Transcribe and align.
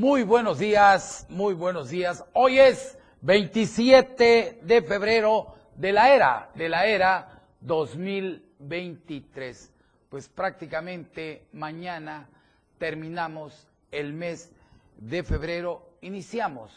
Muy 0.00 0.22
buenos 0.22 0.58
días, 0.58 1.26
muy 1.28 1.52
buenos 1.52 1.90
días. 1.90 2.24
Hoy 2.32 2.58
es 2.58 2.96
27 3.20 4.60
de 4.62 4.80
febrero 4.80 5.54
de 5.76 5.92
la 5.92 6.14
era, 6.14 6.50
de 6.54 6.70
la 6.70 6.86
era 6.86 7.42
2023. 7.60 9.70
Pues 10.08 10.26
prácticamente 10.30 11.48
mañana 11.52 12.30
terminamos 12.78 13.68
el 13.90 14.14
mes 14.14 14.50
de 14.96 15.22
febrero, 15.22 15.90
iniciamos 16.00 16.72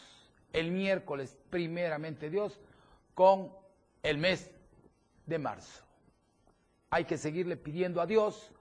el 0.52 0.70
miércoles, 0.70 1.34
primeramente 1.48 2.28
Dios, 2.28 2.60
con 3.14 3.50
el 4.02 4.18
mes 4.18 4.50
de 5.24 5.38
marzo. 5.38 5.82
Hay 6.90 7.06
que 7.06 7.16
seguirle 7.16 7.56
pidiendo 7.56 8.02
a 8.02 8.06
Dios 8.06 8.52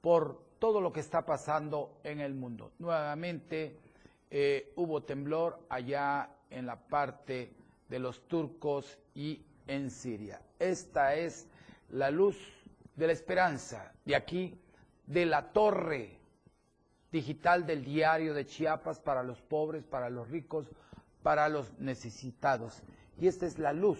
por 0.00 0.44
todo 0.60 0.80
lo 0.80 0.92
que 0.92 1.00
está 1.00 1.26
pasando 1.26 1.98
en 2.04 2.20
el 2.20 2.34
mundo. 2.34 2.70
Nuevamente 2.78 3.82
eh, 4.34 4.72
hubo 4.76 5.02
temblor 5.02 5.60
allá 5.68 6.30
en 6.48 6.64
la 6.64 6.76
parte 6.76 7.52
de 7.90 7.98
los 7.98 8.26
turcos 8.28 8.98
y 9.14 9.44
en 9.66 9.90
Siria. 9.90 10.40
Esta 10.58 11.14
es 11.14 11.46
la 11.90 12.10
luz 12.10 12.38
de 12.96 13.08
la 13.08 13.12
esperanza 13.12 13.92
de 14.06 14.16
aquí, 14.16 14.58
de 15.06 15.26
la 15.26 15.52
torre 15.52 16.18
digital 17.10 17.66
del 17.66 17.84
diario 17.84 18.32
de 18.32 18.46
Chiapas 18.46 19.00
para 19.00 19.22
los 19.22 19.42
pobres, 19.42 19.84
para 19.84 20.08
los 20.08 20.30
ricos, 20.30 20.66
para 21.22 21.50
los 21.50 21.78
necesitados. 21.78 22.82
Y 23.20 23.26
esta 23.26 23.44
es 23.44 23.58
la 23.58 23.74
luz 23.74 23.98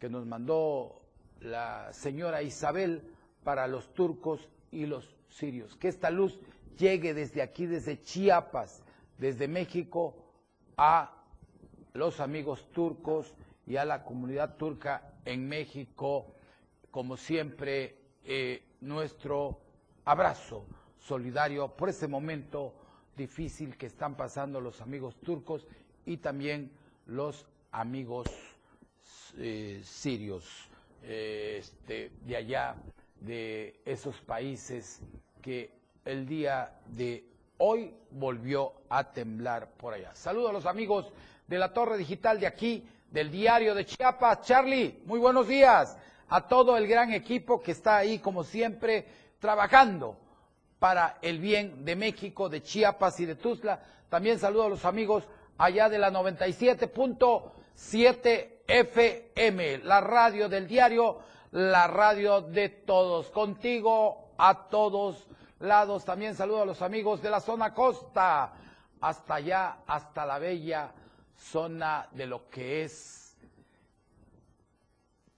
que 0.00 0.08
nos 0.08 0.26
mandó 0.26 1.00
la 1.42 1.92
señora 1.92 2.42
Isabel 2.42 3.08
para 3.44 3.68
los 3.68 3.94
turcos 3.94 4.48
y 4.72 4.86
los 4.86 5.14
sirios. 5.28 5.76
Que 5.76 5.86
esta 5.86 6.10
luz 6.10 6.40
llegue 6.76 7.14
desde 7.14 7.40
aquí, 7.40 7.66
desde 7.66 8.02
Chiapas, 8.02 8.82
desde 9.18 9.48
México, 9.48 10.14
a 10.76 11.12
los 11.94 12.20
amigos 12.20 12.70
turcos 12.72 13.34
y 13.66 13.76
a 13.76 13.84
la 13.84 14.04
comunidad 14.04 14.56
turca 14.56 15.14
en 15.24 15.48
México. 15.48 16.34
Como 16.90 17.16
siempre, 17.16 17.96
eh, 18.24 18.62
nuestro 18.80 19.58
abrazo 20.04 20.66
solidario 20.98 21.68
por 21.68 21.88
este 21.88 22.08
momento 22.08 22.74
difícil 23.16 23.76
que 23.76 23.86
están 23.86 24.16
pasando 24.16 24.60
los 24.60 24.80
amigos 24.80 25.16
turcos 25.16 25.66
y 26.04 26.18
también 26.18 26.70
los 27.06 27.46
amigos 27.72 28.26
eh, 29.38 29.80
sirios 29.84 30.68
eh, 31.02 31.58
este, 31.60 32.10
de 32.24 32.36
allá, 32.36 32.76
de 33.20 33.80
esos 33.84 34.20
países 34.20 35.00
que 35.40 35.70
el 36.04 36.26
día 36.26 36.80
de 36.88 37.24
hoy 37.58 37.94
volvió 38.10 38.72
a 38.88 39.12
temblar 39.12 39.68
por 39.76 39.94
allá. 39.94 40.14
Saludos 40.14 40.50
a 40.50 40.54
los 40.54 40.66
amigos 40.66 41.12
de 41.46 41.58
la 41.58 41.72
Torre 41.72 41.96
Digital 41.96 42.40
de 42.40 42.46
aquí, 42.46 42.86
del 43.10 43.30
diario 43.30 43.74
de 43.74 43.84
Chiapas. 43.84 44.42
Charlie, 44.42 45.00
muy 45.04 45.18
buenos 45.18 45.48
días 45.48 45.96
a 46.28 46.46
todo 46.46 46.76
el 46.76 46.86
gran 46.86 47.12
equipo 47.12 47.62
que 47.62 47.72
está 47.72 47.96
ahí, 47.98 48.18
como 48.18 48.44
siempre, 48.44 49.06
trabajando 49.38 50.18
para 50.78 51.18
el 51.22 51.38
bien 51.38 51.84
de 51.84 51.96
México, 51.96 52.48
de 52.48 52.62
Chiapas 52.62 53.20
y 53.20 53.26
de 53.26 53.34
Tuzla. 53.36 53.80
También 54.08 54.38
saludo 54.38 54.64
a 54.64 54.70
los 54.70 54.84
amigos 54.84 55.24
allá 55.58 55.88
de 55.88 55.98
la 55.98 56.10
97.7 56.10 58.50
FM, 58.66 59.78
la 59.78 60.00
radio 60.00 60.48
del 60.48 60.66
diario, 60.66 61.20
la 61.52 61.86
radio 61.86 62.40
de 62.40 62.68
todos. 62.68 63.30
Contigo 63.30 64.32
a 64.36 64.68
todos 64.68 65.28
lados. 65.60 66.04
También 66.04 66.34
saludo 66.34 66.62
a 66.62 66.66
los 66.66 66.82
amigos 66.82 67.22
de 67.22 67.30
la 67.30 67.40
zona 67.40 67.72
costa, 67.74 68.52
hasta 69.00 69.34
allá, 69.34 69.78
hasta 69.86 70.26
la 70.26 70.38
bella 70.38 70.92
zona 71.36 72.08
de 72.12 72.26
lo 72.26 72.48
que 72.48 72.84
es 72.84 73.36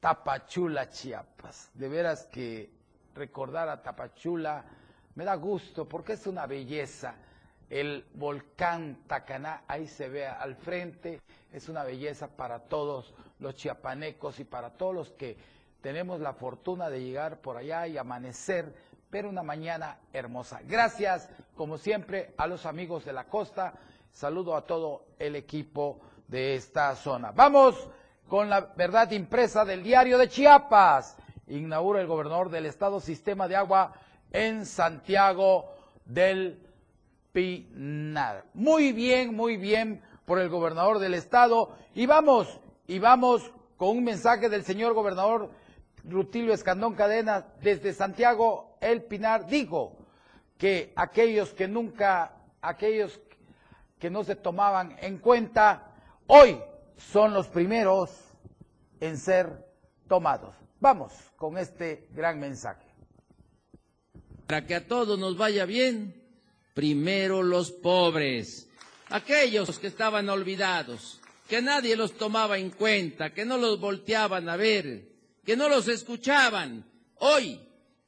Tapachula, 0.00 0.88
Chiapas. 0.88 1.70
De 1.74 1.88
veras 1.88 2.24
que 2.26 2.70
recordar 3.14 3.68
a 3.68 3.82
Tapachula 3.82 4.64
me 5.14 5.24
da 5.24 5.34
gusto 5.34 5.88
porque 5.88 6.12
es 6.12 6.26
una 6.26 6.46
belleza. 6.46 7.16
El 7.68 8.06
volcán 8.14 9.02
Tacaná, 9.06 9.64
ahí 9.66 9.86
se 9.86 10.08
ve 10.08 10.26
al 10.26 10.56
frente, 10.56 11.20
es 11.52 11.68
una 11.68 11.82
belleza 11.82 12.28
para 12.28 12.60
todos 12.60 13.12
los 13.40 13.56
chiapanecos 13.56 14.40
y 14.40 14.44
para 14.44 14.70
todos 14.70 14.94
los 14.94 15.10
que 15.10 15.36
tenemos 15.82 16.20
la 16.20 16.32
fortuna 16.32 16.88
de 16.88 17.02
llegar 17.02 17.40
por 17.40 17.56
allá 17.56 17.86
y 17.86 17.98
amanecer, 17.98 18.74
pero 19.10 19.28
una 19.28 19.42
mañana 19.42 19.98
hermosa. 20.12 20.60
Gracias, 20.66 21.28
como 21.56 21.78
siempre, 21.78 22.34
a 22.36 22.46
los 22.46 22.66
amigos 22.66 23.04
de 23.04 23.12
la 23.12 23.24
costa. 23.24 23.74
Saludo 24.12 24.56
a 24.56 24.66
todo 24.66 25.06
el 25.18 25.36
equipo 25.36 26.00
de 26.26 26.54
esta 26.54 26.94
zona. 26.94 27.32
Vamos 27.32 27.88
con 28.28 28.50
la 28.50 28.60
verdad 28.60 29.10
impresa 29.12 29.64
del 29.64 29.82
diario 29.82 30.18
de 30.18 30.28
Chiapas. 30.28 31.16
Inaugura 31.46 32.00
el 32.00 32.06
gobernador 32.06 32.50
del 32.50 32.66
estado 32.66 33.00
sistema 33.00 33.48
de 33.48 33.56
agua 33.56 33.94
en 34.32 34.66
Santiago 34.66 35.72
del 36.04 36.62
Pinar. 37.32 38.44
Muy 38.52 38.92
bien, 38.92 39.34
muy 39.34 39.56
bien 39.56 40.02
por 40.26 40.38
el 40.38 40.50
gobernador 40.50 40.98
del 40.98 41.14
estado. 41.14 41.74
Y 41.94 42.04
vamos, 42.04 42.60
y 42.86 42.98
vamos 42.98 43.50
con 43.78 43.96
un 43.96 44.04
mensaje 44.04 44.50
del 44.50 44.64
señor 44.64 44.92
gobernador 44.92 45.50
Rutilio 46.04 46.52
Escandón 46.52 46.94
Cadena 46.94 47.46
desde 47.62 47.94
Santiago 47.94 48.67
el 48.80 49.02
Pinar. 49.04 49.46
Dijo 49.46 49.96
que 50.56 50.92
aquellos 50.96 51.50
que 51.50 51.68
nunca, 51.68 52.34
aquellos 52.60 53.20
que 53.98 54.10
no 54.10 54.24
se 54.24 54.36
tomaban 54.36 54.96
en 55.00 55.18
cuenta, 55.18 55.94
hoy 56.26 56.60
son 56.96 57.34
los 57.34 57.48
primeros 57.48 58.10
en 59.00 59.16
ser 59.16 59.66
tomados. 60.08 60.54
Vamos 60.80 61.12
con 61.36 61.58
este 61.58 62.08
gran 62.12 62.38
mensaje. 62.38 62.86
Para 64.46 64.66
que 64.66 64.74
a 64.74 64.86
todos 64.86 65.18
nos 65.18 65.36
vaya 65.36 65.66
bien, 65.66 66.14
primero 66.74 67.42
los 67.42 67.70
pobres, 67.70 68.68
aquellos 69.10 69.78
que 69.78 69.88
estaban 69.88 70.28
olvidados, 70.28 71.20
que 71.48 71.60
nadie 71.60 71.96
los 71.96 72.12
tomaba 72.16 72.58
en 72.58 72.70
cuenta, 72.70 73.32
que 73.34 73.44
no 73.44 73.58
los 73.58 73.80
volteaban 73.80 74.48
a 74.48 74.56
ver, 74.56 75.08
que 75.44 75.56
no 75.56 75.68
los 75.68 75.88
escuchaban. 75.88 76.84
Hoy, 77.16 77.60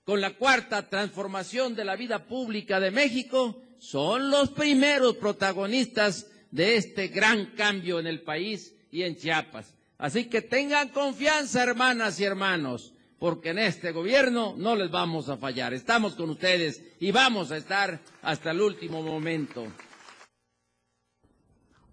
con 0.04 0.20
la 0.20 0.34
cuarta 0.36 0.88
transformación 0.88 1.74
de 1.74 1.84
la 1.84 1.96
vida 1.96 2.26
pública 2.26 2.80
de 2.80 2.90
México, 2.90 3.62
son 3.78 4.30
los 4.30 4.50
primeros 4.50 5.16
protagonistas 5.16 6.26
de 6.50 6.76
este 6.76 7.08
gran 7.08 7.54
cambio 7.56 8.00
en 8.00 8.06
el 8.06 8.22
país 8.22 8.74
y 8.90 9.02
en 9.02 9.16
Chiapas. 9.16 9.74
Así 9.98 10.26
que 10.26 10.42
tengan 10.42 10.88
confianza, 10.88 11.62
hermanas 11.62 12.18
y 12.20 12.24
hermanos 12.24 12.94
porque 13.20 13.50
en 13.50 13.58
este 13.58 13.92
gobierno 13.92 14.54
no 14.56 14.74
les 14.74 14.90
vamos 14.90 15.28
a 15.28 15.36
fallar. 15.36 15.74
Estamos 15.74 16.16
con 16.16 16.30
ustedes 16.30 16.82
y 17.00 17.12
vamos 17.12 17.52
a 17.52 17.58
estar 17.58 18.00
hasta 18.22 18.50
el 18.50 18.62
último 18.62 19.02
momento. 19.02 19.66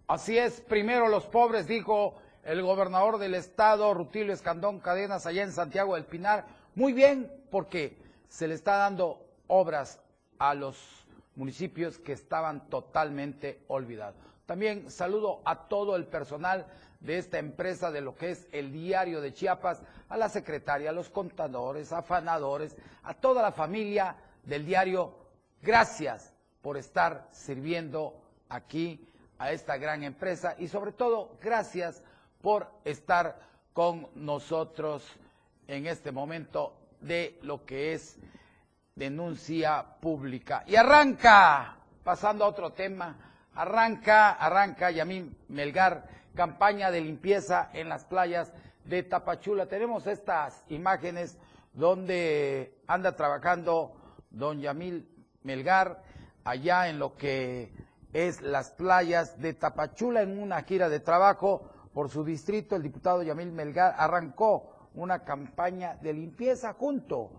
Así 0.07 0.37
es, 0.37 0.61
primero 0.61 1.09
los 1.09 1.25
pobres, 1.25 1.67
dijo 1.67 2.15
el 2.45 2.61
gobernador 2.61 3.17
del 3.17 3.35
estado, 3.35 3.93
Rutilio 3.93 4.33
Escandón 4.33 4.79
Cadenas, 4.79 5.25
allá 5.25 5.43
en 5.43 5.51
Santiago 5.51 5.95
del 5.95 6.05
Pinar. 6.05 6.47
Muy 6.77 6.93
bien, 6.93 7.31
porque 7.49 7.97
se 8.29 8.47
le 8.47 8.53
está 8.53 8.77
dando 8.77 9.25
obras 9.47 9.99
a 10.37 10.53
los 10.53 10.77
municipios 11.35 11.97
que 11.97 12.13
estaban 12.13 12.69
totalmente 12.69 13.63
olvidados. 13.67 14.13
También 14.45 14.91
saludo 14.91 15.41
a 15.43 15.67
todo 15.69 15.95
el 15.95 16.05
personal 16.05 16.67
de 16.99 17.17
esta 17.17 17.39
empresa 17.39 17.89
de 17.89 18.01
lo 18.01 18.15
que 18.15 18.29
es 18.29 18.47
el 18.51 18.71
diario 18.71 19.21
de 19.21 19.33
Chiapas, 19.33 19.81
a 20.07 20.17
la 20.17 20.29
secretaria, 20.29 20.91
a 20.91 20.93
los 20.93 21.09
contadores, 21.09 21.91
afanadores, 21.91 22.77
a 23.01 23.15
toda 23.15 23.41
la 23.41 23.51
familia 23.51 24.15
del 24.43 24.63
diario. 24.63 25.15
Gracias 25.63 26.31
por 26.61 26.77
estar 26.77 27.27
sirviendo 27.31 28.21
aquí 28.49 29.03
a 29.39 29.51
esta 29.51 29.77
gran 29.77 30.03
empresa 30.03 30.53
y 30.59 30.67
sobre 30.67 30.91
todo 30.91 31.39
gracias 31.41 32.03
por 32.39 32.67
estar 32.85 33.39
con 33.73 34.09
nosotros 34.13 35.03
en 35.67 35.85
este 35.87 36.11
momento 36.11 36.73
de 37.01 37.39
lo 37.43 37.65
que 37.65 37.93
es 37.93 38.17
denuncia 38.95 39.85
pública. 39.99 40.63
Y 40.65 40.75
arranca, 40.75 41.77
pasando 42.03 42.45
a 42.45 42.47
otro 42.47 42.71
tema, 42.71 43.15
arranca, 43.53 44.31
arranca 44.31 44.91
Yamín 44.91 45.37
Melgar 45.49 46.07
campaña 46.35 46.91
de 46.91 47.01
limpieza 47.01 47.69
en 47.73 47.89
las 47.89 48.05
playas 48.05 48.53
de 48.85 49.03
Tapachula. 49.03 49.65
Tenemos 49.65 50.07
estas 50.07 50.63
imágenes 50.69 51.37
donde 51.73 52.79
anda 52.87 53.15
trabajando 53.15 53.95
don 54.29 54.61
Yamil 54.61 55.09
Melgar 55.43 56.03
allá 56.43 56.89
en 56.89 56.99
lo 56.99 57.15
que 57.15 57.73
es 58.13 58.41
las 58.41 58.71
playas 58.71 59.39
de 59.41 59.53
Tapachula 59.53 60.21
en 60.21 60.39
una 60.39 60.61
gira 60.63 60.89
de 60.89 60.99
trabajo 60.99 61.69
por 61.93 62.09
su 62.09 62.23
distrito. 62.23 62.75
El 62.75 62.83
diputado 62.83 63.23
Yamil 63.23 63.51
Melgar 63.51 63.95
arrancó 63.97 64.76
una 64.97 65.23
campaña 65.23 65.95
de 65.95 66.13
limpieza 66.13 66.73
junto 66.73 67.29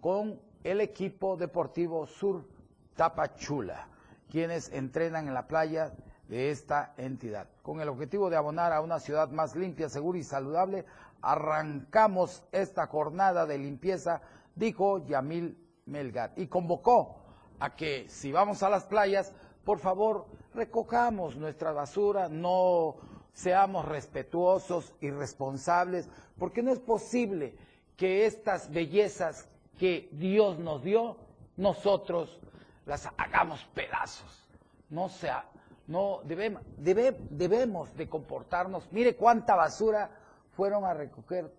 con 0.00 0.40
el 0.62 0.80
equipo 0.80 1.36
deportivo 1.36 2.06
Sur 2.06 2.48
Tapachula. 2.94 3.88
quienes 4.30 4.70
entrenan 4.72 5.26
en 5.26 5.34
la 5.34 5.46
playa 5.48 5.92
de 6.28 6.50
esta 6.50 6.92
entidad. 6.98 7.48
Con 7.62 7.80
el 7.80 7.88
objetivo 7.88 8.28
de 8.28 8.36
abonar 8.36 8.72
a 8.72 8.82
una 8.82 9.00
ciudad 9.00 9.30
más 9.30 9.56
limpia, 9.56 9.88
segura 9.88 10.18
y 10.18 10.22
saludable, 10.22 10.84
arrancamos 11.22 12.44
esta 12.52 12.86
jornada 12.86 13.46
de 13.46 13.58
limpieza, 13.58 14.20
dijo 14.54 14.98
Yamil 15.06 15.56
Melgar, 15.86 16.32
y 16.36 16.46
convocó 16.46 17.16
a 17.58 17.74
que 17.74 18.06
si 18.10 18.30
vamos 18.30 18.62
a 18.62 18.68
las 18.68 18.84
playas, 18.84 19.32
por 19.64 19.78
favor, 19.78 20.26
recojamos 20.54 21.36
nuestra 21.36 21.72
basura, 21.72 22.28
no 22.28 22.96
seamos 23.32 23.84
respetuosos 23.84 24.94
y 25.00 25.10
responsables, 25.10 26.08
porque 26.38 26.62
no 26.62 26.72
es 26.72 26.78
posible 26.78 27.54
que 27.96 28.26
estas 28.26 28.70
bellezas 28.70 29.48
que 29.78 30.08
Dios 30.12 30.58
nos 30.58 30.82
dio, 30.82 31.16
nosotros 31.56 32.40
las 32.86 33.06
hagamos 33.16 33.64
pedazos. 33.74 34.48
No 34.90 35.08
sea, 35.08 35.44
no 35.86 36.20
debemos, 36.24 36.62
debemos 36.76 37.94
de 37.96 38.08
comportarnos. 38.08 38.90
Mire 38.92 39.16
cuánta 39.16 39.54
basura 39.54 40.10
fueron 40.56 40.84
a 40.84 40.94
recoger 40.94 41.52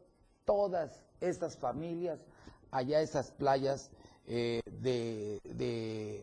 todas 0.45 1.04
estas 1.21 1.57
familias 1.57 2.19
allá 2.71 3.01
esas 3.01 3.31
playas 3.31 3.92
eh, 4.27 4.62
de, 4.66 5.39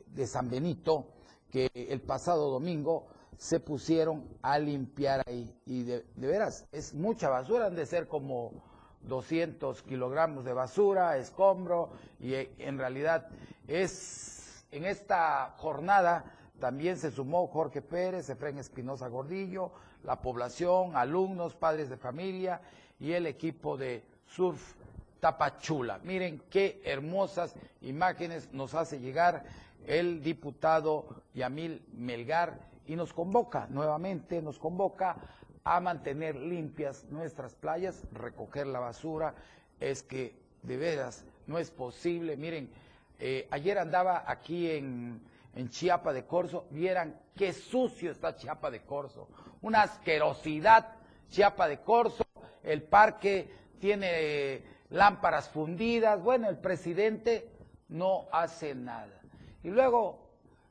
de, 0.06 0.26
San 0.26 0.48
Benito, 0.48 1.08
que 1.50 1.70
el 1.74 2.00
pasado 2.00 2.50
domingo 2.50 3.08
se 3.36 3.60
pusieron 3.60 4.24
a 4.42 4.58
limpiar 4.58 5.22
ahí. 5.26 5.54
Y 5.66 5.82
de, 5.84 6.04
veras, 6.16 6.66
es 6.72 6.94
mucha 6.94 7.28
basura, 7.28 7.66
han 7.66 7.74
de 7.74 7.86
ser 7.86 8.08
como 8.08 8.64
200 9.02 9.82
kilogramos 9.82 10.44
de 10.44 10.52
basura, 10.52 11.16
escombro, 11.16 11.90
y 12.18 12.34
eh, 12.34 12.52
en 12.58 12.78
realidad 12.78 13.28
es 13.68 14.64
en 14.72 14.84
esta 14.84 15.54
jornada 15.58 16.24
también 16.58 16.96
se 16.96 17.10
sumó 17.10 17.46
Jorge 17.48 17.82
Pérez, 17.82 18.28
Efraín 18.30 18.58
Espinosa 18.58 19.08
Gordillo, 19.08 19.72
la 20.04 20.20
población, 20.20 20.96
alumnos, 20.96 21.54
padres 21.54 21.90
de 21.90 21.96
familia 21.96 22.60
y 22.98 23.12
el 23.12 23.26
equipo 23.26 23.76
de 23.76 24.02
surf 24.26 24.74
Tapachula. 25.20 25.98
Miren 26.02 26.42
qué 26.50 26.80
hermosas 26.84 27.54
imágenes 27.82 28.52
nos 28.52 28.74
hace 28.74 28.98
llegar 28.98 29.44
el 29.86 30.22
diputado 30.22 31.22
Yamil 31.34 31.84
Melgar 31.92 32.58
y 32.86 32.96
nos 32.96 33.12
convoca 33.12 33.66
nuevamente, 33.70 34.40
nos 34.42 34.58
convoca 34.58 35.16
a 35.64 35.80
mantener 35.80 36.36
limpias 36.36 37.04
nuestras 37.10 37.54
playas, 37.54 38.04
recoger 38.12 38.66
la 38.66 38.78
basura. 38.78 39.34
Es 39.80 40.02
que 40.02 40.36
de 40.62 40.76
veras 40.76 41.24
no 41.46 41.58
es 41.58 41.70
posible. 41.70 42.36
Miren, 42.36 42.70
eh, 43.18 43.48
ayer 43.50 43.78
andaba 43.78 44.24
aquí 44.26 44.70
en, 44.70 45.20
en 45.54 45.68
Chiapa 45.68 46.12
de 46.12 46.24
Corzo, 46.24 46.66
vieran 46.70 47.20
qué 47.34 47.52
sucio 47.52 48.10
está 48.10 48.36
Chiapa 48.36 48.70
de 48.70 48.82
Corzo. 48.82 49.28
Una 49.62 49.82
asquerosidad 49.82 50.86
Chiapa 51.28 51.66
de 51.68 51.80
Corzo. 51.80 52.24
El 52.62 52.82
parque 52.82 53.50
tiene 53.80 54.62
lámparas 54.90 55.48
fundidas. 55.48 56.22
Bueno, 56.22 56.48
el 56.48 56.58
presidente 56.58 57.50
no 57.88 58.26
hace 58.32 58.74
nada. 58.74 59.20
Y 59.62 59.70
luego, 59.70 60.25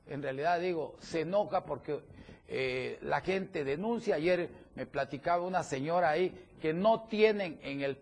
en 0.07 0.21
realidad 0.21 0.59
digo, 0.59 0.95
se 0.99 1.21
enoja 1.21 1.65
porque 1.65 1.99
eh, 2.47 2.99
la 3.01 3.21
gente 3.21 3.63
denuncia. 3.63 4.15
Ayer 4.15 4.49
me 4.75 4.85
platicaba 4.85 5.43
una 5.43 5.63
señora 5.63 6.09
ahí 6.09 6.33
que 6.61 6.73
no 6.73 7.03
tienen 7.03 7.59
en 7.63 7.81
el 7.81 7.97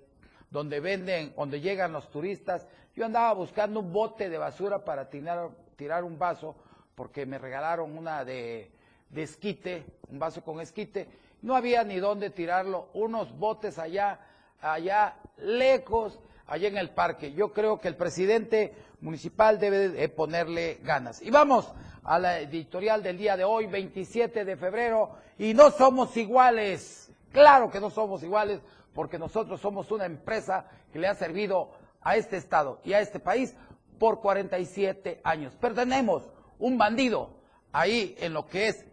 donde 0.50 0.80
venden, 0.80 1.34
donde 1.36 1.62
llegan 1.62 1.92
los 1.92 2.10
turistas. 2.12 2.68
Yo 2.96 3.06
andaba 3.06 3.34
buscando 3.34 3.80
un 3.80 3.92
bote 3.92 4.30
de 4.30 4.38
basura 4.38 4.86
para 4.86 5.10
tirar, 5.10 5.50
tirar 5.76 6.04
un 6.04 6.20
vaso, 6.20 6.56
porque 6.94 7.26
me 7.26 7.40
regalaron 7.40 7.98
una 7.98 8.24
de, 8.24 8.70
esquite, 9.16 9.84
un 10.10 10.20
vaso 10.20 10.44
con 10.44 10.62
esquite. 10.62 11.08
No 11.42 11.56
había 11.56 11.84
ni 11.84 12.00
dónde 12.00 12.30
tirarlo, 12.30 12.90
unos 12.94 13.36
botes 13.38 13.80
allá, 13.80 14.20
allá 14.62 15.16
lejos, 15.38 16.20
allá 16.46 16.68
en 16.68 16.78
el 16.78 16.92
parque. 16.92 17.34
Yo 17.34 17.52
creo 17.52 17.80
que 17.80 17.88
el 17.88 17.96
presidente 17.96 18.74
municipal 19.04 19.60
debe 19.60 19.90
de 19.90 20.10
ponerle 20.10 20.80
ganas. 20.82 21.22
Y 21.22 21.30
vamos 21.30 21.72
a 22.04 22.18
la 22.18 22.40
editorial 22.40 23.04
del 23.04 23.18
día 23.18 23.38
de 23.38 23.44
hoy, 23.44 23.68
27 23.68 24.46
de 24.46 24.58
febrero, 24.58 25.18
y 25.38 25.54
no 25.54 25.72
somos 25.72 26.16
iguales. 26.18 27.12
Claro 27.32 27.70
que 27.70 27.80
no 27.80 27.90
somos 27.90 28.24
iguales, 28.24 28.62
porque 28.94 29.20
nosotros 29.20 29.60
somos 29.60 29.92
una 29.92 30.06
empresa 30.06 30.66
que 30.92 31.00
le 31.00 31.08
ha 31.08 31.16
servido 31.16 31.72
a 32.02 32.16
este 32.16 32.38
Estado 32.38 32.80
y 32.84 32.94
a 32.94 33.02
este 33.02 33.20
país 33.20 33.56
por 34.00 34.22
47 34.22 35.22
años. 35.24 35.54
Pero 35.60 35.76
tenemos 35.76 36.24
un 36.60 36.78
bandido 36.78 37.30
ahí 37.72 38.16
en 38.20 38.34
lo 38.34 38.48
que 38.48 38.70
es 38.70 38.86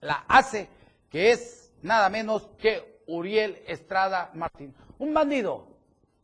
la 0.00 0.24
ACE, 0.26 0.68
que 1.10 1.32
es 1.32 1.72
nada 1.82 2.08
menos 2.08 2.48
que 2.58 3.02
Uriel 3.06 3.62
Estrada 3.66 4.30
Martín. 4.34 4.74
Un 4.98 5.12
bandido, 5.12 5.66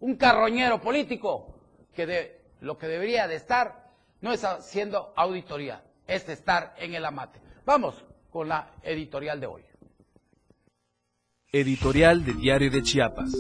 un 0.01 0.17
carroñero 0.17 0.81
político, 0.81 1.55
que 1.93 2.07
de, 2.07 2.46
lo 2.67 2.77
que 2.77 2.89
debería 2.89 3.29
de 3.29 3.37
estar 3.37 3.87
no 4.21 4.33
es 4.33 4.45
haciendo 4.45 5.13
auditoría, 5.17 5.85
es 6.07 6.29
estar 6.29 6.75
en 6.79 6.95
el 6.95 7.05
amate. 7.05 7.41
Vamos 7.65 8.05
con 8.31 8.49
la 8.49 8.73
editorial 8.83 9.41
de 9.41 9.47
hoy. 9.47 9.63
Editorial 11.53 12.25
de 12.25 12.35
Diario 12.35 12.71
de 12.71 12.83
Chiapas. 12.83 13.33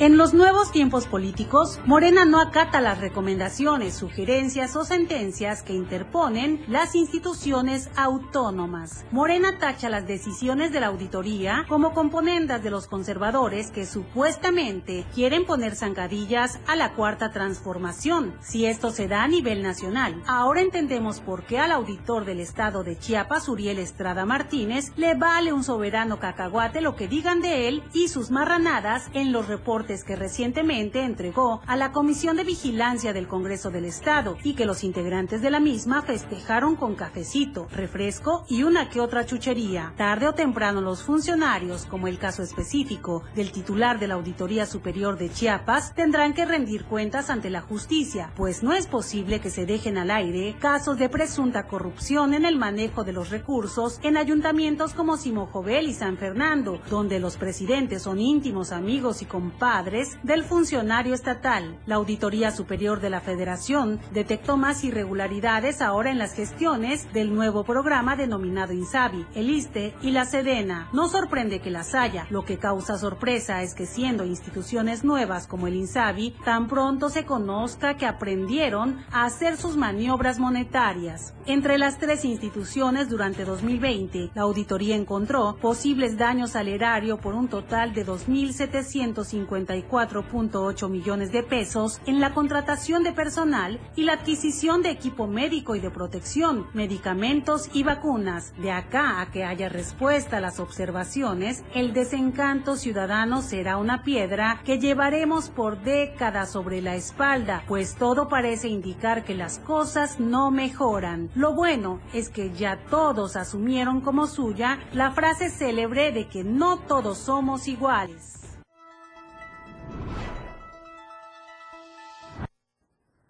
En 0.00 0.16
los 0.16 0.34
nuevos 0.34 0.72
tiempos 0.72 1.06
políticos, 1.06 1.78
Morena 1.86 2.24
no 2.24 2.40
acata 2.40 2.80
las 2.80 2.98
recomendaciones, 2.98 3.94
sugerencias 3.94 4.74
o 4.74 4.84
sentencias 4.84 5.62
que 5.62 5.72
interponen 5.72 6.64
las 6.66 6.96
instituciones 6.96 7.88
autónomas. 7.94 9.04
Morena 9.12 9.56
tacha 9.60 9.88
las 9.88 10.04
decisiones 10.04 10.72
de 10.72 10.80
la 10.80 10.88
auditoría 10.88 11.64
como 11.68 11.94
componendas 11.94 12.60
de 12.64 12.70
los 12.70 12.88
conservadores 12.88 13.70
que 13.70 13.86
supuestamente 13.86 15.06
quieren 15.14 15.46
poner 15.46 15.76
zancadillas 15.76 16.58
a 16.66 16.74
la 16.74 16.94
cuarta 16.94 17.30
transformación, 17.30 18.34
si 18.40 18.66
esto 18.66 18.90
se 18.90 19.06
da 19.06 19.22
a 19.22 19.28
nivel 19.28 19.62
nacional. 19.62 20.20
Ahora 20.26 20.60
entendemos 20.60 21.20
por 21.20 21.44
qué 21.44 21.60
al 21.60 21.70
auditor 21.70 22.24
del 22.24 22.40
estado 22.40 22.82
de 22.82 22.98
Chiapas, 22.98 23.48
Uriel 23.48 23.78
Estrada 23.78 24.24
Martínez, 24.26 24.92
le 24.96 25.14
vale 25.14 25.52
un 25.52 25.62
soberano 25.62 26.18
cacahuate 26.18 26.80
lo 26.80 26.96
que 26.96 27.06
digan 27.06 27.40
de 27.40 27.68
él 27.68 27.84
y 27.92 28.08
sus 28.08 28.32
marranadas 28.32 29.08
en 29.14 29.30
los 29.30 29.46
reportes 29.46 29.84
que 30.02 30.16
recientemente 30.16 31.02
entregó 31.02 31.60
a 31.66 31.76
la 31.76 31.92
Comisión 31.92 32.36
de 32.36 32.42
Vigilancia 32.44 33.12
del 33.12 33.28
Congreso 33.28 33.70
del 33.70 33.84
Estado 33.84 34.36
y 34.42 34.54
que 34.54 34.64
los 34.64 34.82
integrantes 34.82 35.42
de 35.42 35.50
la 35.50 35.60
misma 35.60 36.02
festejaron 36.02 36.74
con 36.74 36.94
cafecito, 36.94 37.68
refresco 37.70 38.44
y 38.48 38.62
una 38.62 38.88
que 38.88 39.00
otra 39.00 39.26
chuchería. 39.26 39.92
Tarde 39.96 40.26
o 40.26 40.32
temprano 40.32 40.80
los 40.80 41.02
funcionarios, 41.02 41.84
como 41.84 42.08
el 42.08 42.18
caso 42.18 42.42
específico 42.42 43.22
del 43.36 43.52
titular 43.52 43.98
de 43.98 44.08
la 44.08 44.14
Auditoría 44.14 44.64
Superior 44.64 45.18
de 45.18 45.30
Chiapas, 45.30 45.94
tendrán 45.94 46.32
que 46.32 46.46
rendir 46.46 46.86
cuentas 46.86 47.28
ante 47.28 47.50
la 47.50 47.60
justicia, 47.60 48.32
pues 48.34 48.62
no 48.62 48.72
es 48.72 48.86
posible 48.86 49.40
que 49.40 49.50
se 49.50 49.66
dejen 49.66 49.98
al 49.98 50.10
aire 50.10 50.56
casos 50.58 50.98
de 50.98 51.10
presunta 51.10 51.66
corrupción 51.66 52.32
en 52.32 52.46
el 52.46 52.56
manejo 52.56 53.04
de 53.04 53.12
los 53.12 53.28
recursos 53.28 54.00
en 54.02 54.16
ayuntamientos 54.16 54.94
como 54.94 55.18
Simojovel 55.18 55.88
y 55.88 55.92
San 55.92 56.16
Fernando, 56.16 56.80
donde 56.88 57.20
los 57.20 57.36
presidentes 57.36 58.02
son 58.02 58.18
íntimos 58.18 58.72
amigos 58.72 59.20
y 59.20 59.26
compadres 59.26 59.73
del 59.74 60.44
funcionario 60.44 61.14
estatal. 61.14 61.80
La 61.84 61.96
Auditoría 61.96 62.52
Superior 62.52 63.00
de 63.00 63.10
la 63.10 63.20
Federación 63.20 63.98
detectó 64.12 64.56
más 64.56 64.84
irregularidades 64.84 65.82
ahora 65.82 66.12
en 66.12 66.18
las 66.18 66.32
gestiones 66.32 67.12
del 67.12 67.34
nuevo 67.34 67.64
programa 67.64 68.14
denominado 68.14 68.72
INSABI, 68.72 69.26
el 69.34 69.50
ISTE 69.50 69.92
y 70.00 70.12
la 70.12 70.26
SEDENA. 70.26 70.90
No 70.92 71.08
sorprende 71.08 71.60
que 71.60 71.72
las 71.72 71.96
haya, 71.96 72.28
lo 72.30 72.44
que 72.44 72.58
causa 72.58 72.98
sorpresa 72.98 73.62
es 73.62 73.74
que 73.74 73.86
siendo 73.86 74.24
instituciones 74.24 75.02
nuevas 75.02 75.48
como 75.48 75.66
el 75.66 75.74
INSABI, 75.74 76.36
tan 76.44 76.68
pronto 76.68 77.08
se 77.08 77.24
conozca 77.24 77.96
que 77.96 78.06
aprendieron 78.06 79.04
a 79.10 79.24
hacer 79.24 79.56
sus 79.56 79.76
maniobras 79.76 80.38
monetarias. 80.38 81.34
Entre 81.46 81.78
las 81.78 81.98
tres 81.98 82.24
instituciones 82.24 83.08
durante 83.08 83.44
2020, 83.44 84.30
la 84.34 84.42
auditoría 84.42 84.94
encontró 84.94 85.56
posibles 85.60 86.16
daños 86.16 86.54
al 86.54 86.68
erario 86.68 87.18
por 87.18 87.34
un 87.34 87.48
total 87.48 87.92
de 87.92 88.06
2.750 88.06 89.63
54.8 89.66 90.88
millones 90.88 91.32
de 91.32 91.42
pesos 91.42 92.00
en 92.06 92.20
la 92.20 92.34
contratación 92.34 93.02
de 93.02 93.12
personal 93.12 93.80
y 93.96 94.04
la 94.04 94.14
adquisición 94.14 94.82
de 94.82 94.90
equipo 94.90 95.26
médico 95.26 95.76
y 95.76 95.80
de 95.80 95.90
protección, 95.90 96.66
medicamentos 96.74 97.70
y 97.72 97.82
vacunas. 97.82 98.52
De 98.58 98.70
acá 98.70 99.20
a 99.20 99.30
que 99.30 99.44
haya 99.44 99.68
respuesta 99.68 100.38
a 100.38 100.40
las 100.40 100.60
observaciones, 100.60 101.64
el 101.74 101.92
desencanto 101.92 102.76
ciudadano 102.76 103.42
será 103.42 103.76
una 103.76 104.02
piedra 104.02 104.60
que 104.64 104.78
llevaremos 104.78 105.50
por 105.50 105.82
décadas 105.82 106.50
sobre 106.50 106.82
la 106.82 106.94
espalda, 106.94 107.64
pues 107.66 107.94
todo 107.96 108.28
parece 108.28 108.68
indicar 108.68 109.24
que 109.24 109.34
las 109.34 109.58
cosas 109.58 110.20
no 110.20 110.50
mejoran. 110.50 111.30
Lo 111.34 111.54
bueno 111.54 112.00
es 112.12 112.28
que 112.28 112.52
ya 112.52 112.78
todos 112.90 113.36
asumieron 113.36 114.00
como 114.00 114.26
suya 114.26 114.78
la 114.92 115.12
frase 115.12 115.50
célebre 115.50 116.12
de 116.12 116.28
que 116.28 116.44
no 116.44 116.78
todos 116.78 117.18
somos 117.18 117.68
iguales. 117.68 118.43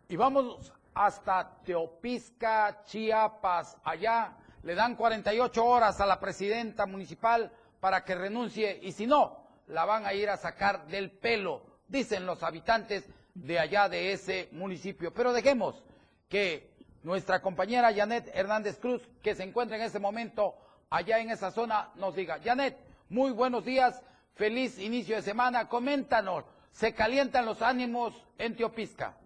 Y 0.08 0.16
vamos 0.16 0.72
hasta 0.92 1.58
Teopisca, 1.64 2.82
Chiapas. 2.84 3.78
Allá 3.84 4.36
le 4.62 4.74
dan 4.74 4.96
48 4.96 5.64
horas 5.64 6.00
a 6.00 6.06
la 6.06 6.20
presidenta 6.20 6.84
municipal 6.84 7.50
para 7.80 8.04
que 8.04 8.14
renuncie 8.14 8.80
y 8.82 8.92
si 8.92 9.06
no, 9.06 9.44
la 9.68 9.86
van 9.86 10.04
a 10.04 10.12
ir 10.12 10.28
a 10.28 10.36
sacar 10.36 10.86
del 10.86 11.10
pelo, 11.10 11.62
dicen 11.88 12.26
los 12.26 12.42
habitantes 12.42 13.08
de 13.34 13.58
allá 13.58 13.88
de 13.88 14.12
ese 14.12 14.48
municipio. 14.52 15.12
Pero 15.14 15.32
dejemos 15.32 15.82
que 16.28 16.74
nuestra 17.02 17.40
compañera 17.40 17.94
Janet 17.94 18.30
Hernández 18.34 18.78
Cruz, 18.78 19.02
que 19.22 19.34
se 19.34 19.42
encuentra 19.42 19.76
en 19.78 19.84
este 19.84 19.98
momento 19.98 20.54
allá 20.90 21.18
en 21.18 21.30
esa 21.30 21.50
zona, 21.50 21.90
nos 21.94 22.14
diga. 22.14 22.40
Janet, 22.44 22.76
muy 23.08 23.30
buenos 23.30 23.64
días, 23.64 24.02
feliz 24.34 24.78
inicio 24.78 25.16
de 25.16 25.22
semana, 25.22 25.68
coméntanos, 25.68 26.44
¿se 26.72 26.94
calientan 26.94 27.46
los 27.46 27.62
ánimos 27.62 28.14
en 28.36 28.54
Teopisca? 28.54 29.16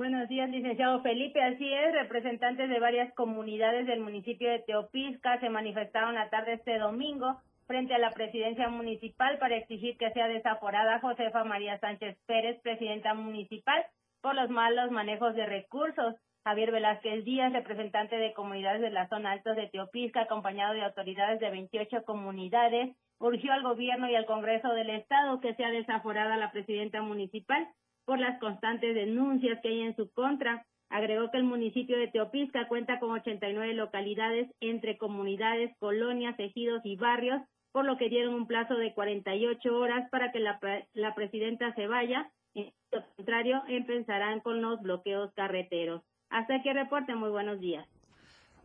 Buenos 0.00 0.30
días, 0.30 0.48
licenciado 0.48 1.02
Felipe. 1.02 1.42
Así 1.42 1.70
es, 1.70 1.92
representantes 1.92 2.70
de 2.70 2.80
varias 2.80 3.12
comunidades 3.12 3.86
del 3.86 4.00
municipio 4.00 4.48
de 4.48 4.60
Teopisca 4.60 5.38
se 5.40 5.50
manifestaron 5.50 6.14
la 6.14 6.30
tarde 6.30 6.54
este 6.54 6.78
domingo 6.78 7.38
frente 7.66 7.92
a 7.92 7.98
la 7.98 8.10
presidencia 8.10 8.70
municipal 8.70 9.36
para 9.36 9.58
exigir 9.58 9.98
que 9.98 10.10
sea 10.12 10.26
desaforada 10.26 11.00
Josefa 11.00 11.44
María 11.44 11.78
Sánchez 11.80 12.16
Pérez, 12.24 12.58
presidenta 12.62 13.12
municipal, 13.12 13.84
por 14.22 14.34
los 14.34 14.48
malos 14.48 14.90
manejos 14.90 15.34
de 15.34 15.44
recursos. 15.44 16.14
Javier 16.44 16.72
Velázquez 16.72 17.22
Díaz, 17.26 17.52
representante 17.52 18.16
de 18.16 18.32
comunidades 18.32 18.80
de 18.80 18.88
la 18.88 19.06
zona 19.10 19.32
altos 19.32 19.54
de 19.54 19.68
Teopisca, 19.68 20.22
acompañado 20.22 20.72
de 20.72 20.82
autoridades 20.82 21.40
de 21.40 21.50
28 21.50 22.04
comunidades, 22.04 22.96
urgió 23.18 23.52
al 23.52 23.62
gobierno 23.62 24.08
y 24.08 24.14
al 24.14 24.24
Congreso 24.24 24.72
del 24.72 24.88
Estado 24.88 25.40
que 25.40 25.54
sea 25.56 25.68
desaforada 25.68 26.38
la 26.38 26.52
presidenta 26.52 27.02
municipal 27.02 27.68
por 28.10 28.18
las 28.18 28.40
constantes 28.40 28.92
denuncias 28.92 29.60
que 29.62 29.68
hay 29.68 29.82
en 29.82 29.94
su 29.94 30.10
contra. 30.10 30.66
Agregó 30.88 31.30
que 31.30 31.36
el 31.36 31.44
municipio 31.44 31.96
de 31.96 32.08
Teopisca 32.08 32.66
cuenta 32.66 32.98
con 32.98 33.12
89 33.12 33.72
localidades 33.74 34.50
entre 34.58 34.98
comunidades, 34.98 35.70
colonias, 35.78 36.34
ejidos 36.40 36.80
y 36.82 36.96
barrios, 36.96 37.40
por 37.70 37.84
lo 37.84 37.96
que 37.98 38.08
dieron 38.08 38.34
un 38.34 38.48
plazo 38.48 38.74
de 38.74 38.94
48 38.94 39.78
horas 39.78 40.10
para 40.10 40.32
que 40.32 40.40
la, 40.40 40.58
la 40.92 41.14
presidenta 41.14 41.72
se 41.76 41.86
vaya. 41.86 42.28
En 42.54 42.72
lo 42.90 43.04
contrario, 43.14 43.62
empezarán 43.68 44.40
con 44.40 44.60
los 44.60 44.82
bloqueos 44.82 45.32
carreteros. 45.36 46.02
Hasta 46.30 46.56
aquí 46.56 46.72
reporte, 46.72 47.14
muy 47.14 47.30
buenos 47.30 47.60
días. 47.60 47.86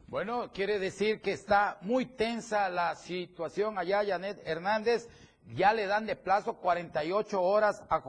Bueno, 0.08 0.50
quiere 0.56 0.80
decir 0.80 1.22
que 1.22 1.34
está 1.34 1.78
muy 1.82 2.08
tensa 2.08 2.68
la 2.70 2.96
situación 2.96 3.78
allá, 3.78 4.04
Janet 4.04 4.42
Hernández. 4.44 5.08
Ya 5.54 5.72
le 5.72 5.86
dan 5.86 6.08
de 6.08 6.16
plazo 6.16 6.56
48 6.56 7.40
horas 7.40 7.84
a 7.92 8.02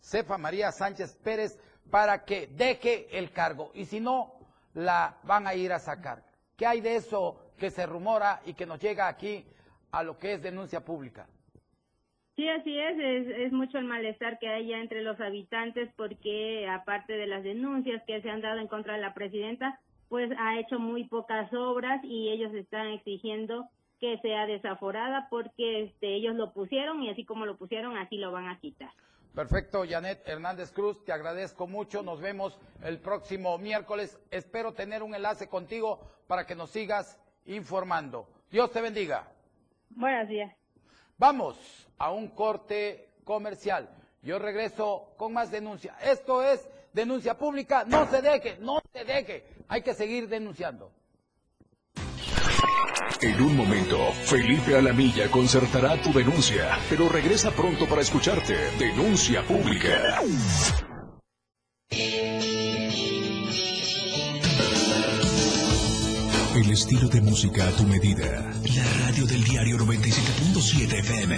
Josefa 0.00 0.38
María 0.38 0.70
Sánchez 0.72 1.16
Pérez 1.22 1.58
para 1.90 2.24
que 2.24 2.46
deje 2.48 3.06
el 3.18 3.30
cargo. 3.30 3.70
Y 3.74 3.84
si 3.84 4.00
no, 4.00 4.32
la 4.74 5.18
van 5.24 5.46
a 5.46 5.54
ir 5.54 5.72
a 5.72 5.78
sacar. 5.78 6.22
¿Qué 6.56 6.66
hay 6.66 6.80
de 6.80 6.96
eso 6.96 7.52
que 7.56 7.70
se 7.70 7.86
rumora 7.86 8.40
y 8.46 8.54
que 8.54 8.66
nos 8.66 8.80
llega 8.80 9.08
aquí 9.08 9.44
a 9.90 10.02
lo 10.02 10.18
que 10.18 10.34
es 10.34 10.42
denuncia 10.42 10.84
pública? 10.84 11.26
Sí, 12.36 12.48
así 12.48 12.78
es. 12.78 12.98
es, 12.98 13.26
es 13.46 13.52
mucho 13.52 13.78
el 13.78 13.84
malestar 13.84 14.38
que 14.38 14.48
hay 14.48 14.68
ya 14.68 14.78
entre 14.78 15.02
los 15.02 15.20
habitantes 15.20 15.90
porque 15.96 16.68
aparte 16.68 17.14
de 17.14 17.26
las 17.26 17.42
denuncias 17.42 18.02
que 18.06 18.22
se 18.22 18.30
han 18.30 18.40
dado 18.40 18.60
en 18.60 18.68
contra 18.68 18.94
de 18.94 19.00
la 19.00 19.14
presidenta, 19.14 19.80
pues 20.08 20.30
ha 20.38 20.58
hecho 20.58 20.78
muy 20.78 21.04
pocas 21.04 21.52
obras 21.52 22.00
y 22.04 22.30
ellos 22.30 22.54
están 22.54 22.88
exigiendo 22.88 23.68
que 24.00 24.18
sea 24.18 24.46
desaforada 24.46 25.26
porque 25.30 25.82
este, 25.82 26.14
ellos 26.14 26.36
lo 26.36 26.52
pusieron 26.52 27.02
y 27.02 27.10
así 27.10 27.24
como 27.24 27.44
lo 27.44 27.56
pusieron, 27.56 27.96
así 27.96 28.16
lo 28.16 28.30
van 28.30 28.46
a 28.46 28.58
quitar. 28.60 28.90
Perfecto, 29.34 29.84
Janet 29.88 30.26
Hernández 30.26 30.72
Cruz, 30.72 31.04
te 31.04 31.12
agradezco 31.12 31.66
mucho. 31.66 32.02
Nos 32.02 32.20
vemos 32.20 32.58
el 32.82 32.98
próximo 32.98 33.56
miércoles. 33.58 34.18
Espero 34.30 34.72
tener 34.72 35.02
un 35.02 35.14
enlace 35.14 35.48
contigo 35.48 36.00
para 36.26 36.46
que 36.46 36.54
nos 36.56 36.70
sigas 36.70 37.18
informando. 37.46 38.28
Dios 38.50 38.70
te 38.72 38.80
bendiga. 38.80 39.30
Buenos 39.90 40.28
días. 40.28 40.54
Vamos 41.16 41.56
a 41.98 42.10
un 42.10 42.28
corte 42.28 43.10
comercial. 43.24 43.88
Yo 44.22 44.38
regreso 44.38 45.14
con 45.16 45.32
más 45.32 45.50
denuncia. 45.50 45.96
Esto 46.02 46.42
es 46.42 46.68
denuncia 46.92 47.38
pública. 47.38 47.84
No 47.84 48.06
se 48.06 48.20
deje, 48.22 48.58
no 48.58 48.80
se 48.92 49.04
deje. 49.04 49.44
Hay 49.68 49.82
que 49.82 49.94
seguir 49.94 50.28
denunciando. 50.28 50.90
En 53.20 53.42
un 53.42 53.56
momento, 53.56 54.12
Felipe 54.12 54.76
Alamilla 54.76 55.28
concertará 55.28 56.00
tu 56.00 56.12
denuncia, 56.12 56.78
pero 56.88 57.08
regresa 57.08 57.50
pronto 57.50 57.88
para 57.88 58.00
escucharte. 58.00 58.54
Denuncia 58.78 59.42
pública. 59.44 60.22
El 66.54 66.70
estilo 66.70 67.08
de 67.08 67.20
música 67.20 67.66
a 67.66 67.72
tu 67.72 67.82
medida. 67.84 68.52
La 68.76 69.06
radio 69.06 69.26
del 69.26 69.42
diario 69.42 69.78
97.7 69.78 70.98
FM. 71.00 71.36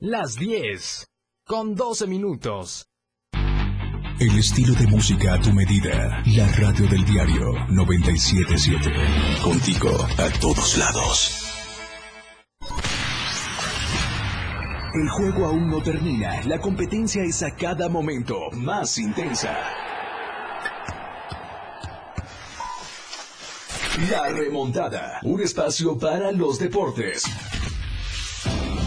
Las 0.00 0.34
10. 0.36 1.06
Con 1.46 1.74
12 1.74 2.06
minutos. 2.06 2.86
El 4.20 4.38
estilo 4.38 4.72
de 4.74 4.86
música 4.86 5.34
a 5.34 5.40
tu 5.40 5.52
medida. 5.52 6.22
La 6.36 6.46
radio 6.52 6.86
del 6.86 7.04
diario 7.04 7.52
977. 7.68 8.92
Contigo 9.42 9.90
a 9.90 10.30
todos 10.38 10.78
lados. 10.78 11.40
El 14.94 15.08
juego 15.08 15.46
aún 15.46 15.68
no 15.68 15.82
termina. 15.82 16.42
La 16.44 16.60
competencia 16.60 17.24
es 17.24 17.42
a 17.42 17.56
cada 17.56 17.88
momento 17.88 18.38
más 18.52 18.98
intensa. 18.98 19.52
La 24.12 24.28
remontada. 24.28 25.18
Un 25.24 25.42
espacio 25.42 25.98
para 25.98 26.30
los 26.30 26.60
deportes. 26.60 27.24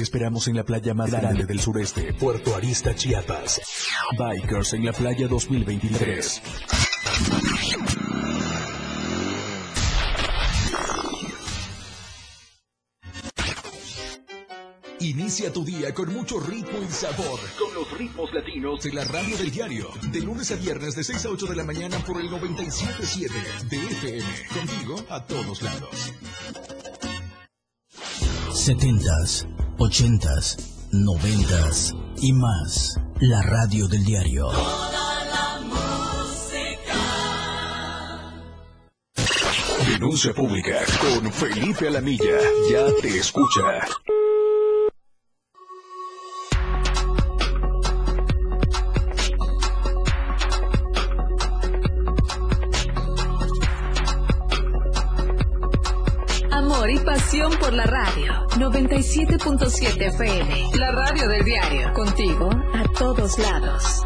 Te 0.00 0.04
esperamos 0.04 0.48
en 0.48 0.56
la 0.56 0.64
playa 0.64 0.94
más 0.94 1.10
grande 1.10 1.44
del 1.44 1.60
sureste, 1.60 2.14
Puerto 2.14 2.56
Arista, 2.56 2.94
Chiapas. 2.94 3.60
Bikers 4.18 4.72
en 4.72 4.86
la 4.86 4.94
playa 4.94 5.28
2023. 5.28 6.42
Inicia 15.00 15.52
tu 15.52 15.66
día 15.66 15.92
con 15.92 16.10
mucho 16.14 16.40
ritmo 16.40 16.78
y 16.82 16.90
sabor. 16.90 17.38
Con 17.58 17.74
los 17.74 17.98
ritmos 17.98 18.32
latinos 18.32 18.82
de 18.82 18.94
la 18.94 19.04
radio 19.04 19.36
del 19.36 19.50
diario. 19.50 19.90
De 20.10 20.20
lunes 20.22 20.50
a 20.50 20.56
viernes 20.56 20.96
de 20.96 21.04
6 21.04 21.26
a 21.26 21.28
8 21.28 21.44
de 21.44 21.56
la 21.56 21.64
mañana 21.64 21.98
por 22.06 22.18
el 22.18 22.30
97.7 22.30 23.68
de 23.68 23.76
FM. 23.76 24.24
Contigo 24.48 25.04
a 25.10 25.26
todos 25.26 25.60
lados. 25.60 26.14
70s, 28.60 29.46
80s, 29.80 30.58
90s 30.92 31.96
y 32.20 32.34
más. 32.34 33.00
La 33.18 33.40
radio 33.40 33.88
del 33.88 34.04
diario. 34.04 34.50
Denuncia 39.86 40.34
pública 40.34 40.80
con 41.00 41.32
Felipe 41.32 41.88
Alamilla. 41.88 42.38
Ya 42.70 42.86
te 43.00 43.16
escucha. 43.16 43.80
Y 56.88 56.98
pasión 57.00 57.52
por 57.60 57.74
la 57.74 57.84
radio. 57.84 58.32
97.7 58.56 60.00
FM, 60.08 60.78
la 60.78 60.90
radio 60.90 61.28
del 61.28 61.44
diario. 61.44 61.92
Contigo 61.92 62.48
a 62.48 62.82
todos 62.98 63.38
lados. 63.38 64.02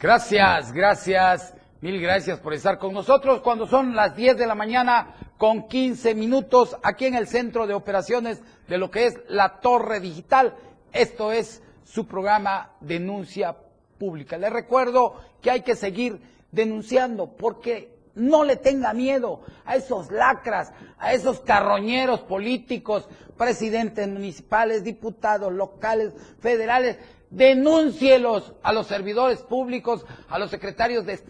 Gracias, 0.00 0.72
gracias, 0.72 1.54
mil 1.80 2.00
gracias 2.00 2.40
por 2.40 2.52
estar 2.52 2.78
con 2.78 2.92
nosotros 2.92 3.40
cuando 3.42 3.66
son 3.66 3.94
las 3.94 4.16
10 4.16 4.36
de 4.38 4.46
la 4.46 4.56
mañana 4.56 5.14
con 5.38 5.68
15 5.68 6.16
minutos 6.16 6.76
aquí 6.82 7.06
en 7.06 7.14
el 7.14 7.28
centro 7.28 7.66
de 7.68 7.74
operaciones 7.74 8.42
de 8.68 8.78
lo 8.78 8.90
que 8.90 9.06
es 9.06 9.18
la 9.28 9.60
Torre 9.60 10.00
Digital. 10.00 10.54
Esto 10.92 11.32
es 11.32 11.62
su 11.84 12.06
programa 12.06 12.72
Denuncia 12.80 13.56
Pública. 13.98 14.38
Les 14.38 14.52
recuerdo 14.52 15.16
que 15.40 15.50
hay 15.50 15.62
que 15.62 15.74
seguir 15.74 16.20
denunciando 16.52 17.36
porque 17.36 17.96
no 18.14 18.44
le 18.44 18.56
tenga 18.56 18.92
miedo 18.94 19.42
a 19.64 19.76
esos 19.76 20.10
lacras, 20.10 20.72
a 20.98 21.12
esos 21.12 21.40
carroñeros 21.40 22.20
políticos, 22.20 23.08
presidentes 23.36 24.08
municipales, 24.08 24.84
diputados 24.84 25.52
locales, 25.52 26.12
federales 26.40 26.98
denúncielos 27.30 28.54
a 28.62 28.72
los 28.72 28.86
servidores 28.86 29.42
públicos, 29.42 30.04
a 30.28 30.38
los 30.38 30.50
secretarios 30.50 31.04
de, 31.06 31.20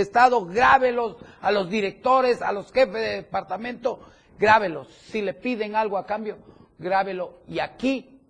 Estado, 0.00 0.44
grábelos, 0.46 1.16
a 1.40 1.52
los 1.52 1.70
directores, 1.70 2.42
a 2.42 2.52
los 2.52 2.72
jefes 2.72 2.94
de 2.94 3.16
departamento, 3.16 4.00
grábelos. 4.38 4.88
Si 4.88 5.22
le 5.22 5.34
piden 5.34 5.76
algo 5.76 5.96
a 5.96 6.06
cambio, 6.06 6.38
grábelo. 6.78 7.40
Y 7.46 7.58
aquí 7.60 8.20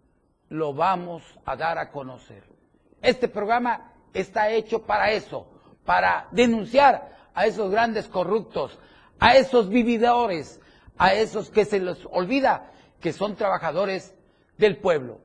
lo 0.48 0.74
vamos 0.74 1.22
a 1.44 1.56
dar 1.56 1.78
a 1.78 1.90
conocer. 1.90 2.44
Este 3.02 3.28
programa 3.28 3.92
está 4.14 4.50
hecho 4.50 4.82
para 4.82 5.12
eso, 5.12 5.46
para 5.84 6.28
denunciar 6.30 7.10
a 7.34 7.46
esos 7.46 7.70
grandes 7.70 8.08
corruptos, 8.08 8.78
a 9.18 9.36
esos 9.36 9.68
vividores, 9.68 10.60
a 10.96 11.14
esos 11.14 11.50
que 11.50 11.64
se 11.64 11.80
les 11.80 11.98
olvida 12.10 12.72
que 13.00 13.12
son 13.12 13.36
trabajadores 13.36 14.14
del 14.58 14.78
pueblo. 14.78 15.20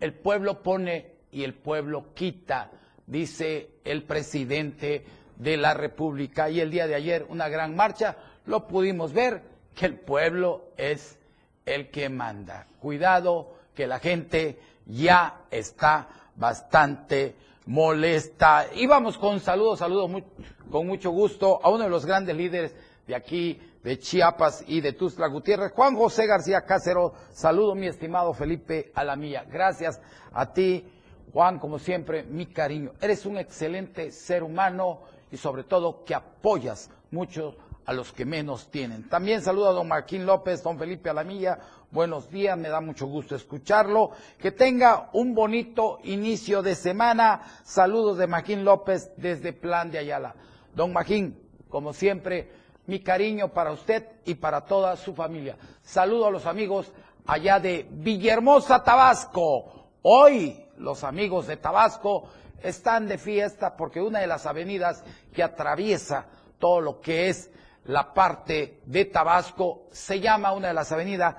El 0.00 0.14
pueblo 0.14 0.62
pone 0.62 1.16
y 1.32 1.44
el 1.44 1.54
pueblo 1.54 2.14
quita, 2.14 2.70
dice 3.06 3.70
el 3.84 4.04
presidente 4.04 5.04
de 5.36 5.56
la 5.56 5.74
República. 5.74 6.48
Y 6.50 6.60
el 6.60 6.70
día 6.70 6.86
de 6.86 6.94
ayer, 6.94 7.26
una 7.28 7.48
gran 7.48 7.74
marcha, 7.74 8.16
lo 8.46 8.66
pudimos 8.66 9.12
ver, 9.12 9.42
que 9.74 9.86
el 9.86 9.98
pueblo 9.98 10.70
es 10.76 11.18
el 11.66 11.90
que 11.90 12.08
manda. 12.08 12.66
Cuidado, 12.80 13.54
que 13.74 13.86
la 13.86 13.98
gente 13.98 14.58
ya 14.86 15.42
está 15.50 16.08
bastante 16.36 17.34
molesta. 17.66 18.66
Y 18.74 18.86
vamos 18.86 19.18
con 19.18 19.40
saludos, 19.40 19.80
saludos 19.80 20.22
con 20.70 20.86
mucho 20.86 21.10
gusto 21.10 21.60
a 21.62 21.68
uno 21.68 21.84
de 21.84 21.90
los 21.90 22.06
grandes 22.06 22.36
líderes 22.36 22.74
de 23.06 23.14
aquí, 23.14 23.60
de 23.82 23.98
Chiapas 23.98 24.64
y 24.66 24.80
de 24.80 24.92
Tuzla 24.92 25.28
Gutiérrez, 25.28 25.72
Juan 25.72 25.94
José 25.96 26.26
García 26.26 26.62
Cácero. 26.62 27.12
Saludo, 27.30 27.74
mi 27.74 27.86
estimado 27.86 28.32
Felipe 28.32 28.90
Alamilla. 28.94 29.44
Gracias 29.44 30.00
a 30.32 30.52
ti, 30.52 30.84
Juan, 31.32 31.58
como 31.58 31.78
siempre, 31.78 32.24
mi 32.24 32.46
cariño. 32.46 32.92
Eres 33.00 33.26
un 33.26 33.38
excelente 33.38 34.10
ser 34.10 34.42
humano 34.42 35.02
y 35.30 35.36
sobre 35.36 35.64
todo 35.64 36.04
que 36.04 36.14
apoyas 36.14 36.90
mucho 37.10 37.56
a 37.86 37.92
los 37.92 38.12
que 38.12 38.24
menos 38.24 38.68
tienen. 38.70 39.08
También 39.08 39.42
saludo 39.42 39.68
a 39.68 39.72
don 39.72 39.86
Marquín 39.86 40.26
López, 40.26 40.62
don 40.62 40.76
Felipe 40.78 41.08
Alamilla. 41.08 41.58
Buenos 41.92 42.28
días, 42.28 42.58
me 42.58 42.68
da 42.68 42.80
mucho 42.80 43.06
gusto 43.06 43.36
escucharlo. 43.36 44.10
Que 44.38 44.50
tenga 44.50 45.08
un 45.12 45.34
bonito 45.34 46.00
inicio 46.02 46.62
de 46.62 46.74
semana. 46.74 47.42
Saludos 47.64 48.18
de 48.18 48.26
Marquín 48.26 48.64
López 48.64 49.12
desde 49.16 49.52
Plan 49.52 49.92
de 49.92 49.98
Ayala. 49.98 50.34
Don 50.74 50.92
Marquín, 50.92 51.38
como 51.68 51.92
siempre, 51.92 52.50
mi 52.86 53.00
cariño 53.00 53.52
para 53.52 53.70
usted 53.70 54.04
y 54.24 54.34
para 54.34 54.62
toda 54.62 54.96
su 54.96 55.14
familia. 55.14 55.56
Saludo 55.82 56.26
a 56.26 56.30
los 56.32 56.46
amigos 56.46 56.92
allá 57.24 57.60
de 57.60 57.86
Villahermosa, 57.88 58.82
Tabasco. 58.82 59.90
Hoy 60.02 60.66
los 60.78 61.04
amigos 61.04 61.46
de 61.46 61.56
Tabasco 61.56 62.28
están 62.62 63.06
de 63.06 63.18
fiesta 63.18 63.76
porque 63.76 64.00
una 64.00 64.18
de 64.18 64.26
las 64.26 64.44
avenidas 64.44 65.04
que 65.32 65.44
atraviesa 65.44 66.26
todo 66.58 66.80
lo 66.80 67.00
que 67.00 67.28
es 67.28 67.50
la 67.86 68.12
parte 68.12 68.80
de 68.84 69.04
Tabasco 69.06 69.86
se 69.92 70.20
llama 70.20 70.52
una 70.52 70.68
de 70.68 70.74
las 70.74 70.90
avenidas 70.92 71.36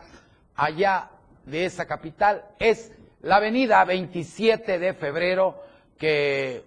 allá 0.55 1.09
de 1.45 1.65
esa 1.65 1.85
capital, 1.85 2.43
es 2.59 2.91
la 3.21 3.37
avenida 3.37 3.83
27 3.85 4.79
de 4.79 4.93
febrero 4.93 5.61
que 5.97 6.63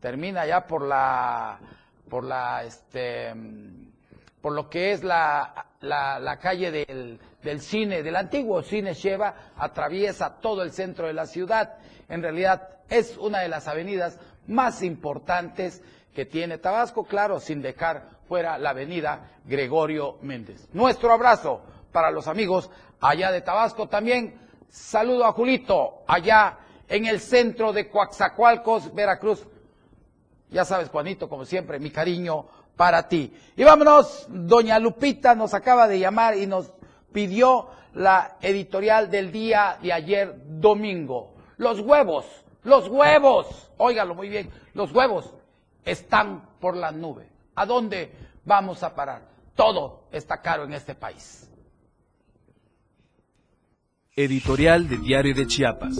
termina 0.00 0.46
ya 0.46 0.66
por 0.66 0.82
la 0.86 1.58
por 2.08 2.24
la 2.24 2.64
este 2.64 3.32
por 4.40 4.52
lo 4.52 4.68
que 4.68 4.92
es 4.92 5.04
la, 5.04 5.66
la 5.80 6.38
calle 6.38 6.70
del 6.70 7.18
del 7.42 7.60
cine, 7.60 8.02
del 8.02 8.16
antiguo 8.16 8.62
cine 8.62 8.94
Sheva, 8.94 9.34
atraviesa 9.56 10.36
todo 10.40 10.62
el 10.62 10.72
centro 10.72 11.06
de 11.08 11.12
la 11.12 11.26
ciudad. 11.26 11.74
En 12.08 12.22
realidad 12.22 12.68
es 12.88 13.16
una 13.18 13.40
de 13.40 13.48
las 13.48 13.68
avenidas 13.68 14.18
más 14.46 14.82
importantes 14.82 15.82
que 16.14 16.26
tiene 16.26 16.58
Tabasco, 16.58 17.04
claro, 17.04 17.40
sin 17.40 17.62
dejar 17.62 18.10
fuera 18.28 18.58
la 18.58 18.70
avenida 18.70 19.30
Gregorio 19.44 20.18
Méndez. 20.22 20.68
Nuestro 20.72 21.12
abrazo 21.12 21.62
para 21.90 22.10
los 22.10 22.28
amigos 22.28 22.70
allá 23.00 23.30
de 23.32 23.40
Tabasco 23.40 23.88
también. 23.88 24.38
Saludo 24.68 25.24
a 25.24 25.32
Julito, 25.32 26.02
allá 26.06 26.58
en 26.88 27.06
el 27.06 27.20
centro 27.20 27.72
de 27.72 27.88
Coaxacualcos, 27.88 28.94
Veracruz. 28.94 29.46
Ya 30.50 30.64
sabes, 30.64 30.88
Juanito, 30.90 31.28
como 31.28 31.44
siempre, 31.44 31.78
mi 31.78 31.90
cariño 31.90 32.46
para 32.76 33.08
ti. 33.08 33.32
Y 33.56 33.64
vámonos, 33.64 34.26
doña 34.28 34.78
Lupita 34.78 35.34
nos 35.34 35.54
acaba 35.54 35.88
de 35.88 35.98
llamar 35.98 36.36
y 36.36 36.46
nos 36.46 36.72
pidió 37.12 37.68
la 37.94 38.36
editorial 38.40 39.10
del 39.10 39.32
día 39.32 39.78
de 39.82 39.92
ayer 39.92 40.34
domingo. 40.46 41.34
Los 41.56 41.80
huevos, 41.80 42.26
los 42.64 42.88
huevos, 42.88 43.70
óigalo 43.76 44.14
muy 44.14 44.28
bien, 44.28 44.50
los 44.74 44.92
huevos 44.92 45.34
están 45.84 46.48
por 46.60 46.76
la 46.76 46.92
nube. 46.92 47.28
¿A 47.54 47.66
dónde 47.66 48.12
vamos 48.44 48.82
a 48.82 48.94
parar? 48.94 49.28
Todo 49.54 50.08
está 50.10 50.40
caro 50.40 50.64
en 50.64 50.72
este 50.72 50.94
país. 50.94 51.48
Editorial 54.14 54.88
de 54.88 54.98
Diario 54.98 55.34
de 55.34 55.46
Chiapas. 55.46 55.96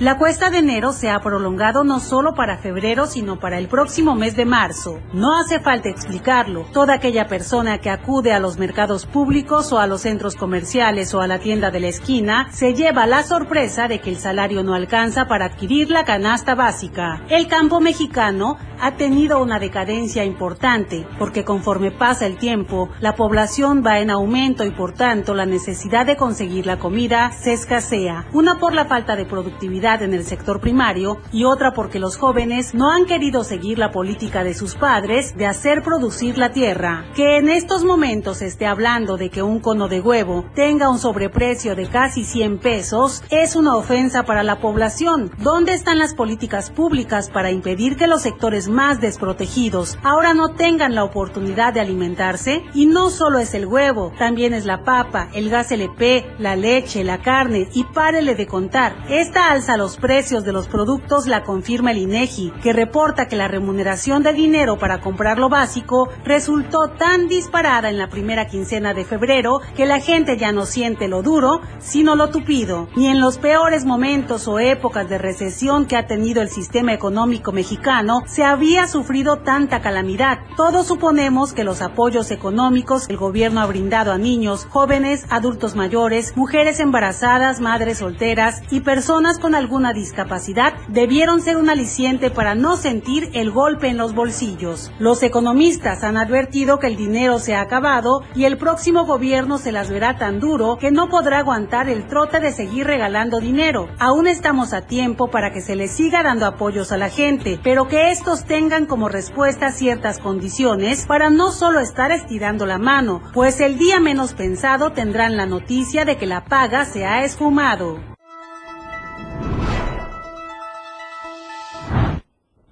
La 0.00 0.16
cuesta 0.16 0.48
de 0.48 0.58
enero 0.58 0.92
se 0.92 1.10
ha 1.10 1.18
prolongado 1.18 1.82
no 1.82 1.98
solo 1.98 2.34
para 2.36 2.58
febrero, 2.58 3.06
sino 3.06 3.40
para 3.40 3.58
el 3.58 3.66
próximo 3.66 4.14
mes 4.14 4.36
de 4.36 4.44
marzo. 4.44 5.00
No 5.12 5.36
hace 5.36 5.58
falta 5.58 5.88
explicarlo. 5.88 6.66
Toda 6.72 6.94
aquella 6.94 7.26
persona 7.26 7.78
que 7.78 7.90
acude 7.90 8.32
a 8.32 8.38
los 8.38 8.58
mercados 8.58 9.06
públicos 9.06 9.72
o 9.72 9.80
a 9.80 9.88
los 9.88 10.02
centros 10.02 10.36
comerciales 10.36 11.14
o 11.14 11.20
a 11.20 11.26
la 11.26 11.40
tienda 11.40 11.72
de 11.72 11.80
la 11.80 11.88
esquina 11.88 12.46
se 12.52 12.74
lleva 12.74 13.06
la 13.06 13.24
sorpresa 13.24 13.88
de 13.88 13.98
que 13.98 14.10
el 14.10 14.18
salario 14.18 14.62
no 14.62 14.74
alcanza 14.74 15.26
para 15.26 15.46
adquirir 15.46 15.90
la 15.90 16.04
canasta 16.04 16.54
básica. 16.54 17.24
El 17.28 17.48
campo 17.48 17.80
mexicano 17.80 18.56
ha 18.80 18.94
tenido 18.94 19.42
una 19.42 19.58
decadencia 19.58 20.24
importante 20.24 21.08
porque 21.18 21.44
conforme 21.44 21.90
pasa 21.90 22.26
el 22.26 22.36
tiempo, 22.36 22.88
la 23.00 23.16
población 23.16 23.82
va 23.84 23.98
en 23.98 24.10
aumento 24.10 24.64
y 24.64 24.70
por 24.70 24.92
tanto 24.92 25.34
la 25.34 25.46
necesidad 25.46 26.06
de 26.06 26.16
conseguir 26.16 26.66
la 26.66 26.78
comida 26.78 27.32
se 27.32 27.52
escasea. 27.52 28.26
Una 28.32 28.60
por 28.60 28.74
la 28.74 28.84
falta 28.84 29.16
de 29.16 29.24
productividad 29.24 29.87
en 29.88 30.12
el 30.12 30.24
sector 30.24 30.60
primario 30.60 31.18
y 31.32 31.44
otra 31.44 31.72
porque 31.72 31.98
los 31.98 32.18
jóvenes 32.18 32.74
no 32.74 32.90
han 32.90 33.06
querido 33.06 33.42
seguir 33.42 33.78
la 33.78 33.90
política 33.90 34.44
de 34.44 34.52
sus 34.52 34.74
padres 34.74 35.34
de 35.36 35.46
hacer 35.46 35.82
producir 35.82 36.36
la 36.36 36.52
tierra. 36.52 37.06
Que 37.16 37.38
en 37.38 37.48
estos 37.48 37.84
momentos 37.84 38.42
esté 38.42 38.66
hablando 38.66 39.16
de 39.16 39.30
que 39.30 39.42
un 39.42 39.60
cono 39.60 39.88
de 39.88 40.00
huevo 40.00 40.44
tenga 40.54 40.90
un 40.90 40.98
sobreprecio 40.98 41.74
de 41.74 41.88
casi 41.88 42.24
100 42.24 42.58
pesos 42.58 43.24
es 43.30 43.56
una 43.56 43.76
ofensa 43.76 44.24
para 44.24 44.42
la 44.42 44.60
población. 44.60 45.30
¿Dónde 45.38 45.72
están 45.72 45.98
las 45.98 46.14
políticas 46.14 46.70
públicas 46.70 47.30
para 47.30 47.50
impedir 47.50 47.96
que 47.96 48.06
los 48.06 48.20
sectores 48.20 48.68
más 48.68 49.00
desprotegidos 49.00 49.98
ahora 50.02 50.34
no 50.34 50.50
tengan 50.50 50.94
la 50.94 51.04
oportunidad 51.04 51.72
de 51.72 51.80
alimentarse? 51.80 52.62
Y 52.74 52.84
no 52.84 53.08
solo 53.08 53.38
es 53.38 53.54
el 53.54 53.64
huevo, 53.64 54.12
también 54.18 54.52
es 54.52 54.66
la 54.66 54.84
papa, 54.84 55.30
el 55.32 55.48
gas 55.48 55.72
LP, 55.72 56.26
la 56.38 56.56
leche, 56.56 57.04
la 57.04 57.22
carne 57.22 57.68
y 57.72 57.84
párele 57.84 58.34
de 58.34 58.46
contar. 58.46 58.94
Esta 59.08 59.50
alza 59.50 59.77
los 59.78 59.96
precios 59.96 60.44
de 60.44 60.52
los 60.52 60.68
productos 60.68 61.26
la 61.26 61.44
confirma 61.44 61.92
el 61.92 61.98
INEGI, 61.98 62.52
que 62.62 62.72
reporta 62.72 63.28
que 63.28 63.36
la 63.36 63.48
remuneración 63.48 64.22
de 64.22 64.34
dinero 64.34 64.76
para 64.76 65.00
comprar 65.00 65.38
lo 65.38 65.48
básico 65.48 66.08
resultó 66.24 66.90
tan 66.90 67.28
disparada 67.28 67.88
en 67.88 67.96
la 67.96 68.08
primera 68.08 68.46
quincena 68.46 68.92
de 68.92 69.04
febrero 69.04 69.60
que 69.76 69.86
la 69.86 70.00
gente 70.00 70.36
ya 70.36 70.52
no 70.52 70.66
siente 70.66 71.08
lo 71.08 71.22
duro, 71.22 71.60
sino 71.78 72.16
lo 72.16 72.30
tupido. 72.30 72.88
Ni 72.96 73.06
en 73.06 73.20
los 73.20 73.38
peores 73.38 73.84
momentos 73.84 74.48
o 74.48 74.58
épocas 74.58 75.08
de 75.08 75.16
recesión 75.16 75.86
que 75.86 75.96
ha 75.96 76.06
tenido 76.06 76.42
el 76.42 76.50
sistema 76.50 76.92
económico 76.92 77.52
mexicano 77.52 78.22
se 78.26 78.44
había 78.44 78.88
sufrido 78.88 79.38
tanta 79.38 79.80
calamidad. 79.80 80.40
Todos 80.56 80.88
suponemos 80.88 81.52
que 81.52 81.64
los 81.64 81.82
apoyos 81.82 82.30
económicos 82.30 83.06
que 83.06 83.12
el 83.12 83.18
gobierno 83.18 83.60
ha 83.60 83.66
brindado 83.66 84.12
a 84.12 84.18
niños, 84.18 84.66
jóvenes, 84.68 85.24
adultos 85.30 85.76
mayores, 85.76 86.36
mujeres 86.36 86.80
embarazadas, 86.80 87.60
madres 87.60 87.98
solteras 87.98 88.62
y 88.70 88.80
personas 88.80 89.38
con 89.38 89.54
alguna 89.68 89.92
discapacidad 89.92 90.72
debieron 90.88 91.42
ser 91.42 91.58
un 91.58 91.68
aliciente 91.68 92.30
para 92.30 92.54
no 92.54 92.78
sentir 92.78 93.28
el 93.34 93.50
golpe 93.50 93.88
en 93.88 93.98
los 93.98 94.14
bolsillos. 94.14 94.90
Los 94.98 95.22
economistas 95.22 96.04
han 96.04 96.16
advertido 96.16 96.78
que 96.78 96.86
el 96.86 96.96
dinero 96.96 97.38
se 97.38 97.54
ha 97.54 97.60
acabado 97.60 98.22
y 98.34 98.44
el 98.44 98.56
próximo 98.56 99.04
gobierno 99.04 99.58
se 99.58 99.70
las 99.70 99.90
verá 99.90 100.16
tan 100.16 100.40
duro 100.40 100.78
que 100.78 100.90
no 100.90 101.10
podrá 101.10 101.40
aguantar 101.40 101.90
el 101.90 102.06
trote 102.06 102.40
de 102.40 102.50
seguir 102.50 102.86
regalando 102.86 103.40
dinero. 103.40 103.90
Aún 103.98 104.26
estamos 104.26 104.72
a 104.72 104.86
tiempo 104.86 105.28
para 105.28 105.52
que 105.52 105.60
se 105.60 105.76
le 105.76 105.88
siga 105.88 106.22
dando 106.22 106.46
apoyos 106.46 106.90
a 106.90 106.96
la 106.96 107.10
gente, 107.10 107.60
pero 107.62 107.88
que 107.88 108.10
estos 108.10 108.46
tengan 108.46 108.86
como 108.86 109.10
respuesta 109.10 109.70
ciertas 109.70 110.18
condiciones 110.18 111.04
para 111.04 111.28
no 111.28 111.52
solo 111.52 111.80
estar 111.80 112.10
estirando 112.10 112.64
la 112.64 112.78
mano, 112.78 113.20
pues 113.34 113.60
el 113.60 113.76
día 113.76 114.00
menos 114.00 114.32
pensado 114.32 114.92
tendrán 114.92 115.36
la 115.36 115.44
noticia 115.44 116.06
de 116.06 116.16
que 116.16 116.24
la 116.24 116.46
paga 116.46 116.86
se 116.86 117.04
ha 117.04 117.22
esfumado. 117.22 118.17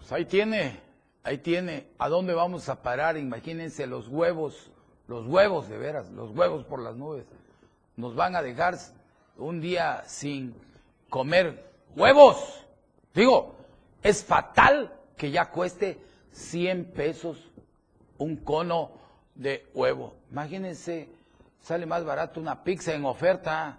Pues 0.06 0.20
ahí 0.20 0.24
tiene, 0.24 0.78
ahí 1.24 1.38
tiene. 1.38 1.88
¿A 1.98 2.08
dónde 2.08 2.32
vamos 2.32 2.68
a 2.68 2.80
parar? 2.80 3.16
Imagínense 3.16 3.88
los 3.88 4.06
huevos, 4.06 4.70
los 5.08 5.26
huevos 5.26 5.68
de 5.68 5.76
veras, 5.76 6.08
los 6.12 6.30
huevos 6.30 6.64
por 6.64 6.78
las 6.78 6.94
nubes. 6.94 7.24
Nos 7.96 8.14
van 8.14 8.36
a 8.36 8.42
dejar 8.42 8.78
un 9.36 9.60
día 9.60 10.04
sin 10.06 10.54
comer 11.10 11.72
huevos. 11.96 12.36
Digo, 13.16 13.56
es 14.00 14.22
fatal 14.22 14.94
que 15.16 15.32
ya 15.32 15.50
cueste 15.50 15.98
100 16.30 16.92
pesos 16.92 17.50
un 18.18 18.36
cono 18.36 18.92
de 19.34 19.66
huevo. 19.74 20.14
Imagínense, 20.30 21.08
sale 21.60 21.84
más 21.84 22.04
barato 22.04 22.38
una 22.38 22.62
pizza 22.62 22.94
en 22.94 23.04
oferta 23.06 23.78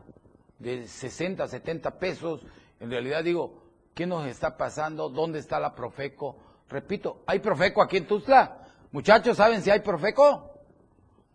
de 0.59 0.89
60, 0.89 1.47
70 1.47 1.91
pesos. 1.97 2.41
En 2.81 2.91
realidad 2.91 3.23
digo, 3.23 3.66
¿qué 3.97 4.05
nos 4.05 4.27
está 4.27 4.55
pasando? 4.55 5.09
¿Dónde 5.09 5.39
está 5.39 5.59
la 5.59 5.73
Profeco? 5.73 6.37
Repito, 6.69 7.23
¿hay 7.25 7.39
Profeco 7.39 7.81
aquí 7.81 7.97
en 7.97 8.05
Tuzla? 8.05 8.59
Muchachos, 8.91 9.37
¿saben 9.37 9.63
si 9.63 9.71
hay 9.71 9.79
Profeco? 9.79 10.51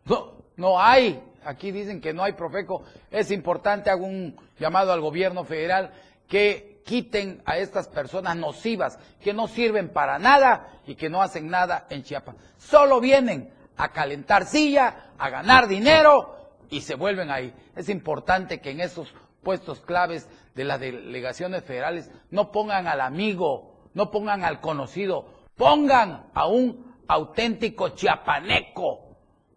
No, 0.04 0.34
no 0.56 0.80
hay. 0.80 1.20
Aquí 1.44 1.72
dicen 1.72 2.00
que 2.00 2.12
no 2.12 2.22
hay 2.22 2.34
Profeco. 2.34 2.84
Es 3.10 3.32
importante, 3.32 3.90
hago 3.90 4.06
un 4.06 4.36
llamado 4.60 4.92
al 4.92 5.00
gobierno 5.00 5.42
federal 5.42 5.92
que 6.28 6.80
quiten 6.86 7.42
a 7.46 7.58
estas 7.58 7.88
personas 7.88 8.36
nocivas 8.36 8.96
que 9.20 9.34
no 9.34 9.48
sirven 9.48 9.88
para 9.88 10.20
nada 10.20 10.68
y 10.86 10.94
que 10.94 11.10
no 11.10 11.20
hacen 11.20 11.48
nada 11.48 11.88
en 11.90 12.04
Chiapas. 12.04 12.36
Solo 12.58 13.00
vienen 13.00 13.52
a 13.76 13.90
calentar 13.90 14.46
silla, 14.46 15.10
a 15.18 15.30
ganar 15.30 15.66
dinero 15.66 16.36
y 16.70 16.82
se 16.82 16.94
vuelven 16.94 17.28
ahí. 17.32 17.52
Es 17.74 17.88
importante 17.88 18.60
que 18.60 18.70
en 18.70 18.82
esos 18.82 19.12
puestos 19.42 19.80
claves 19.80 20.28
de 20.54 20.64
las 20.64 20.80
delegaciones 20.80 21.64
federales 21.64 22.10
no 22.30 22.52
pongan 22.52 22.86
al 22.86 23.00
amigo, 23.00 23.88
no 23.94 24.10
pongan 24.10 24.44
al 24.44 24.60
conocido, 24.60 25.26
pongan 25.56 26.30
a 26.34 26.46
un 26.46 26.94
auténtico 27.08 27.90
chiapaneco. 27.90 29.16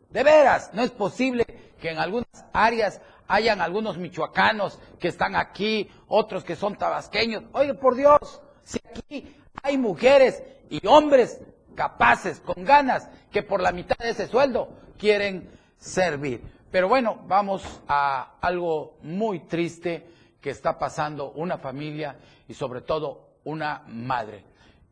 De 0.10 0.24
veras, 0.24 0.72
no 0.74 0.82
es 0.82 0.92
posible 0.92 1.46
que 1.80 1.92
en 1.92 2.00
algunas 2.00 2.46
áreas 2.54 3.02
hayan 3.28 3.62
algunos 3.62 3.98
michoacanos 3.98 4.80
que 5.00 5.08
están 5.08 5.36
aquí, 5.36 5.90
otros 6.08 6.44
que 6.44 6.56
son 6.56 6.76
tabasqueños. 6.76 7.44
Oye, 7.54 7.74
por 7.74 7.96
Dios, 7.96 8.42
si 8.64 8.80
aquí 8.90 9.36
hay 9.62 9.78
mujeres 9.78 10.44
y 10.70 10.86
hombres 10.88 11.42
capaces, 11.76 12.40
con 12.40 12.64
ganas, 12.64 13.10
que 13.32 13.44
por 13.44 13.62
la 13.62 13.72
mitad 13.72 13.98
de 13.98 14.12
ese 14.12 14.28
sueldo 14.28 14.70
quieren 14.98 15.50
servir. 15.78 16.42
Pero 16.76 16.90
bueno, 16.90 17.22
vamos 17.26 17.64
a 17.88 18.36
algo 18.42 18.98
muy 19.02 19.40
triste 19.48 20.06
que 20.42 20.50
está 20.50 20.78
pasando 20.78 21.32
una 21.32 21.58
familia 21.58 22.18
y 22.50 22.54
sobre 22.54 22.82
todo 22.82 23.38
una 23.46 23.84
madre. 23.88 24.44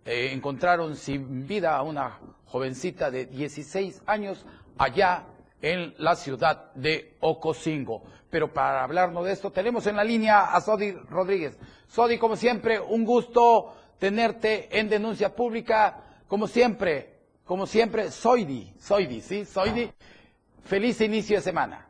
Eh, 0.06 0.30
encontraron 0.32 0.96
sin 0.96 1.46
vida 1.46 1.76
a 1.76 1.84
una 1.84 2.19
jovencita 2.46 3.12
de 3.12 3.26
16 3.26 4.02
años 4.06 4.46
allá 4.78 5.26
en 5.62 5.93
la 5.98 6.15
ciudad 6.15 6.72
de 6.74 7.17
Ocosingo. 7.19 8.04
Pero 8.30 8.54
para 8.54 8.86
hablarnos 8.86 9.26
de 9.26 9.34
esto, 9.34 9.52
tenemos 9.52 9.86
en 9.86 9.98
la 9.98 10.06
línea 10.06 10.56
a 10.56 10.62
Sodi 10.62 10.93
Rodríguez. 10.93 11.60
Sodi, 11.89 12.17
como 12.17 12.38
siempre, 12.38 12.80
un 12.80 13.04
gusto 13.04 13.76
tenerte 14.00 14.80
en 14.80 14.88
denuncia 14.88 15.36
pública. 15.36 16.02
Como 16.30 16.48
siempre, 16.48 17.13
como 17.43 17.67
siempre, 17.67 18.10
Soidi, 18.10 18.74
Soidi, 18.80 19.19
¿sí? 19.19 19.43
Soidi, 19.43 19.91
feliz 20.63 21.02
inicio 21.02 21.38
de 21.38 21.41
semana. 21.41 21.88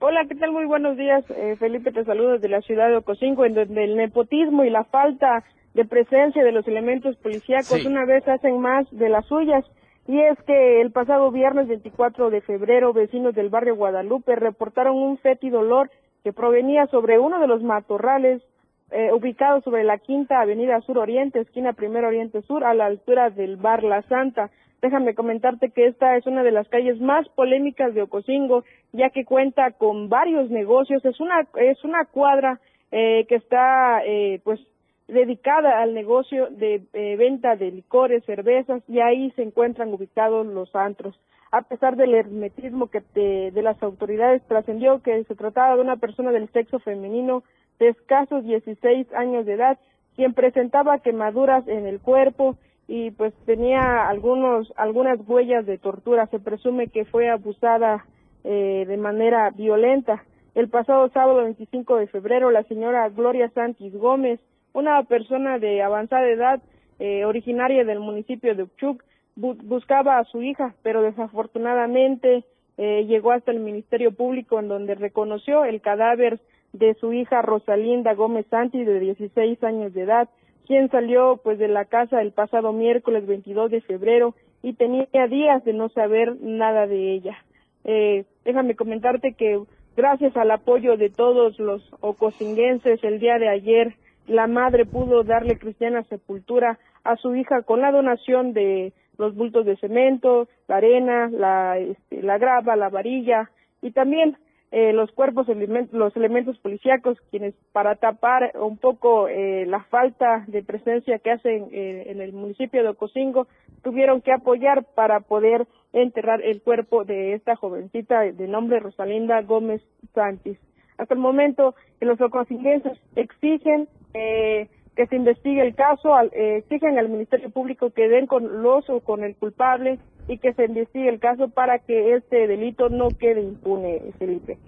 Hola, 0.00 0.26
¿qué 0.28 0.36
tal? 0.36 0.52
Muy 0.52 0.66
buenos 0.66 0.96
días. 0.96 1.24
Eh, 1.30 1.56
Felipe, 1.58 1.90
te 1.90 2.04
saludo 2.04 2.32
desde 2.34 2.48
la 2.48 2.60
ciudad 2.60 2.88
de 2.88 2.98
Ocosingo, 2.98 3.44
en 3.44 3.54
donde 3.54 3.84
el 3.84 3.96
nepotismo 3.96 4.64
y 4.64 4.70
la 4.70 4.84
falta 4.84 5.42
de 5.74 5.84
presencia 5.84 6.44
de 6.44 6.52
los 6.52 6.66
elementos 6.68 7.16
policíacos 7.16 7.84
una 7.84 8.04
vez 8.04 8.26
hacen 8.28 8.60
más 8.60 8.86
de 8.90 9.08
las 9.08 9.26
suyas. 9.26 9.64
Y 10.06 10.20
es 10.20 10.38
que 10.46 10.80
el 10.80 10.92
pasado 10.92 11.30
viernes 11.30 11.68
24 11.68 12.30
de 12.30 12.40
febrero, 12.40 12.92
vecinos 12.92 13.34
del 13.34 13.50
barrio 13.50 13.76
Guadalupe 13.76 14.36
reportaron 14.36 14.96
un 14.96 15.18
fétido 15.18 15.60
olor 15.60 15.90
que 16.24 16.32
provenía 16.32 16.86
sobre 16.86 17.18
uno 17.18 17.40
de 17.40 17.46
los 17.46 17.62
matorrales 17.62 18.42
eh, 18.90 19.12
ubicados 19.12 19.64
sobre 19.64 19.84
la 19.84 19.98
quinta 19.98 20.40
avenida 20.40 20.80
sur 20.80 20.96
oriente, 20.96 21.40
esquina 21.40 21.74
primero 21.74 22.08
oriente 22.08 22.40
sur, 22.42 22.64
a 22.64 22.72
la 22.72 22.86
altura 22.86 23.28
del 23.30 23.56
bar 23.56 23.82
La 23.82 24.02
Santa. 24.02 24.50
Déjame 24.80 25.14
comentarte 25.14 25.70
que 25.70 25.86
esta 25.86 26.16
es 26.16 26.26
una 26.26 26.44
de 26.44 26.52
las 26.52 26.68
calles 26.68 27.00
más 27.00 27.28
polémicas 27.30 27.94
de 27.94 28.02
Ocosingo, 28.02 28.64
ya 28.92 29.10
que 29.10 29.24
cuenta 29.24 29.72
con 29.72 30.08
varios 30.08 30.50
negocios. 30.50 31.04
Es 31.04 31.18
una 31.18 31.46
es 31.56 31.82
una 31.82 32.04
cuadra 32.04 32.60
eh, 32.92 33.26
que 33.28 33.34
está 33.34 34.04
eh, 34.04 34.40
pues 34.44 34.60
dedicada 35.08 35.82
al 35.82 35.94
negocio 35.94 36.48
de 36.50 36.82
eh, 36.92 37.16
venta 37.16 37.56
de 37.56 37.72
licores, 37.72 38.24
cervezas, 38.24 38.82
y 38.88 39.00
ahí 39.00 39.32
se 39.32 39.42
encuentran 39.42 39.92
ubicados 39.92 40.46
los 40.46 40.74
antros. 40.76 41.18
A 41.50 41.62
pesar 41.62 41.96
del 41.96 42.14
hermetismo 42.14 42.88
que 42.88 43.02
de 43.14 43.62
las 43.62 43.82
autoridades 43.82 44.42
trascendió 44.46 45.02
que 45.02 45.24
se 45.24 45.34
trataba 45.34 45.76
de 45.76 45.80
una 45.80 45.96
persona 45.96 46.30
del 46.30 46.48
sexo 46.50 46.78
femenino 46.78 47.42
de 47.78 47.88
escasos 47.88 48.44
16 48.44 49.12
años 49.14 49.46
de 49.46 49.54
edad, 49.54 49.78
quien 50.14 50.34
presentaba 50.34 50.98
quemaduras 50.98 51.66
en 51.66 51.86
el 51.86 52.00
cuerpo 52.00 52.56
y 52.88 53.12
pues 53.12 53.32
tenía 53.46 54.08
algunos 54.08 54.72
algunas 54.76 55.20
huellas 55.28 55.64
de 55.66 55.78
tortura. 55.78 56.26
Se 56.26 56.40
presume 56.40 56.88
que 56.88 57.04
fue 57.04 57.28
abusada 57.28 58.04
eh, 58.42 58.84
de 58.88 58.96
manera 58.96 59.50
violenta. 59.50 60.24
El 60.54 60.68
pasado 60.68 61.08
sábado 61.10 61.44
25 61.44 61.96
de 61.96 62.08
febrero, 62.08 62.50
la 62.50 62.64
señora 62.64 63.08
Gloria 63.10 63.48
Santis 63.50 63.94
Gómez 63.94 64.40
una 64.72 65.02
persona 65.02 65.58
de 65.58 65.82
avanzada 65.82 66.28
edad, 66.28 66.60
eh, 66.98 67.24
originaria 67.24 67.84
del 67.84 68.00
municipio 68.00 68.54
de 68.54 68.64
Uchuc, 68.64 69.02
buscaba 69.36 70.18
a 70.18 70.24
su 70.24 70.42
hija, 70.42 70.74
pero 70.82 71.02
desafortunadamente 71.02 72.44
eh, 72.76 73.04
llegó 73.06 73.32
hasta 73.32 73.52
el 73.52 73.60
Ministerio 73.60 74.12
Público 74.12 74.58
en 74.58 74.68
donde 74.68 74.94
reconoció 74.94 75.64
el 75.64 75.80
cadáver 75.80 76.40
de 76.72 76.94
su 76.94 77.12
hija 77.12 77.42
Rosalinda 77.42 78.14
Gómez 78.14 78.46
Santi 78.50 78.84
de 78.84 79.00
16 79.00 79.62
años 79.64 79.94
de 79.94 80.02
edad, 80.02 80.28
quien 80.68 80.90
salió 80.90 81.40
pues 81.42 81.58
de 81.58 81.66
la 81.66 81.86
casa 81.86 82.20
el 82.20 82.32
pasado 82.32 82.74
miércoles 82.74 83.26
22 83.26 83.70
de 83.70 83.80
febrero 83.80 84.34
y 84.62 84.74
tenía 84.74 85.26
días 85.28 85.64
de 85.64 85.72
no 85.72 85.88
saber 85.88 86.36
nada 86.42 86.86
de 86.86 87.14
ella. 87.14 87.38
Eh, 87.84 88.26
déjame 88.44 88.76
comentarte 88.76 89.32
que 89.32 89.58
gracias 89.96 90.36
al 90.36 90.50
apoyo 90.50 90.98
de 90.98 91.08
todos 91.08 91.58
los 91.58 91.82
ocosinguenses 92.00 93.02
el 93.02 93.18
día 93.18 93.38
de 93.38 93.48
ayer 93.48 93.94
la 94.26 94.46
madre 94.46 94.84
pudo 94.84 95.24
darle 95.24 95.58
cristiana 95.58 96.02
sepultura 96.04 96.78
a 97.02 97.16
su 97.16 97.34
hija 97.34 97.62
con 97.62 97.80
la 97.80 97.90
donación 97.90 98.52
de 98.52 98.92
los 99.16 99.34
bultos 99.34 99.64
de 99.64 99.78
cemento, 99.78 100.48
la 100.68 100.76
arena, 100.76 101.30
la, 101.32 101.78
este, 101.78 102.22
la 102.22 102.36
grava, 102.36 102.76
la 102.76 102.90
varilla 102.90 103.50
y 103.80 103.92
también 103.92 104.36
eh, 104.70 104.92
los 104.92 105.10
cuerpos, 105.12 105.46
los 105.92 106.16
elementos 106.16 106.58
policíacos, 106.58 107.18
quienes 107.30 107.54
para 107.72 107.96
tapar 107.96 108.52
un 108.60 108.76
poco 108.76 109.28
eh, 109.28 109.64
la 109.66 109.82
falta 109.84 110.44
de 110.46 110.62
presencia 110.62 111.18
que 111.18 111.30
hacen 111.30 111.68
eh, 111.72 112.04
en 112.08 112.20
el 112.20 112.32
municipio 112.32 112.82
de 112.82 112.90
Ocosingo, 112.90 113.46
tuvieron 113.82 114.20
que 114.20 114.32
apoyar 114.32 114.84
para 114.94 115.20
poder 115.20 115.66
enterrar 115.92 116.42
el 116.42 116.60
cuerpo 116.60 117.04
de 117.04 117.34
esta 117.34 117.56
jovencita 117.56 118.20
de 118.20 118.48
nombre 118.48 118.80
Rosalinda 118.80 119.40
Gómez 119.42 119.82
Santis. 120.14 120.58
Hasta 120.98 121.14
el 121.14 121.20
momento, 121.20 121.74
los 122.00 122.20
ocosinguenses 122.20 122.98
exigen 123.14 123.88
eh, 124.14 124.68
que 124.96 125.06
se 125.06 125.16
investigue 125.16 125.62
el 125.62 125.76
caso, 125.76 126.12
eh, 126.32 126.56
exigen 126.56 126.98
al 126.98 127.08
Ministerio 127.08 127.50
Público 127.50 127.90
que 127.90 128.08
den 128.08 128.26
con 128.26 128.62
los 128.62 128.90
o 128.90 129.00
con 129.00 129.22
el 129.22 129.36
culpable 129.36 129.98
y 130.28 130.38
que 130.38 130.52
se 130.52 130.66
investigue 130.66 131.08
el 131.08 131.18
caso 131.18 131.48
para 131.48 131.78
que 131.80 132.14
este 132.14 132.46
delito 132.46 132.90
no 132.90 133.08
quede 133.08 133.40
impune, 133.40 134.12
Felipe. 134.18 134.58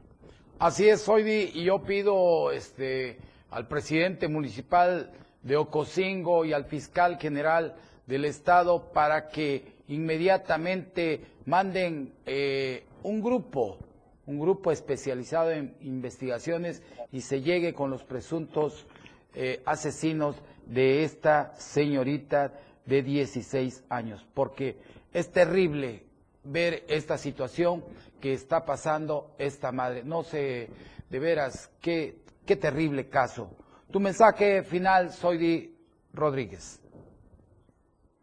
Así 0.58 0.88
es, 0.88 1.02
Soidi, 1.02 1.50
y 1.54 1.64
yo 1.64 1.82
pido 1.82 2.50
este, 2.50 3.18
al 3.50 3.68
presidente 3.68 4.28
municipal 4.28 5.10
de 5.42 5.56
Ocosingo 5.56 6.44
y 6.44 6.52
al 6.52 6.64
fiscal 6.64 7.18
general 7.18 7.74
del 8.06 8.24
Estado 8.24 8.90
para 8.92 9.28
que 9.28 9.72
inmediatamente 9.88 11.20
manden 11.46 12.12
eh, 12.26 12.84
un 13.02 13.22
grupo, 13.22 13.78
un 14.26 14.38
grupo 14.38 14.70
especializado 14.70 15.50
en 15.50 15.74
investigaciones 15.82 16.82
y 17.12 17.22
se 17.22 17.42
llegue 17.42 17.74
con 17.74 17.90
los 17.90 18.04
presuntos 18.04 18.86
eh, 19.34 19.62
asesinos 19.64 20.36
de 20.66 21.04
esta 21.04 21.54
señorita 21.56 22.52
de 22.86 23.02
16 23.02 23.84
años, 23.88 24.26
porque 24.34 24.76
es 25.12 25.32
terrible 25.32 26.04
ver 26.44 26.84
esta 26.88 27.18
situación 27.18 27.84
que 28.20 28.32
está 28.32 28.64
pasando 28.64 29.32
esta 29.38 29.72
madre. 29.72 30.02
No 30.04 30.22
sé, 30.22 30.68
de 31.08 31.18
veras, 31.18 31.68
qué, 31.82 32.16
qué 32.46 32.56
terrible 32.56 33.08
caso. 33.08 33.50
Tu 33.90 34.00
mensaje 34.00 34.62
final, 34.62 35.10
Soidi 35.10 35.74
Rodríguez. 36.12 36.80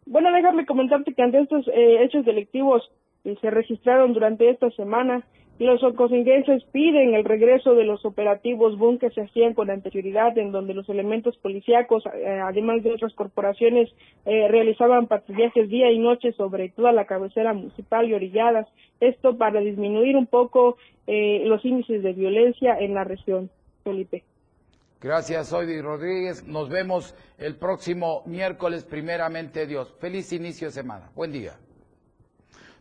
Bueno, 0.06 0.32
déjame 0.32 0.64
comentarte 0.64 1.12
que 1.12 1.22
ante 1.22 1.40
estos 1.40 1.68
eh, 1.68 2.02
hechos 2.02 2.24
delictivos 2.24 2.82
que 3.22 3.36
se 3.36 3.50
registraron 3.50 4.14
durante 4.14 4.48
esta 4.48 4.70
semana, 4.70 5.26
los 5.64 5.82
ocosinguenses 5.82 6.62
piden 6.70 7.14
el 7.14 7.24
regreso 7.24 7.74
de 7.74 7.84
los 7.84 8.04
operativos 8.04 8.78
boom 8.78 8.98
que 8.98 9.10
se 9.10 9.22
hacían 9.22 9.54
con 9.54 9.70
anterioridad, 9.70 10.38
en 10.38 10.52
donde 10.52 10.72
los 10.72 10.88
elementos 10.88 11.36
policíacos, 11.38 12.04
eh, 12.14 12.40
además 12.42 12.82
de 12.84 12.92
otras 12.92 13.12
corporaciones, 13.14 13.90
eh, 14.24 14.46
realizaban 14.48 15.08
patrullajes 15.08 15.68
día 15.68 15.90
y 15.90 15.98
noche 15.98 16.32
sobre 16.32 16.68
toda 16.68 16.92
la 16.92 17.06
cabecera 17.06 17.54
municipal 17.54 18.08
y 18.08 18.14
orilladas. 18.14 18.68
Esto 19.00 19.36
para 19.36 19.60
disminuir 19.60 20.16
un 20.16 20.26
poco 20.26 20.76
eh, 21.08 21.42
los 21.44 21.64
índices 21.64 22.02
de 22.04 22.12
violencia 22.12 22.78
en 22.78 22.94
la 22.94 23.02
región. 23.04 23.50
Felipe. 23.82 24.22
Gracias, 25.00 25.52
Oidi 25.52 25.80
Rodríguez. 25.80 26.46
Nos 26.46 26.68
vemos 26.68 27.14
el 27.38 27.56
próximo 27.56 28.22
miércoles, 28.26 28.84
primeramente 28.84 29.66
Dios. 29.66 29.94
Feliz 30.00 30.32
inicio 30.32 30.68
de 30.68 30.72
semana. 30.72 31.10
Buen 31.14 31.32
día. 31.32 31.52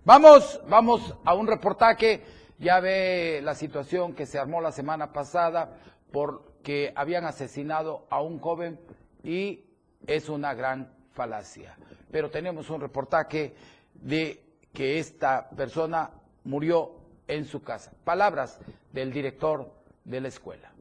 Vamos, 0.03 0.61
vamos 0.67 1.15
a 1.25 1.35
un 1.35 1.47
reportaje 1.47 2.21
ya 2.59 2.79
ve 2.79 3.41
la 3.43 3.55
situación 3.55 4.13
que 4.13 4.25
se 4.25 4.39
armó 4.39 4.61
la 4.61 4.71
semana 4.71 5.13
pasada 5.13 5.77
porque 6.11 6.93
habían 6.95 7.25
asesinado 7.25 8.05
a 8.09 8.21
un 8.21 8.39
joven 8.39 8.79
y 9.23 9.65
es 10.05 10.29
una 10.29 10.53
gran 10.53 10.91
falacia. 11.11 11.75
Pero 12.11 12.29
tenemos 12.29 12.69
un 12.69 12.81
reportaje 12.81 13.55
de 13.93 14.43
que 14.73 14.99
esta 14.99 15.49
persona 15.49 16.11
murió 16.43 16.91
en 17.27 17.45
su 17.45 17.61
casa. 17.61 17.91
Palabras 18.03 18.57
del 18.93 19.11
director 19.11 19.69
de 20.05 20.21
la 20.21 20.27
escuela. 20.29 20.71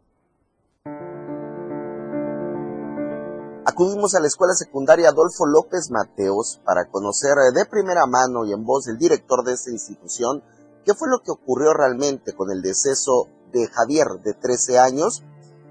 Acudimos 3.64 4.14
a 4.14 4.20
la 4.20 4.28
escuela 4.28 4.54
secundaria 4.54 5.08
Adolfo 5.08 5.44
López 5.44 5.90
Mateos 5.90 6.60
para 6.64 6.86
conocer 6.88 7.34
de 7.52 7.66
primera 7.66 8.06
mano 8.06 8.46
y 8.46 8.52
en 8.52 8.64
voz 8.64 8.84
del 8.84 8.96
director 8.96 9.44
de 9.44 9.52
esta 9.52 9.70
institución 9.70 10.42
qué 10.86 10.94
fue 10.94 11.08
lo 11.10 11.18
que 11.18 11.32
ocurrió 11.32 11.74
realmente 11.74 12.32
con 12.32 12.50
el 12.52 12.62
deceso 12.62 13.28
de 13.52 13.66
Javier 13.66 14.06
de 14.24 14.34
13 14.34 14.78
años 14.78 15.24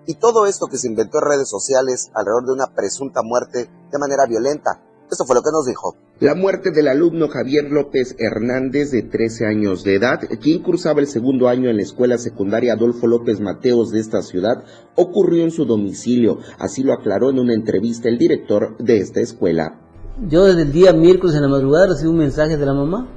y 0.05 0.15
todo 0.15 0.45
esto 0.45 0.67
que 0.67 0.77
se 0.77 0.87
inventó 0.87 1.19
en 1.19 1.31
redes 1.31 1.49
sociales 1.49 2.11
alrededor 2.13 2.45
de 2.45 2.53
una 2.53 2.75
presunta 2.75 3.21
muerte 3.23 3.69
de 3.91 3.97
manera 3.97 4.25
violenta. 4.27 4.81
Esto 5.09 5.23
fue 5.25 5.35
lo 5.35 5.41
que 5.41 5.51
nos 5.51 5.65
dijo. 5.65 5.95
La 6.19 6.35
muerte 6.35 6.71
del 6.71 6.89
alumno 6.89 7.29
Javier 7.29 7.71
López 7.71 8.15
Hernández, 8.19 8.91
de 8.91 9.03
13 9.03 9.45
años 9.45 9.83
de 9.83 9.95
edad, 9.95 10.19
quien 10.41 10.61
cursaba 10.61 10.99
el 10.99 11.07
segundo 11.07 11.47
año 11.47 11.69
en 11.69 11.77
la 11.77 11.83
escuela 11.83 12.17
secundaria 12.17 12.73
Adolfo 12.73 13.07
López 13.07 13.39
Mateos 13.39 13.91
de 13.91 13.99
esta 13.99 14.21
ciudad, 14.21 14.63
ocurrió 14.95 15.43
en 15.43 15.51
su 15.51 15.65
domicilio. 15.65 16.39
Así 16.59 16.83
lo 16.83 16.93
aclaró 16.93 17.29
en 17.29 17.39
una 17.39 17.53
entrevista 17.53 18.09
el 18.09 18.17
director 18.17 18.77
de 18.79 18.97
esta 18.97 19.21
escuela. 19.21 19.79
Yo 20.27 20.45
desde 20.45 20.63
el 20.63 20.71
día 20.73 20.91
miércoles 20.91 21.35
en 21.35 21.43
la 21.43 21.49
madrugada 21.49 21.87
recibí 21.87 22.09
un 22.09 22.17
mensaje 22.17 22.57
de 22.57 22.65
la 22.65 22.73
mamá 22.73 23.07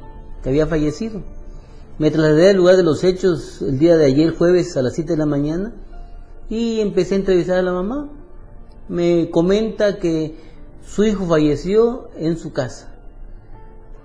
que 0.42 0.50
había 0.50 0.66
fallecido. 0.66 1.37
Me 1.98 2.12
trasladé 2.12 2.50
al 2.50 2.56
lugar 2.56 2.76
de 2.76 2.84
los 2.84 3.02
hechos 3.02 3.60
el 3.60 3.80
día 3.80 3.96
de 3.96 4.06
ayer, 4.06 4.32
jueves, 4.36 4.76
a 4.76 4.82
las 4.82 4.94
7 4.94 5.12
de 5.12 5.18
la 5.18 5.26
mañana, 5.26 5.72
y 6.48 6.80
empecé 6.80 7.14
a 7.14 7.18
entrevistar 7.18 7.58
a 7.58 7.62
la 7.62 7.72
mamá. 7.72 8.08
Me 8.88 9.30
comenta 9.30 9.98
que 9.98 10.36
su 10.86 11.04
hijo 11.04 11.26
falleció 11.26 12.08
en 12.16 12.38
su 12.38 12.52
casa. 12.52 12.94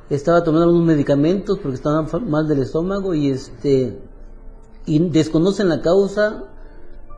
Estaba 0.10 0.43
tomando 0.43 0.71
unos 0.71 0.86
medicamentos 0.86 1.60
porque 1.60 1.75
estaba 1.75 2.01
mal 2.19 2.47
del 2.47 2.63
estómago 2.63 3.13
y 3.13 3.29
este 3.29 3.99
y 4.86 4.99
desconocen 5.10 5.69
la 5.69 5.82
causa 5.82 6.45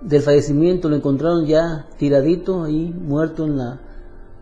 del 0.02 0.22
fallecimiento, 0.22 0.90
lo 0.90 0.98
encontraron 0.98 1.46
ya 1.46 1.88
tiradito 1.98 2.64
ahí, 2.64 2.94
muerto 2.94 3.46
en 3.46 3.58
la 3.58 3.82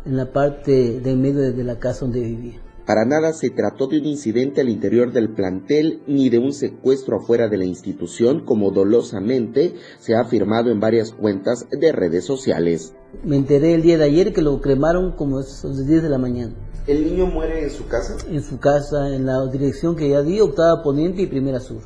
en 0.03 0.17
la 0.17 0.33
parte 0.33 0.99
del 0.99 1.17
medio 1.17 1.53
de 1.53 1.63
la 1.63 1.79
casa 1.79 2.01
donde 2.01 2.21
vivía. 2.21 2.62
Para 2.85 3.05
nada 3.05 3.31
se 3.31 3.49
trató 3.49 3.87
de 3.87 3.99
un 3.99 4.05
incidente 4.05 4.59
al 4.59 4.67
interior 4.67 5.13
del 5.13 5.29
plantel 5.29 6.01
ni 6.05 6.29
de 6.29 6.37
un 6.37 6.51
secuestro 6.51 7.17
afuera 7.17 7.47
de 7.47 7.57
la 7.57 7.63
institución, 7.63 8.43
como 8.43 8.71
dolosamente 8.71 9.75
se 9.99 10.15
ha 10.15 10.19
afirmado 10.19 10.69
en 10.69 10.81
varias 10.81 11.13
cuentas 11.13 11.65
de 11.71 11.93
redes 11.93 12.25
sociales. 12.25 12.93
Me 13.23 13.37
enteré 13.37 13.73
el 13.73 13.83
día 13.83 13.97
de 13.97 14.03
ayer 14.03 14.33
que 14.33 14.41
lo 14.41 14.59
cremaron 14.59 15.13
como 15.13 15.37
a 15.37 15.41
las 15.41 15.87
10 15.87 16.03
de 16.03 16.09
la 16.09 16.17
mañana. 16.17 16.53
¿El 16.85 17.05
niño 17.05 17.27
muere 17.27 17.63
en 17.63 17.69
su 17.69 17.87
casa? 17.87 18.17
En 18.29 18.43
su 18.43 18.59
casa, 18.59 19.15
en 19.15 19.25
la 19.25 19.45
dirección 19.47 19.95
que 19.95 20.09
ya 20.09 20.21
di, 20.21 20.41
octava 20.41 20.83
poniente 20.83 21.21
y 21.21 21.27
primera 21.27 21.61
sur. 21.61 21.81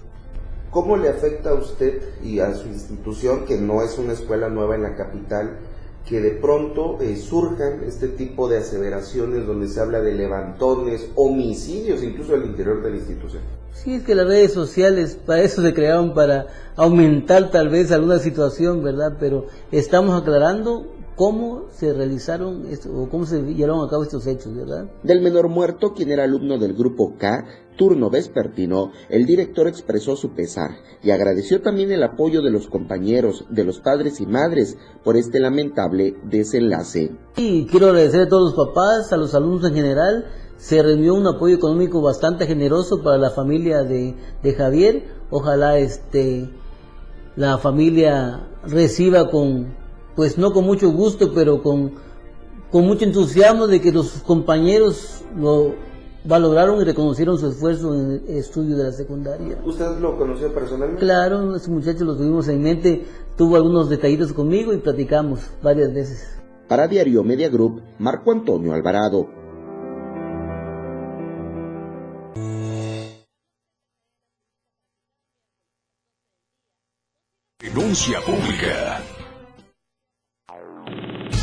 ¿Cómo 0.72 0.98
le 0.98 1.10
afecta 1.10 1.52
a 1.52 1.54
usted 1.54 2.02
y 2.24 2.40
a 2.40 2.56
su 2.56 2.68
institución, 2.68 3.46
que 3.46 3.58
no 3.58 3.84
es 3.84 4.00
una 4.00 4.14
escuela 4.14 4.50
nueva 4.50 4.76
en 4.76 4.82
la 4.82 4.96
capital, 4.96 5.60
que 6.08 6.22
de 6.22 6.32
pronto 6.32 6.98
eh, 7.02 7.18
surjan 7.18 7.84
este 7.86 8.08
tipo 8.08 8.48
de 8.48 8.60
aseveraciones 8.60 9.46
donde 9.46 9.68
se 9.68 9.82
habla 9.82 10.00
de 10.00 10.14
levantones, 10.14 11.10
homicidios, 11.16 12.02
incluso 12.02 12.34
al 12.34 12.46
interior 12.46 12.82
de 12.82 12.92
la 12.92 12.96
institución. 12.98 13.44
Sí, 13.74 13.96
es 13.96 14.04
que 14.04 14.16
las 14.16 14.26
redes 14.26 14.54
sociales 14.54 15.20
para 15.26 15.42
eso 15.42 15.62
se 15.62 15.74
crearon, 15.74 16.14
para 16.14 16.48
aumentar 16.76 17.52
tal 17.52 17.70
vez 17.70 17.92
alguna 17.92 18.20
situación, 18.20 18.84
¿verdad? 18.84 19.18
Pero 19.20 19.48
estamos 19.72 20.20
aclarando 20.20 20.88
cómo 21.18 21.66
se 21.72 21.92
realizaron 21.94 22.64
o 22.96 23.10
cómo 23.10 23.26
se 23.26 23.42
llevaron 23.42 23.86
a 23.86 23.90
cabo 23.90 24.04
estos 24.04 24.26
hechos, 24.28 24.56
¿verdad? 24.56 24.86
Del 25.04 25.20
menor 25.22 25.50
muerto, 25.50 25.94
quien 25.94 26.12
era 26.12 26.24
alumno 26.24 26.60
del 26.60 26.76
grupo 26.76 27.16
K, 27.18 27.44
turno 27.76 28.10
vespertino, 28.10 28.92
el 29.10 29.26
director 29.26 29.68
expresó 29.68 30.16
su 30.16 30.30
pesar 30.30 30.72
y 31.02 31.10
agradeció 31.10 31.62
también 31.62 31.92
el 31.92 32.04
apoyo 32.04 32.42
de 32.44 32.52
los 32.52 32.68
compañeros, 32.68 33.46
de 33.50 33.64
los 33.64 33.80
padres 33.80 34.22
y 34.22 34.28
madres 34.28 34.78
por 35.04 35.18
este 35.18 35.40
lamentable 35.40 36.16
desenlace. 36.24 37.16
Y 37.36 37.66
quiero 37.66 37.88
agradecer 37.88 38.22
a 38.22 38.30
todos 38.30 38.56
los 38.56 38.68
papás, 38.68 39.12
a 39.12 39.18
los 39.18 39.34
alumnos 39.34 39.66
en 39.66 39.74
general. 39.74 40.26
Se 40.58 40.82
reunió 40.82 41.16
un 41.16 41.28
apoyo 41.28 41.56
económico 41.56 42.02
bastante 42.02 42.46
generoso 42.46 43.02
para 43.04 43.18
la 43.18 43.32
familia 43.32 43.84
de, 43.84 44.16
de 44.44 44.54
Javier. 44.54 45.04
Ojalá 45.30 45.78
este 45.78 46.50
la 47.36 47.60
familia 47.60 48.48
reciba 48.64 49.30
con, 49.30 49.76
pues 50.18 50.36
no 50.40 50.52
con 50.52 50.66
mucho 50.66 50.90
gusto, 50.90 51.32
pero 51.32 51.62
con, 51.62 51.94
con 52.72 52.86
mucho 52.88 53.06
entusiasmo 53.06 53.68
de 53.68 53.80
que 53.80 53.92
los 53.92 54.24
compañeros 54.24 55.24
lo 55.38 55.76
valoraron 56.26 56.82
y 56.82 56.86
reconocieron 56.86 57.38
su 57.38 57.48
esfuerzo 57.48 57.94
en 57.94 58.24
el 58.28 58.38
estudio 58.38 58.76
de 58.76 58.86
la 58.86 58.92
secundaria. 58.92 59.60
¿Usted 59.64 60.00
lo 60.00 60.18
conoció 60.18 60.52
personalmente? 60.52 61.06
Claro, 61.06 61.56
ese 61.56 61.70
muchacho 61.70 62.04
lo 62.04 62.18
tuvimos 62.18 62.48
en 62.48 62.64
mente, 62.64 63.06
tuvo 63.38 63.58
algunos 63.58 63.90
detallitos 63.90 64.34
conmigo 64.34 64.74
y 64.74 64.78
platicamos 64.78 65.40
varias 65.62 65.94
veces. 65.94 66.28
Para 66.68 66.88
Diario 66.88 67.24
Media 67.24 67.50
Group, 67.50 67.84
Marco 68.00 68.32
Antonio 68.32 68.74
Alvarado. 68.74 69.30
Denuncia 77.60 78.20
pública. 78.22 79.04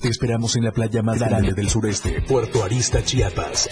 Te 0.00 0.08
esperamos 0.08 0.56
en 0.56 0.64
la 0.64 0.72
playa 0.72 1.02
más 1.02 1.20
grande 1.20 1.52
del 1.54 1.70
sureste, 1.70 2.20
Puerto 2.28 2.62
Arista, 2.62 3.02
Chiapas. 3.02 3.68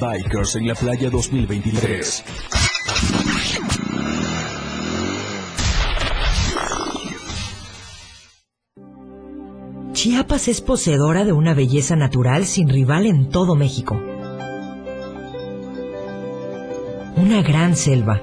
Bikers 0.00 0.56
en 0.56 0.66
la 0.66 0.74
playa 0.74 1.10
2023. 1.10 2.24
Chiapas 9.92 10.48
es 10.48 10.60
poseedora 10.60 11.24
de 11.24 11.32
una 11.32 11.54
belleza 11.54 11.94
natural 11.94 12.46
sin 12.46 12.68
rival 12.68 13.06
en 13.06 13.28
todo 13.28 13.54
México. 13.54 13.94
Una 17.16 17.42
gran 17.42 17.76
selva, 17.76 18.22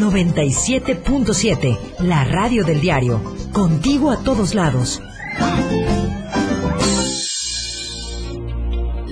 97.7, 0.00 1.78
la 2.00 2.24
radio 2.24 2.64
del 2.64 2.80
diario. 2.80 3.20
Contigo 3.52 4.10
a 4.10 4.18
todos 4.22 4.54
lados. 4.54 5.00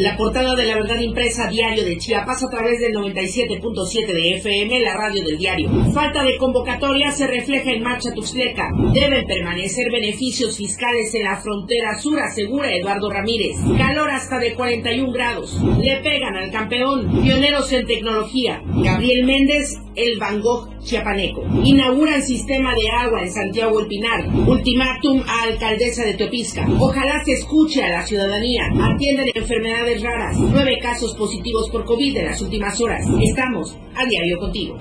La 0.03 0.17
portada 0.17 0.57
de 0.57 0.65
la 0.65 0.75
verdad 0.77 0.99
impresa 0.99 1.49
diario 1.49 1.85
de 1.85 1.99
Chiapas 1.99 2.43
a 2.43 2.49
través 2.49 2.81
del 2.81 2.95
97.7 2.95 4.07
de 4.07 4.37
FM, 4.39 4.81
la 4.81 4.97
radio 4.97 5.23
del 5.23 5.37
diario. 5.37 5.71
Falta 5.93 6.25
de 6.25 6.39
convocatoria 6.39 7.13
se 7.13 7.27
refleja 7.27 7.71
en 7.71 7.83
Marcha 7.83 8.11
Tuxtleca. 8.13 8.71
Deben 8.95 9.27
permanecer 9.27 9.93
beneficios 9.93 10.57
fiscales 10.57 11.15
en 11.15 11.25
la 11.25 11.37
frontera 11.37 11.97
sur, 12.01 12.19
asegura 12.19 12.75
Eduardo 12.75 13.11
Ramírez. 13.11 13.57
Calor 13.79 14.11
hasta 14.11 14.39
de 14.39 14.55
41 14.55 15.13
grados. 15.13 15.63
Le 15.79 15.97
pegan 15.99 16.37
al 16.37 16.51
campeón. 16.51 17.23
Pioneros 17.23 17.71
en 17.73 17.87
tecnología. 17.87 18.63
Gabriel 18.83 19.25
Méndez, 19.25 19.79
el 19.97 20.19
Van 20.19 20.41
Gogh 20.41 20.69
chiapaneco. 20.83 21.45
Inauguran 21.65 22.23
sistema 22.23 22.75
de 22.75 22.89
agua 22.91 23.23
en 23.23 23.33
Santiago 23.33 23.81
El 23.81 23.87
Pinar. 23.87 24.27
Ultimátum 24.47 25.23
a 25.27 25.45
alcaldesa 25.45 26.05
de 26.05 26.15
Teopisca. 26.15 26.67
Ojalá 26.79 27.25
se 27.25 27.33
escuche 27.33 27.83
a 27.83 27.91
la 27.91 28.07
ciudadanía. 28.07 28.65
Atienden 28.81 29.31
enfermedades 29.35 30.03
raras. 30.03 30.37
Nueve 30.39 30.79
casos 30.81 31.15
positivos 31.15 31.71
por 31.71 31.85
COVID 31.85 32.17
en 32.17 32.27
las 32.27 32.41
últimas 32.41 32.81
horas. 32.81 33.07
Estamos 33.21 33.77
a 33.95 34.05
diario 34.07 34.39
contigo. 34.39 34.79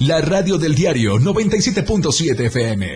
La 0.00 0.20
radio 0.20 0.58
del 0.58 0.74
diario 0.74 1.18
97.7 1.18 2.46
FM. 2.46 2.86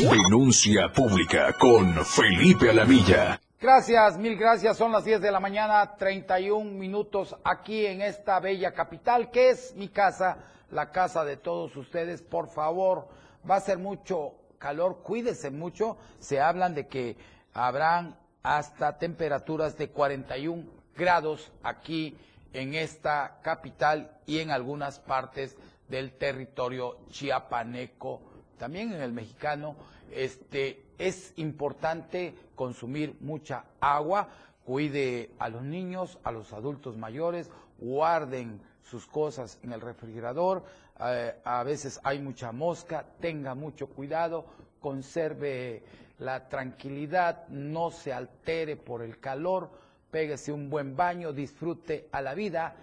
Denuncia 0.00 0.90
pública 0.94 1.54
con 1.58 1.94
Felipe 2.04 2.70
Alamilla. 2.70 3.40
Gracias, 3.60 4.16
mil 4.16 4.38
gracias. 4.38 4.78
Son 4.78 4.90
las 4.90 5.04
10 5.04 5.20
de 5.20 5.30
la 5.30 5.38
mañana, 5.38 5.94
31 5.94 6.64
minutos 6.64 7.36
aquí 7.44 7.84
en 7.84 8.00
esta 8.00 8.40
bella 8.40 8.72
capital, 8.72 9.30
que 9.30 9.50
es 9.50 9.74
mi 9.76 9.88
casa, 9.88 10.38
la 10.70 10.90
casa 10.90 11.26
de 11.26 11.36
todos 11.36 11.76
ustedes. 11.76 12.22
Por 12.22 12.48
favor, 12.48 13.08
va 13.48 13.56
a 13.56 13.60
ser 13.60 13.76
mucho 13.76 14.32
calor, 14.58 15.02
cuídese 15.02 15.50
mucho. 15.50 15.98
Se 16.20 16.40
hablan 16.40 16.74
de 16.74 16.86
que 16.86 17.18
habrán 17.52 18.16
hasta 18.42 18.96
temperaturas 18.96 19.76
de 19.76 19.90
41 19.90 20.64
grados 20.96 21.52
aquí 21.62 22.16
en 22.54 22.74
esta 22.74 23.40
capital 23.42 24.16
y 24.24 24.38
en 24.38 24.52
algunas 24.52 25.00
partes 25.00 25.54
del 25.86 26.12
territorio 26.12 26.96
chiapaneco, 27.10 28.22
también 28.56 28.94
en 28.94 29.02
el 29.02 29.12
mexicano. 29.12 29.76
Este 30.10 30.89
es 31.00 31.32
importante 31.36 32.34
consumir 32.54 33.16
mucha 33.20 33.64
agua, 33.80 34.28
cuide 34.64 35.30
a 35.38 35.48
los 35.48 35.62
niños, 35.62 36.18
a 36.22 36.30
los 36.30 36.52
adultos 36.52 36.96
mayores, 36.98 37.50
guarden 37.78 38.60
sus 38.82 39.06
cosas 39.06 39.58
en 39.62 39.72
el 39.72 39.80
refrigerador, 39.80 40.62
eh, 41.00 41.34
a 41.42 41.62
veces 41.64 41.98
hay 42.04 42.20
mucha 42.20 42.52
mosca, 42.52 43.06
tenga 43.18 43.54
mucho 43.54 43.86
cuidado, 43.86 44.44
conserve 44.78 45.82
la 46.18 46.48
tranquilidad, 46.50 47.48
no 47.48 47.90
se 47.90 48.12
altere 48.12 48.76
por 48.76 49.02
el 49.02 49.18
calor, 49.18 49.70
péguese 50.10 50.52
un 50.52 50.68
buen 50.68 50.96
baño, 50.96 51.32
disfrute 51.32 52.08
a 52.12 52.20
la 52.20 52.34
vida 52.34 52.76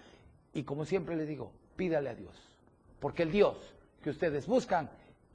y 0.53 0.63
como 0.63 0.85
siempre 0.85 1.15
les 1.15 1.27
digo, 1.27 1.51
pídale 1.75 2.09
a 2.09 2.15
Dios, 2.15 2.35
porque 2.99 3.23
el 3.23 3.31
Dios 3.31 3.75
que 4.01 4.09
ustedes 4.09 4.47
buscan 4.47 4.89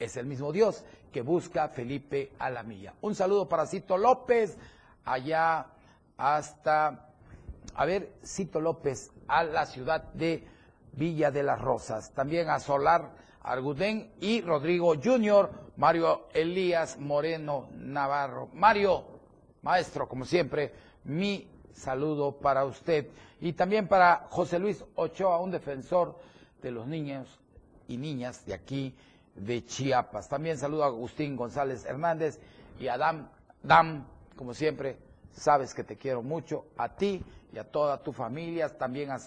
es 0.04 0.16
el 0.16 0.26
mismo 0.26 0.52
Dios 0.52 0.84
que 1.12 1.22
busca 1.22 1.68
Felipe 1.68 2.32
Alamilla. 2.38 2.94
Un 3.02 3.14
saludo 3.14 3.48
para 3.48 3.66
Cito 3.66 3.96
López, 3.96 4.56
allá 5.04 5.66
hasta, 6.16 7.10
a 7.74 7.84
ver, 7.84 8.12
Cito 8.24 8.60
López, 8.60 9.12
a 9.28 9.44
la 9.44 9.66
ciudad 9.66 10.02
de 10.14 10.46
Villa 10.92 11.30
de 11.30 11.42
las 11.42 11.60
Rosas. 11.60 12.12
También 12.12 12.50
a 12.50 12.58
Solar 12.58 13.10
Argudén 13.42 14.12
y 14.20 14.40
Rodrigo 14.40 14.94
Junior, 15.02 15.50
Mario 15.76 16.28
Elías 16.32 16.98
Moreno 16.98 17.68
Navarro. 17.72 18.48
Mario, 18.52 19.04
maestro, 19.62 20.08
como 20.08 20.24
siempre, 20.24 20.72
mi 21.04 21.48
saludo 21.72 22.38
para 22.38 22.64
usted. 22.64 23.08
Y 23.40 23.52
también 23.52 23.88
para 23.88 24.26
José 24.30 24.58
Luis 24.58 24.84
Ochoa, 24.94 25.40
un 25.40 25.50
defensor 25.50 26.18
de 26.62 26.70
los 26.70 26.86
niños 26.86 27.40
y 27.88 27.96
niñas 27.96 28.46
de 28.46 28.54
aquí 28.54 28.94
de 29.34 29.64
Chiapas. 29.64 30.28
También 30.28 30.58
saludo 30.58 30.84
a 30.84 30.86
Agustín 30.86 31.36
González 31.36 31.84
Hernández 31.84 32.38
y 32.78 32.88
a 32.88 32.96
Dam, 32.96 34.06
como 34.36 34.54
siempre, 34.54 34.98
sabes 35.32 35.74
que 35.74 35.84
te 35.84 35.96
quiero 35.96 36.22
mucho, 36.22 36.66
a 36.76 36.94
ti 36.94 37.22
y 37.52 37.58
a 37.58 37.64
toda 37.64 38.02
tu 38.02 38.12
familia, 38.12 38.68
también 38.68 39.10
a 39.10 39.18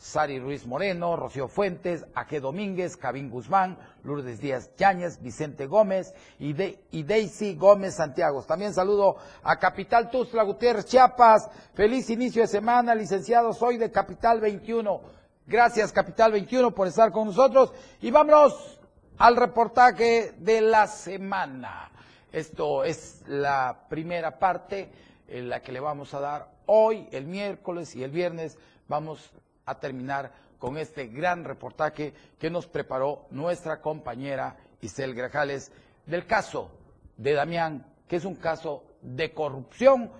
Sari 0.00 0.38
Ruiz 0.38 0.66
Moreno, 0.66 1.14
Rocío 1.14 1.46
Fuentes, 1.46 2.06
Aje 2.14 2.40
Domínguez, 2.40 2.96
Cabín 2.96 3.28
Guzmán, 3.28 3.78
Lourdes 4.02 4.40
Díaz 4.40 4.74
Yáñez, 4.76 5.20
Vicente 5.20 5.66
Gómez 5.66 6.14
y, 6.38 6.54
y 6.90 7.02
Daisy 7.02 7.54
Gómez 7.54 7.96
Santiago. 7.96 8.42
También 8.42 8.72
saludo 8.72 9.16
a 9.42 9.58
Capital 9.58 10.10
Tuzla 10.10 10.42
Gutiérrez 10.42 10.86
Chiapas. 10.86 11.50
Feliz 11.74 12.08
inicio 12.08 12.40
de 12.40 12.48
semana, 12.48 12.94
licenciado. 12.94 13.52
Soy 13.52 13.76
de 13.76 13.90
Capital 13.90 14.40
21. 14.40 15.02
Gracias, 15.46 15.92
Capital 15.92 16.32
21, 16.32 16.74
por 16.74 16.86
estar 16.86 17.12
con 17.12 17.26
nosotros. 17.26 17.70
Y 18.00 18.10
vámonos 18.10 18.79
al 19.20 19.36
reportaje 19.36 20.32
de 20.38 20.62
la 20.62 20.86
semana. 20.86 21.90
Esto 22.32 22.84
es 22.84 23.22
la 23.26 23.84
primera 23.90 24.38
parte 24.38 24.90
en 25.28 25.50
la 25.50 25.60
que 25.60 25.72
le 25.72 25.80
vamos 25.80 26.14
a 26.14 26.20
dar 26.20 26.48
hoy, 26.64 27.06
el 27.12 27.26
miércoles 27.26 27.94
y 27.94 28.02
el 28.02 28.10
viernes. 28.10 28.56
Vamos 28.88 29.30
a 29.66 29.78
terminar 29.78 30.32
con 30.58 30.78
este 30.78 31.08
gran 31.08 31.44
reportaje 31.44 32.14
que 32.38 32.48
nos 32.48 32.66
preparó 32.66 33.26
nuestra 33.30 33.82
compañera 33.82 34.56
Isel 34.80 35.14
Grajales 35.14 35.70
del 36.06 36.24
caso 36.24 36.70
de 37.18 37.34
Damián, 37.34 37.84
que 38.08 38.16
es 38.16 38.24
un 38.24 38.36
caso 38.36 38.84
de 39.02 39.34
corrupción 39.34 40.10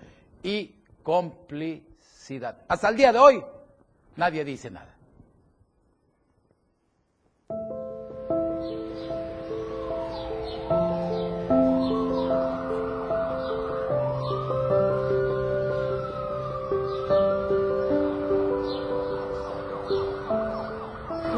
y 0.42 0.84
complicidad. 1.02 2.64
Hasta 2.68 2.90
el 2.90 2.96
día 2.96 3.14
de 3.14 3.18
hoy 3.18 3.42
nadie 4.16 4.44
dice 4.44 4.70
nada. 4.70 4.94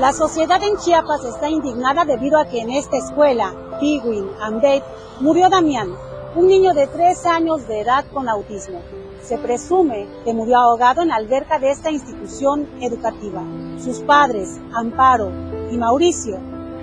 La 0.03 0.13
sociedad 0.13 0.61
en 0.65 0.77
Chiapas 0.79 1.25
está 1.25 1.49
indignada 1.49 2.05
debido 2.05 2.37
a 2.37 2.47
que 2.47 2.61
en 2.61 2.71
esta 2.71 2.97
escuela, 2.97 3.55
Piguin 3.79 4.27
Date, 4.61 4.83
murió 5.21 5.49
Damián, 5.49 5.91
un 6.35 6.49
niño 6.49 6.75
de 6.75 6.89
tres 6.89 7.25
años 7.25 7.69
de 7.69 7.83
edad 7.83 8.05
con 8.13 8.29
autismo. 8.29 8.81
Se 9.23 9.39
presume 9.39 10.09
que 10.25 10.35
murió 10.35 10.57
ahogado 10.59 11.03
en 11.03 11.09
la 11.11 11.15
alberca 11.15 11.61
de 11.61 11.71
esta 11.71 11.93
institución 11.93 12.69
educativa. 12.81 13.45
Sus 13.79 14.01
padres, 14.01 14.59
Amparo 14.75 15.31
y 15.71 15.79
Mauricio, 15.79 16.37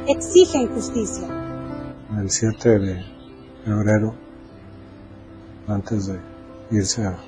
exigen 0.07 0.73
justicia. 0.73 1.27
El 2.17 2.31
7 2.31 2.79
de 2.79 3.05
febrero, 3.65 4.15
antes 5.67 6.05
de 6.07 6.21
irse 6.71 7.05
a, 7.05 7.19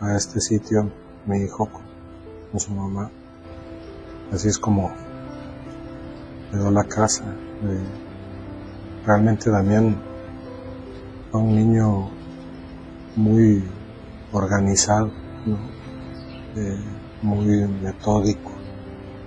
a 0.00 0.14
este 0.14 0.38
sitio, 0.38 0.90
mi 1.24 1.38
hijo 1.38 1.66
con 2.50 2.60
su 2.60 2.72
mamá, 2.72 3.10
así 4.32 4.48
es 4.48 4.58
como 4.58 4.92
quedó 6.50 6.70
la 6.70 6.84
casa. 6.84 7.24
realmente 9.04 9.50
Damián 9.50 9.96
fue 11.30 11.40
un 11.40 11.54
niño 11.54 12.10
muy 13.16 13.64
organizado, 14.32 15.10
muy 17.22 17.66
metódico. 17.82 18.52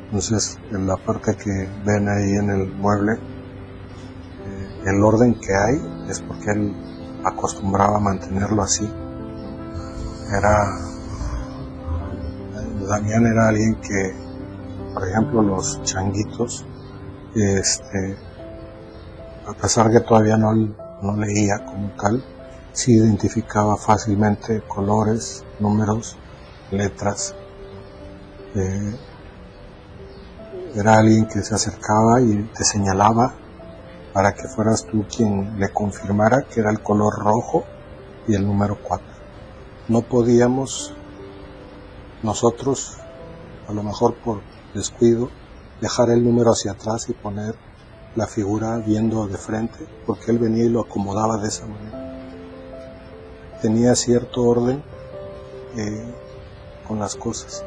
Entonces, 0.06 0.58
en 0.72 0.88
la 0.88 0.96
parte 0.98 1.36
que 1.36 1.70
ven 1.86 2.10
ahí 2.10 2.32
en 2.32 2.50
el 2.50 2.74
mueble, 2.74 3.14
eh, 3.14 4.82
el 4.88 5.04
orden 5.04 5.36
que 5.36 5.54
hay 5.54 6.10
es 6.10 6.20
porque 6.22 6.52
él 6.52 6.76
acostumbraba 7.24 7.98
a 7.98 8.00
mantenerlo 8.00 8.64
así. 8.64 8.90
Era, 10.36 10.58
Damián 12.88 13.26
era 13.28 13.50
alguien 13.50 13.76
que, 13.76 14.29
por 14.94 15.08
ejemplo, 15.08 15.42
los 15.42 15.82
changuitos, 15.84 16.66
este, 17.36 18.18
a 19.48 19.54
pesar 19.54 19.92
que 19.92 20.00
todavía 20.02 20.38
no, 20.38 20.54
no 20.54 21.16
leía 21.16 21.64
como 21.66 21.92
tal, 21.92 22.24
sí 22.72 22.94
identificaba 22.94 23.78
fácilmente 23.78 24.62
colores, 24.68 25.44
números, 25.60 26.18
letras. 26.72 27.36
Eh, 28.56 28.96
era 30.76 30.98
alguien 30.98 31.28
que 31.28 31.42
se 31.42 31.56
acercaba 31.56 32.22
y 32.22 32.50
te 32.56 32.64
señalaba 32.64 33.34
para 34.14 34.34
que 34.34 34.48
fueras 34.48 34.86
tú 34.86 35.06
quien 35.06 35.60
le 35.60 35.70
confirmara 35.70 36.44
que 36.44 36.60
era 36.60 36.72
el 36.72 36.82
color 36.82 37.14
rojo 37.20 37.64
y 38.28 38.36
el 38.36 38.46
número 38.46 38.78
4. 38.82 39.06
No 39.88 40.02
podíamos 40.02 40.94
nosotros, 42.22 42.98
a 43.68 43.74
lo 43.74 43.82
mejor 43.82 44.16
por 44.16 44.42
descuido, 44.74 45.30
dejar 45.82 46.10
el 46.10 46.24
número 46.24 46.52
hacia 46.52 46.72
atrás 46.72 47.10
y 47.10 47.14
poner 47.14 47.56
la 48.16 48.28
figura 48.28 48.78
viendo 48.78 49.28
de 49.28 49.38
frente, 49.38 49.86
porque 50.06 50.32
él 50.32 50.40
venía 50.40 50.66
y 50.66 50.70
lo 50.70 50.82
acomodaba 50.82 51.38
de 51.38 51.48
esa 51.48 51.66
manera. 51.66 52.10
Tenía 53.62 53.96
cierto 53.96 54.44
orden 54.44 54.84
eh, 55.78 56.14
con 56.88 57.00
las 57.00 57.16
cosas. 57.16 57.64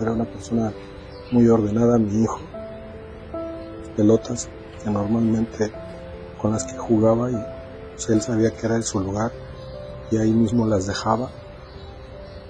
Era 0.00 0.12
una 0.12 0.24
persona 0.24 0.72
muy 1.32 1.48
ordenada, 1.48 1.98
mi 1.98 2.22
hijo. 2.22 2.40
Pelotas 3.96 4.48
que 4.82 4.90
normalmente 4.90 5.72
con 6.40 6.52
las 6.52 6.64
que 6.64 6.78
jugaba 6.78 7.30
y 7.30 7.36
pues, 7.94 8.08
él 8.08 8.22
sabía 8.22 8.50
que 8.50 8.66
era 8.66 8.76
en 8.76 8.82
su 8.82 9.00
lugar 9.00 9.32
y 10.10 10.16
ahí 10.16 10.32
mismo 10.32 10.66
las 10.66 10.86
dejaba. 10.86 11.30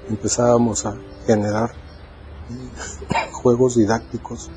Empezábamos 0.08 0.86
a 0.86 0.96
generar 1.26 1.72
juegos 3.40 3.76
didácticos 3.76 4.50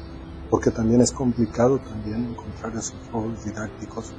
porque 0.49 0.69
también 0.69 1.01
es 1.01 1.11
complicado 1.11 1.79
también 1.79 2.25
encontrar 2.29 2.75
esos 2.75 2.95
juegos 3.11 3.43
didácticos 3.43 4.13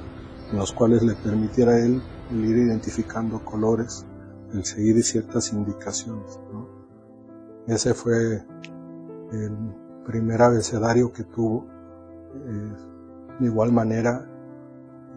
en 0.51 0.57
los 0.57 0.73
cuales 0.73 1.01
le 1.03 1.15
permitiera 1.15 1.79
él 1.79 2.01
ir 2.31 2.57
identificando 2.57 3.43
colores, 3.45 4.05
el 4.51 4.65
seguir 4.65 5.01
ciertas 5.03 5.53
indicaciones. 5.53 6.39
Ese 7.67 7.93
fue 7.93 8.43
el 9.31 9.57
primer 10.05 10.41
abecedario 10.41 11.13
que 11.13 11.23
tuvo. 11.23 11.67
Eh, 12.33 12.73
de 13.39 13.45
igual 13.45 13.71
manera, 13.71 14.27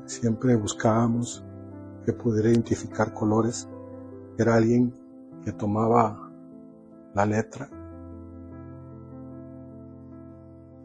siempre 0.06 0.54
buscábamos 0.54 1.44
que 2.04 2.12
pudiera 2.12 2.50
identificar 2.50 3.12
colores. 3.12 3.68
Era 4.38 4.54
alguien 4.54 4.94
que 5.44 5.52
tomaba 5.52 6.30
la 7.14 7.26
letra 7.26 7.68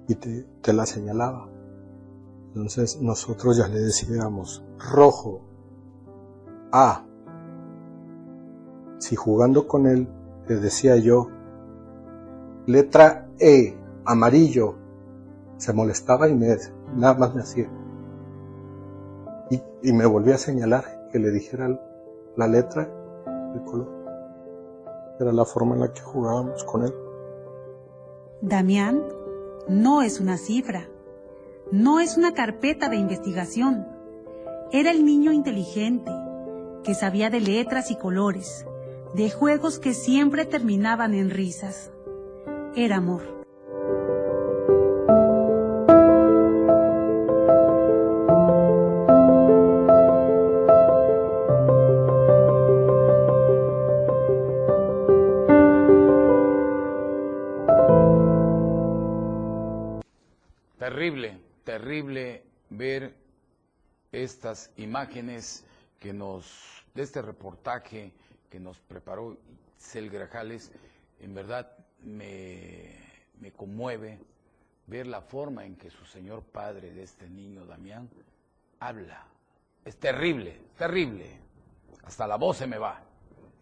y 0.08 0.16
te, 0.16 0.74
la 0.74 0.86
señalaba. 0.86 1.50
Entonces 2.48 3.02
nosotros 3.02 3.58
ya 3.58 3.68
le 3.68 3.80
decíamos 3.80 4.64
rojo, 4.78 5.42
A. 6.72 7.06
Si 9.00 9.16
jugando 9.16 9.68
con 9.68 9.86
él 9.86 10.08
le 10.48 10.56
decía 10.58 10.96
yo 10.98 11.30
letra 12.66 13.28
E, 13.40 13.76
amarillo, 14.06 14.76
se 15.58 15.74
molestaba 15.74 16.30
y 16.30 16.36
me, 16.36 16.56
nada 16.96 17.14
más 17.16 17.36
me 17.36 17.42
hacía. 17.42 17.70
Y, 19.50 19.62
y 19.84 19.94
me 19.94 20.06
volvía 20.06 20.36
a 20.36 20.40
señalar 20.40 21.10
que 21.12 21.20
le 21.20 21.32
dijera 21.32 21.80
la 22.36 22.48
letra, 22.48 22.90
el 23.54 23.64
color. 23.64 23.90
Era 25.20 25.32
la 25.32 25.46
forma 25.46 25.76
en 25.76 25.82
la 25.82 25.94
que 25.94 26.02
jugábamos 26.02 26.64
con 26.64 26.84
él. 26.84 26.94
Damián 28.42 29.04
no 29.68 30.02
es 30.02 30.20
una 30.20 30.38
cifra, 30.38 30.90
no 31.72 32.00
es 32.00 32.18
una 32.18 32.34
carpeta 32.34 32.90
de 32.90 32.98
investigación. 32.98 33.88
Era 34.72 34.92
el 34.92 35.06
niño 35.06 35.32
inteligente, 35.32 36.12
que 36.84 36.96
sabía 36.96 37.30
de 37.30 37.40
letras 37.40 37.92
y 37.92 37.96
colores, 37.96 38.66
de 39.14 39.30
juegos 39.30 39.80
que 39.80 39.94
siempre 39.94 40.46
terminaban 40.46 41.14
en 41.14 41.30
risas. 41.30 41.92
Era 42.76 42.98
amor. 42.98 43.43
Estas 64.44 64.72
imágenes 64.76 65.64
que 66.02 66.12
nos, 66.12 66.84
de 66.94 67.04
este 67.04 67.22
reportaje 67.22 68.12
que 68.50 68.60
nos 68.60 68.78
preparó 68.78 69.38
Cel 69.80 70.10
Grajales, 70.10 70.70
en 71.22 71.34
verdad 71.34 71.72
me, 72.02 72.90
me 73.40 73.54
conmueve 73.54 74.20
ver 74.88 75.08
la 75.08 75.22
forma 75.22 75.64
en 75.64 75.78
que 75.78 75.90
su 75.90 76.04
señor 76.04 76.44
padre 76.44 76.92
de 76.92 77.04
este 77.04 77.30
niño 77.30 77.66
Damián 77.66 78.10
habla. 78.82 79.26
Es 79.86 79.96
terrible, 79.96 80.60
terrible. 80.78 81.40
Hasta 82.04 82.28
la 82.28 82.36
voz 82.36 82.58
se 82.58 82.68
me 82.68 82.78
va. 82.78 83.02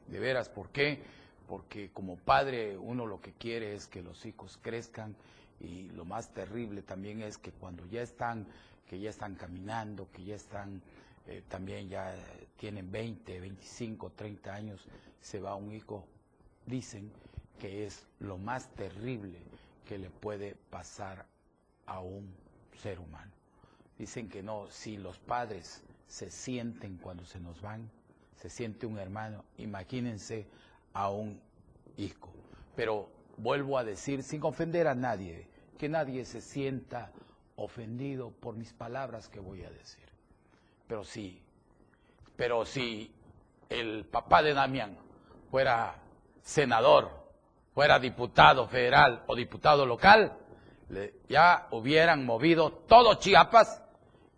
De 0.07 0.19
veras, 0.19 0.49
¿por 0.49 0.69
qué? 0.69 1.03
Porque 1.47 1.91
como 1.91 2.15
padre 2.15 2.75
uno 2.75 3.05
lo 3.05 3.21
que 3.21 3.33
quiere 3.33 3.75
es 3.75 3.85
que 3.85 4.01
los 4.01 4.25
hijos 4.25 4.57
crezcan 4.63 5.15
y 5.59 5.89
lo 5.91 6.05
más 6.05 6.33
terrible 6.33 6.81
también 6.81 7.21
es 7.21 7.37
que 7.37 7.51
cuando 7.51 7.85
ya 7.85 8.01
están, 8.01 8.47
que 8.91 8.99
ya 8.99 9.09
están 9.09 9.35
caminando, 9.35 10.11
que 10.11 10.21
ya 10.21 10.35
están, 10.35 10.81
eh, 11.25 11.43
también 11.47 11.87
ya 11.87 12.13
tienen 12.57 12.91
20, 12.91 13.39
25, 13.39 14.09
30 14.09 14.53
años, 14.53 14.85
se 15.21 15.39
va 15.39 15.55
un 15.55 15.71
hijo, 15.71 16.05
dicen 16.65 17.09
que 17.57 17.85
es 17.85 18.05
lo 18.19 18.37
más 18.37 18.67
terrible 18.75 19.39
que 19.87 19.97
le 19.97 20.09
puede 20.09 20.55
pasar 20.69 21.25
a 21.85 22.01
un 22.01 22.35
ser 22.81 22.99
humano. 22.99 23.31
Dicen 23.97 24.27
que 24.27 24.43
no, 24.43 24.69
si 24.69 24.97
los 24.97 25.17
padres 25.19 25.81
se 26.09 26.29
sienten 26.29 26.97
cuando 26.97 27.23
se 27.23 27.39
nos 27.39 27.61
van, 27.61 27.89
se 28.35 28.49
siente 28.49 28.87
un 28.87 28.99
hermano, 28.99 29.45
imagínense 29.57 30.47
a 30.91 31.09
un 31.09 31.39
hijo. 31.95 32.33
Pero 32.75 33.07
vuelvo 33.37 33.77
a 33.77 33.85
decir, 33.85 34.21
sin 34.21 34.43
ofender 34.43 34.89
a 34.89 34.95
nadie, 34.95 35.47
que 35.77 35.87
nadie 35.87 36.25
se 36.25 36.41
sienta 36.41 37.09
ofendido 37.63 38.31
por 38.31 38.55
mis 38.55 38.73
palabras 38.73 39.27
que 39.29 39.39
voy 39.39 39.63
a 39.63 39.69
decir. 39.69 40.05
Pero 40.87 41.03
sí, 41.03 41.41
pero 42.35 42.65
si 42.65 43.11
el 43.69 44.05
papá 44.05 44.41
de 44.41 44.53
Damián 44.53 44.97
fuera 45.49 45.95
senador, 46.41 47.09
fuera 47.73 47.99
diputado 47.99 48.67
federal 48.67 49.23
o 49.27 49.35
diputado 49.35 49.85
local, 49.85 50.37
ya 51.29 51.67
hubieran 51.71 52.25
movido 52.25 52.71
todo 52.71 53.15
Chiapas 53.15 53.81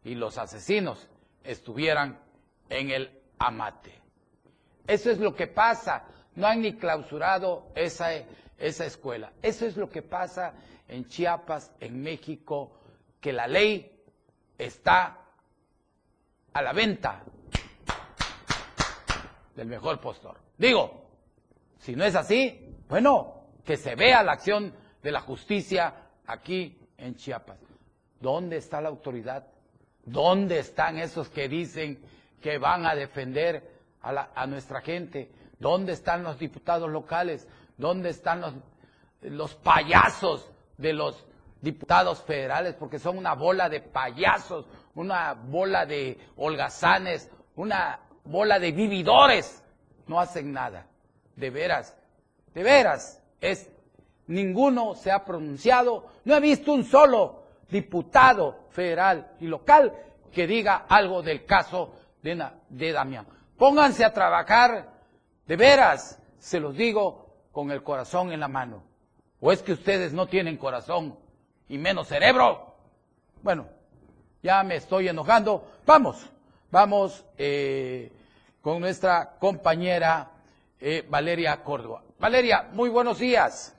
y 0.03 0.15
los 0.15 0.38
asesinos 0.38 1.07
estuvieran 1.43 2.19
en 2.69 2.91
el 2.91 3.21
amate. 3.39 3.99
Eso 4.86 5.09
es 5.09 5.19
lo 5.19 5.34
que 5.34 5.47
pasa. 5.47 6.05
No 6.36 6.47
han 6.47 6.61
ni 6.61 6.74
clausurado 6.74 7.67
esa, 7.76 8.09
esa 8.57 8.86
escuela. 8.86 9.32
Eso 9.41 9.65
es 9.65 9.78
lo 9.78 9.89
que 9.89 10.01
pasa 10.01 10.53
en 10.88 11.07
Chiapas, 11.07 11.71
en 11.80 12.01
México, 12.01 12.71
que 13.24 13.32
la 13.32 13.47
ley 13.47 13.89
está 14.57 15.17
a 16.51 16.61
la 16.61 16.74
venta 16.74 17.24
del 19.55 19.67
mejor 19.67 20.01
postor. 20.01 20.36
Digo, 20.57 21.07
si 21.80 21.95
no 21.95 22.03
es 22.03 22.15
así, 22.15 22.76
bueno, 22.89 23.45
que 23.63 23.78
se 23.78 23.95
vea 23.95 24.24
la 24.24 24.34
acción 24.34 24.74
de 25.01 25.11
la 25.11 25.21
justicia 25.21 25.93
aquí 26.28 26.78
en 26.97 27.15
Chiapas. 27.15 27.59
¿Dónde 28.19 28.57
está 28.57 28.82
la 28.82 28.89
autoridad? 28.89 29.47
¿Dónde 30.03 30.59
están 30.59 30.97
esos 30.97 31.30
que 31.30 31.47
dicen 31.47 32.03
que 32.41 32.57
van 32.57 32.86
a 32.86 32.93
defender 32.93 33.63
a, 34.01 34.45
nuestra 34.47 34.82
gente? 34.82 35.32
¿Dónde 35.59 35.93
están 35.93 36.24
los 36.24 36.38
diputados 36.38 36.91
locales? 36.91 37.47
¿Dónde 37.78 38.09
están 38.09 38.41
los, 38.41 38.53
los 39.21 39.55
payasos 39.55 40.51
de 40.78 40.91
los 40.91 41.26
diputados 41.64 42.22
federales? 42.22 42.76
Porque 42.76 42.99
son 42.99 43.18
una 43.18 43.34
bola 43.34 43.70
de 43.70 43.80
payasos, 43.80 44.68
una 44.93 45.34
bola 45.34 45.86
de 45.86 46.20
holgazanes, 46.36 47.32
una 47.55 47.99
bola 48.26 48.59
de 48.59 48.72
vividores. 48.72 49.64
No 50.05 50.20
hacen 50.20 50.51
nada. 50.51 50.88
De 51.36 51.49
veras, 51.49 51.97
de 52.53 52.61
veras, 52.61 53.24
es 53.41 53.72
ninguno 54.28 54.95
se 54.95 55.11
ha 55.11 55.26
pronunciado, 55.26 56.05
no 56.26 56.36
he 56.36 56.39
visto 56.39 56.74
un 56.74 56.84
solo 56.84 57.43
diputado 57.70 58.68
federal 58.70 59.34
y 59.39 59.47
local 59.47 59.93
que 60.32 60.45
diga 60.45 60.86
algo 60.88 61.24
del 61.24 61.45
caso 61.45 61.93
de, 62.22 62.45
de 62.70 62.91
Damián. 62.91 63.26
Pónganse 63.57 64.05
a 64.05 64.14
trabajar, 64.14 64.91
de 65.47 65.55
veras, 65.55 66.20
se 66.38 66.59
los 66.59 66.76
digo 66.76 67.47
con 67.51 67.72
el 67.72 67.84
corazón 67.84 68.32
en 68.32 68.39
la 68.39 68.47
mano. 68.47 68.84
¿O 69.39 69.51
es 69.51 69.61
que 69.61 69.74
ustedes 69.74 70.14
no 70.14 70.28
tienen 70.28 70.57
corazón 70.57 71.18
y 71.74 71.80
menos 71.80 72.07
cerebro? 72.07 72.76
Bueno, 73.41 73.67
ya 74.43 74.61
me 74.61 74.76
estoy 74.76 75.07
enojando. 75.07 75.71
Vamos, 75.88 76.24
vamos 76.69 77.26
eh, 77.36 78.11
con 78.61 78.80
nuestra 78.80 79.38
compañera 79.39 80.30
eh, 80.80 81.03
Valeria 81.09 81.63
Córdoba. 81.63 82.03
Valeria, 82.19 82.69
muy 82.74 82.89
buenos 82.89 83.17
días. 83.17 83.76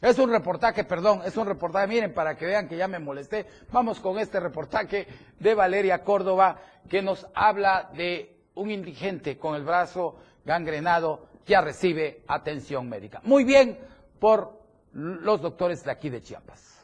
Es 0.00 0.18
un 0.18 0.32
reportaje, 0.32 0.82
perdón, 0.82 1.22
es 1.24 1.36
un 1.36 1.46
reportaje, 1.46 1.86
miren, 1.86 2.12
para 2.12 2.36
que 2.36 2.44
vean 2.44 2.68
que 2.68 2.76
ya 2.76 2.88
me 2.88 2.98
molesté. 2.98 3.46
Vamos 3.70 4.00
con 4.00 4.18
este 4.18 4.40
reportaje 4.40 5.06
de 5.38 5.54
Valeria 5.54 6.02
Córdoba, 6.02 6.60
que 6.90 7.02
nos 7.02 7.24
habla 7.34 7.88
de 7.94 8.36
un 8.56 8.72
indigente 8.72 9.38
con 9.38 9.54
el 9.54 9.62
brazo 9.62 10.16
gangrenado 10.44 11.28
ya 11.46 11.60
recibe 11.60 12.24
atención 12.26 12.88
médica. 12.88 13.20
Muy 13.22 13.44
bien 13.44 13.78
por 14.18 14.63
los 14.94 15.42
doctores 15.42 15.84
de 15.84 15.90
aquí 15.90 16.08
de 16.08 16.22
Chiapas. 16.22 16.74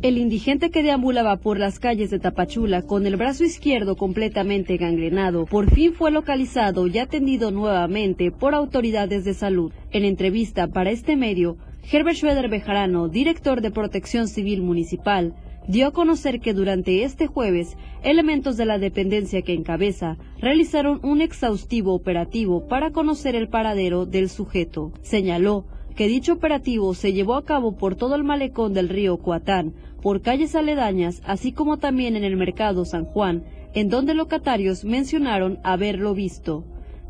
El 0.00 0.16
indigente 0.16 0.70
que 0.70 0.84
deambulaba 0.84 1.38
por 1.38 1.58
las 1.58 1.80
calles 1.80 2.10
de 2.10 2.20
Tapachula 2.20 2.82
con 2.82 3.04
el 3.06 3.16
brazo 3.16 3.42
izquierdo 3.42 3.96
completamente 3.96 4.76
gangrenado, 4.76 5.44
por 5.44 5.70
fin 5.70 5.92
fue 5.92 6.12
localizado 6.12 6.86
y 6.86 6.98
atendido 6.98 7.50
nuevamente 7.50 8.30
por 8.30 8.54
autoridades 8.54 9.24
de 9.24 9.34
salud. 9.34 9.72
En 9.90 10.04
entrevista 10.04 10.68
para 10.68 10.92
este 10.92 11.16
medio, 11.16 11.56
Herbert 11.90 12.16
Schroeder 12.16 12.48
Bejarano, 12.48 13.08
director 13.08 13.60
de 13.60 13.70
Protección 13.72 14.28
Civil 14.28 14.62
Municipal, 14.62 15.34
dio 15.68 15.86
a 15.86 15.92
conocer 15.92 16.40
que 16.40 16.54
durante 16.54 17.04
este 17.04 17.26
jueves, 17.28 17.76
elementos 18.02 18.56
de 18.56 18.64
la 18.64 18.78
dependencia 18.78 19.42
que 19.42 19.52
encabeza 19.52 20.16
realizaron 20.40 20.98
un 21.04 21.20
exhaustivo 21.20 21.94
operativo 21.94 22.66
para 22.66 22.90
conocer 22.90 23.36
el 23.36 23.48
paradero 23.48 24.06
del 24.06 24.30
sujeto. 24.30 24.92
Señaló 25.02 25.66
que 25.94 26.08
dicho 26.08 26.32
operativo 26.32 26.94
se 26.94 27.12
llevó 27.12 27.34
a 27.34 27.44
cabo 27.44 27.76
por 27.76 27.96
todo 27.96 28.14
el 28.14 28.24
malecón 28.24 28.72
del 28.72 28.88
río 28.88 29.18
Coatán, 29.18 29.74
por 30.00 30.22
calles 30.22 30.54
aledañas, 30.54 31.20
así 31.24 31.52
como 31.52 31.76
también 31.76 32.16
en 32.16 32.24
el 32.24 32.36
mercado 32.36 32.84
San 32.84 33.04
Juan, 33.04 33.44
en 33.74 33.90
donde 33.90 34.14
locatarios 34.14 34.84
mencionaron 34.84 35.58
haberlo 35.64 36.14
visto. 36.14 36.64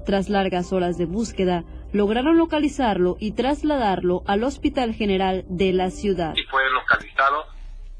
Tras 0.04 0.30
largas 0.30 0.72
horas 0.72 0.96
de 0.96 1.04
búsqueda, 1.04 1.64
lograron 1.92 2.38
localizarlo 2.38 3.16
y 3.20 3.32
trasladarlo 3.32 4.22
al 4.26 4.42
Hospital 4.42 4.94
General 4.94 5.44
de 5.48 5.72
la 5.74 5.90
ciudad. 5.90 6.34
Fue 6.50 6.62
localizado, 6.72 7.44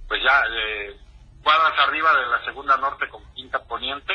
pues 0.09 0.23
ya 0.23 0.43
eh, 0.51 0.99
cuadras 1.43 1.79
arriba 1.79 2.13
de 2.15 2.27
la 2.27 2.45
segunda 2.45 2.77
norte 2.77 3.09
con 3.09 3.23
quinta 3.35 3.63
poniente, 3.65 4.15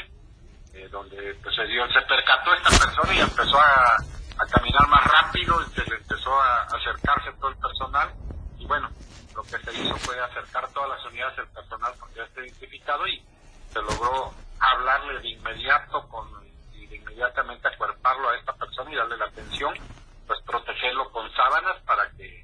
eh, 0.73 0.89
donde 0.89 1.35
pues, 1.41 1.55
se, 1.55 1.65
dio, 1.65 1.87
se 1.93 2.01
percató 2.01 2.53
esta 2.53 2.85
persona 2.85 3.13
y 3.13 3.19
empezó 3.19 3.59
a 3.59 3.97
caminar 4.51 4.87
más 4.89 5.05
rápido 5.05 5.61
y 5.61 5.73
se 5.73 5.89
le 5.89 5.95
empezó 5.95 6.33
a 6.41 6.63
acercarse 6.63 7.31
todo 7.39 7.49
el 7.49 7.57
personal. 7.57 8.11
Y 8.57 8.65
bueno, 8.65 8.89
lo 9.35 9.43
que 9.43 9.57
se 9.59 9.73
hizo 9.73 9.95
fue 9.97 10.19
acercar 10.19 10.67
todas 10.73 10.89
las 10.89 11.05
unidades 11.05 11.37
del 11.37 11.47
personal 11.47 11.93
porque 11.99 12.15
ya 12.15 12.23
está 12.23 12.41
identificado 12.41 13.07
y 13.07 13.23
se 13.71 13.81
logró 13.81 14.33
hablarle 14.59 15.19
de 15.19 15.29
inmediato 15.29 16.07
con 16.09 16.27
y 16.73 16.85
de 16.87 16.97
inmediatamente 16.97 17.67
acuerparlo 17.67 18.29
a 18.29 18.37
esta 18.37 18.53
persona 18.53 18.91
y 18.91 18.95
darle 18.95 19.17
la 19.17 19.25
atención, 19.25 19.73
pues 20.27 20.39
protegerlo 20.45 21.09
con 21.11 21.31
sábanas 21.33 21.81
para 21.83 22.09
que 22.11 22.42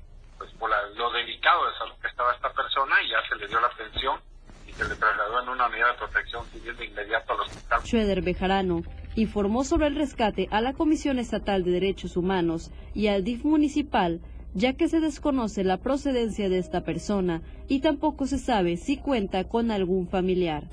por 0.60 0.70
lo 0.70 1.12
delicado 1.12 1.72
de 1.72 1.78
salud 1.78 1.96
que 2.02 2.08
estaba 2.08 2.34
esta 2.34 2.52
persona 2.52 2.96
y 3.02 3.10
ya 3.10 3.18
se 3.28 3.36
le 3.36 3.48
dio 3.48 3.60
la 3.60 3.68
atención 3.68 4.20
y 4.68 4.74
se 4.74 4.88
le 4.88 4.96
trasladó 4.96 5.42
en 5.42 5.50
una 5.50 5.68
unidad 5.68 5.94
de 5.94 5.98
protección 5.98 6.46
civil 6.48 6.76
de 6.76 6.86
inmediato 6.86 7.34
al 7.34 7.40
hospital. 7.40 7.82
Schroeder 7.82 8.22
Bejarano 8.22 8.84
informó 9.16 9.64
sobre 9.64 9.88
el 9.88 9.96
rescate 9.96 10.48
a 10.52 10.62
la 10.62 10.74
Comisión 10.74 11.18
Estatal 11.18 11.64
de 11.64 11.72
Derechos 11.72 12.18
Humanos 12.18 12.72
y 12.94 13.08
al 13.08 13.24
DIF 13.24 13.44
municipal, 13.46 14.20
ya 14.54 14.74
que 14.74 14.88
se 14.88 15.00
desconoce 15.00 15.64
la 15.64 15.78
procedencia 15.78 16.50
de 16.50 16.60
esta 16.60 16.82
persona 16.82 17.42
y 17.68 17.82
tampoco 17.82 18.26
se 18.26 18.38
sabe 18.38 18.78
si 18.78 18.98
cuenta 18.98 19.46
con 19.46 19.72
algún 19.72 20.10
familiar. 20.10 20.64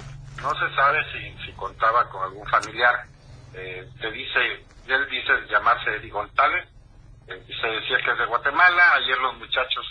No 0.42 0.50
se 0.50 0.74
sabe 0.74 0.98
si, 1.12 1.46
si 1.46 1.52
contaba 1.52 2.08
con 2.10 2.22
algún 2.22 2.46
familiar. 2.46 3.06
Eh, 3.54 3.88
se 4.00 4.10
dice, 4.10 4.38
él 4.88 5.06
dice 5.10 5.32
llamarse 5.50 5.96
Eddie 5.96 6.10
González, 6.10 6.68
eh, 7.28 7.42
se 7.60 7.66
decía 7.66 7.98
que 8.04 8.12
es 8.12 8.18
de 8.18 8.26
Guatemala, 8.26 8.94
ayer 8.94 9.18
los 9.18 9.36
muchachos 9.38 9.84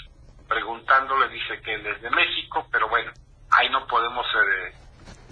preguntándole 0.47 1.27
dice 1.29 1.59
que 1.63 1.73
él 1.73 1.86
es 1.86 2.01
de 2.01 2.09
México, 2.11 2.67
pero 2.71 2.88
bueno, 2.89 3.11
ahí 3.51 3.69
no 3.69 3.86
podemos 3.88 4.25
eh, 4.25 4.73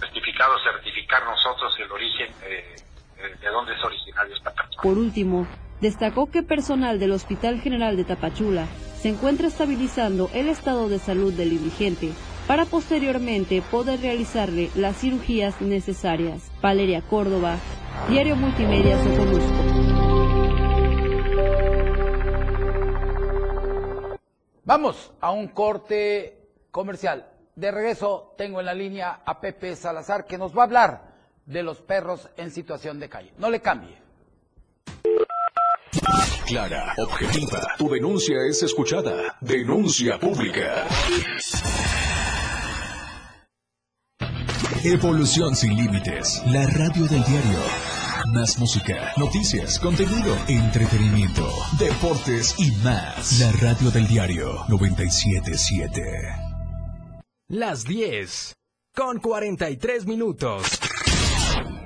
testificar 0.00 0.50
o 0.50 0.58
certificar 0.58 1.24
nosotros 1.24 1.72
el 1.78 1.90
origen 1.90 2.34
eh, 2.42 2.74
de 3.40 3.48
dónde 3.48 3.74
es 3.74 3.84
originario 3.84 4.34
esta 4.34 4.52
persona. 4.52 4.82
Por 4.82 4.98
último, 4.98 5.46
destacó 5.80 6.30
que 6.30 6.42
personal 6.42 6.98
del 6.98 7.12
Hospital 7.12 7.60
General 7.60 7.96
de 7.96 8.04
Tapachula 8.04 8.66
se 8.96 9.10
encuentra 9.10 9.46
estabilizando 9.48 10.30
el 10.34 10.48
estado 10.48 10.88
de 10.88 10.98
salud 10.98 11.32
del 11.32 11.52
indigente 11.52 12.12
para 12.46 12.66
posteriormente 12.66 13.62
poder 13.62 14.00
realizarle 14.00 14.70
las 14.74 14.96
cirugías 14.96 15.60
necesarias. 15.60 16.50
Valeria 16.60 17.00
Córdoba, 17.02 17.56
Diario 18.08 18.36
Multimedia 18.36 19.02
Soconusco. 19.02 19.63
Vamos 24.64 25.12
a 25.20 25.30
un 25.30 25.48
corte 25.48 26.38
comercial. 26.70 27.30
De 27.54 27.70
regreso 27.70 28.34
tengo 28.38 28.60
en 28.60 28.66
la 28.66 28.74
línea 28.74 29.20
a 29.24 29.40
Pepe 29.40 29.76
Salazar 29.76 30.24
que 30.24 30.38
nos 30.38 30.56
va 30.56 30.62
a 30.62 30.64
hablar 30.64 31.14
de 31.44 31.62
los 31.62 31.82
perros 31.82 32.28
en 32.36 32.50
situación 32.50 32.98
de 32.98 33.08
calle. 33.08 33.32
No 33.38 33.50
le 33.50 33.60
cambie. 33.60 34.02
Clara, 36.46 36.94
objetiva. 36.98 37.60
Tu 37.78 37.88
denuncia 37.90 38.36
es 38.48 38.62
escuchada. 38.62 39.36
Denuncia 39.40 40.18
pública. 40.18 40.86
Evolución 44.82 45.54
sin 45.54 45.76
límites. 45.76 46.42
La 46.46 46.66
radio 46.66 47.06
del 47.06 47.22
diario. 47.24 47.93
Más 48.34 48.58
música, 48.58 49.12
noticias, 49.16 49.78
contenido, 49.78 50.36
entretenimiento, 50.48 51.48
deportes 51.78 52.56
y 52.58 52.72
más. 52.82 53.38
La 53.38 53.52
radio 53.52 53.92
del 53.92 54.08
diario 54.08 54.64
977. 54.68 56.02
Las 57.46 57.84
10 57.84 58.54
con 58.92 59.20
43 59.20 60.06
minutos. 60.06 60.66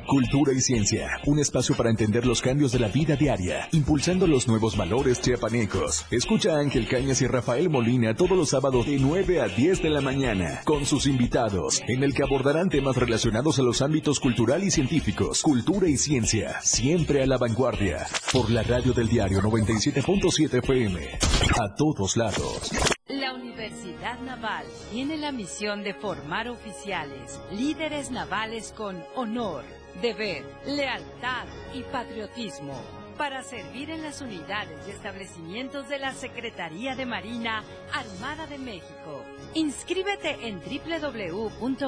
Cultura 0.08 0.54
y 0.54 0.60
ciencia, 0.62 1.20
un 1.26 1.38
espacio 1.38 1.76
para 1.76 1.90
entender 1.90 2.24
los 2.24 2.40
cambios 2.40 2.72
de 2.72 2.78
la 2.78 2.88
vida 2.88 3.14
diaria, 3.14 3.68
impulsando 3.72 4.26
los 4.26 4.48
nuevos 4.48 4.74
valores 4.74 5.20
chiapanecos. 5.20 6.06
Escucha 6.10 6.56
a 6.56 6.60
Ángel 6.60 6.88
Cañas 6.88 7.20
y 7.20 7.26
Rafael 7.26 7.68
Molina 7.68 8.14
todos 8.14 8.30
los 8.30 8.48
sábados 8.48 8.86
de 8.86 8.98
9 8.98 9.42
a 9.42 9.48
10 9.48 9.82
de 9.82 9.90
la 9.90 10.00
mañana, 10.00 10.62
con 10.64 10.86
sus 10.86 11.06
invitados, 11.06 11.82
en 11.88 12.02
el 12.02 12.14
que 12.14 12.22
abordarán 12.22 12.70
temas 12.70 12.96
relacionados 12.96 13.58
a 13.58 13.62
los 13.62 13.82
ámbitos 13.82 14.18
cultural 14.18 14.64
y 14.64 14.70
científicos, 14.70 15.42
cultura 15.42 15.90
y 15.90 15.98
ciencia, 15.98 16.58
siempre 16.62 17.22
a 17.22 17.26
la 17.26 17.36
vanguardia, 17.36 18.06
por 18.32 18.50
la 18.50 18.62
radio 18.62 18.94
del 18.94 19.08
diario 19.08 19.42
97.7 19.42 20.54
FM, 20.64 21.06
a 21.60 21.74
todos 21.74 22.16
lados. 22.16 22.70
La 23.08 23.34
Universidad 23.34 24.18
Naval 24.20 24.64
tiene 24.90 25.18
la 25.18 25.32
misión 25.32 25.84
de 25.84 25.92
formar 25.92 26.48
oficiales, 26.48 27.38
líderes 27.52 28.10
navales 28.10 28.72
con 28.74 28.96
honor 29.14 29.77
deber, 30.00 30.44
lealtad 30.66 31.46
y 31.74 31.82
patriotismo 31.82 32.80
para 33.18 33.42
servir 33.42 33.90
en 33.90 34.02
las 34.02 34.20
unidades 34.20 34.78
y 34.86 34.92
establecimientos 34.92 35.88
de 35.88 35.98
la 35.98 36.14
Secretaría 36.14 36.94
de 36.94 37.04
Marina 37.04 37.64
Armada 37.92 38.46
de 38.46 38.58
México. 38.58 39.24
Inscríbete 39.54 40.46
en 40.46 40.60
www.go.mx, 40.60 41.80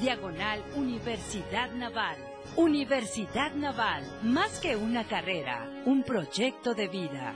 diagonal 0.00 0.64
Universidad 0.76 1.72
Naval. 1.72 2.16
Universidad 2.56 3.52
Naval, 3.54 4.04
más 4.22 4.60
que 4.60 4.76
una 4.76 5.04
carrera, 5.04 5.68
un 5.84 6.04
proyecto 6.04 6.74
de 6.74 6.88
vida. 6.88 7.34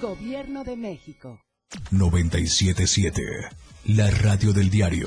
Gobierno 0.00 0.64
de 0.64 0.76
México. 0.76 1.40
977, 1.90 3.22
la 3.86 4.10
radio 4.10 4.52
del 4.52 4.70
diario. 4.70 5.06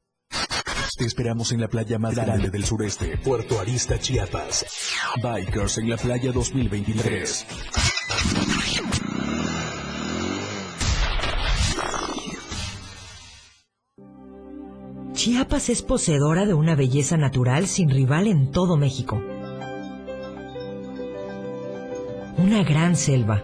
Te 1.01 1.07
esperamos 1.07 1.51
en 1.51 1.59
la 1.59 1.67
playa 1.67 1.97
más 1.97 2.13
grande 2.13 2.51
del 2.51 2.63
sureste, 2.63 3.17
Puerto 3.17 3.59
Arista, 3.59 3.97
Chiapas. 3.97 4.63
Bikers 5.19 5.79
en 5.79 5.89
la 5.89 5.97
playa 5.97 6.31
2023. 6.31 7.47
Chiapas 15.13 15.69
es 15.69 15.81
poseedora 15.81 16.45
de 16.45 16.53
una 16.53 16.75
belleza 16.75 17.17
natural 17.17 17.65
sin 17.65 17.89
rival 17.89 18.27
en 18.27 18.51
todo 18.51 18.77
México. 18.77 19.19
Una 22.37 22.63
gran 22.63 22.95
selva, 22.95 23.43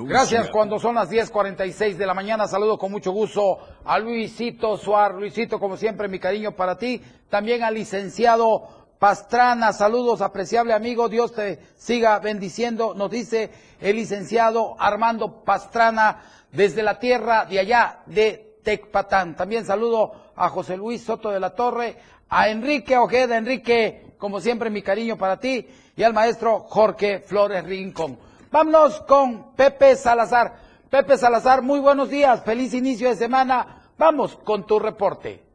Gracias. 0.09 0.49
Cuando 0.51 0.79
son 0.79 0.95
las 0.95 1.11
10:46 1.11 1.99
de 1.99 2.07
la 2.07 2.15
mañana, 2.15 2.47
saludo 2.47 2.79
con 2.79 2.93
mucho 2.93 3.11
gusto 3.11 3.59
a 3.85 3.99
Luisito 3.99 4.79
Suárez. 4.79 5.19
Luisito, 5.19 5.59
como 5.59 5.77
siempre, 5.77 6.09
mi 6.09 6.19
cariño 6.19 6.53
para 6.53 6.79
ti. 6.79 7.03
También 7.29 7.63
al 7.63 7.75
licenciado 7.75 8.86
Pastrana, 8.99 9.75
saludos, 9.75 10.23
apreciable 10.23 10.73
amigo, 10.73 11.09
Dios 11.09 11.33
te 11.33 11.59
siga 11.77 12.19
bendiciendo, 12.19 12.95
nos 12.95 13.11
dice 13.11 13.51
el 13.81 13.97
licenciado 13.97 14.75
Armando 14.79 15.45
Pastrana 15.45 16.23
desde 16.51 16.83
la 16.83 16.99
tierra 16.99 17.45
de 17.45 17.61
allá 17.61 18.01
de 18.07 18.59
Tecpatán. 18.63 19.37
También 19.37 19.67
saludo 19.67 20.13
a 20.35 20.49
José 20.49 20.79
Luis 20.79 21.05
Soto 21.05 21.31
de 21.31 21.41
la 21.41 21.55
Torre, 21.55 21.99
a 22.31 22.49
Enrique 22.49 22.97
Ojeda, 22.97 23.37
Enrique, 23.37 24.15
como 24.19 24.41
siempre 24.41 24.71
mi 24.71 24.81
cariño 24.81 25.19
para 25.19 25.39
ti, 25.39 25.69
y 25.95 26.03
al 26.03 26.15
maestro 26.15 26.61
Jorge 26.61 27.21
Flores 27.21 27.65
Rincón. 27.65 28.19
Vámonos 28.51 29.03
con 29.03 29.55
Pepe 29.55 29.95
Salazar. 29.97 30.57
Pepe 30.89 31.19
Salazar, 31.19 31.61
muy 31.61 31.81
buenos 31.81 32.09
días, 32.09 32.43
feliz 32.45 32.73
inicio 32.73 33.09
de 33.11 33.17
semana. 33.17 33.91
Vamos 33.99 34.37
con 34.37 34.67
tu 34.67 34.79
reporte. 34.79 35.46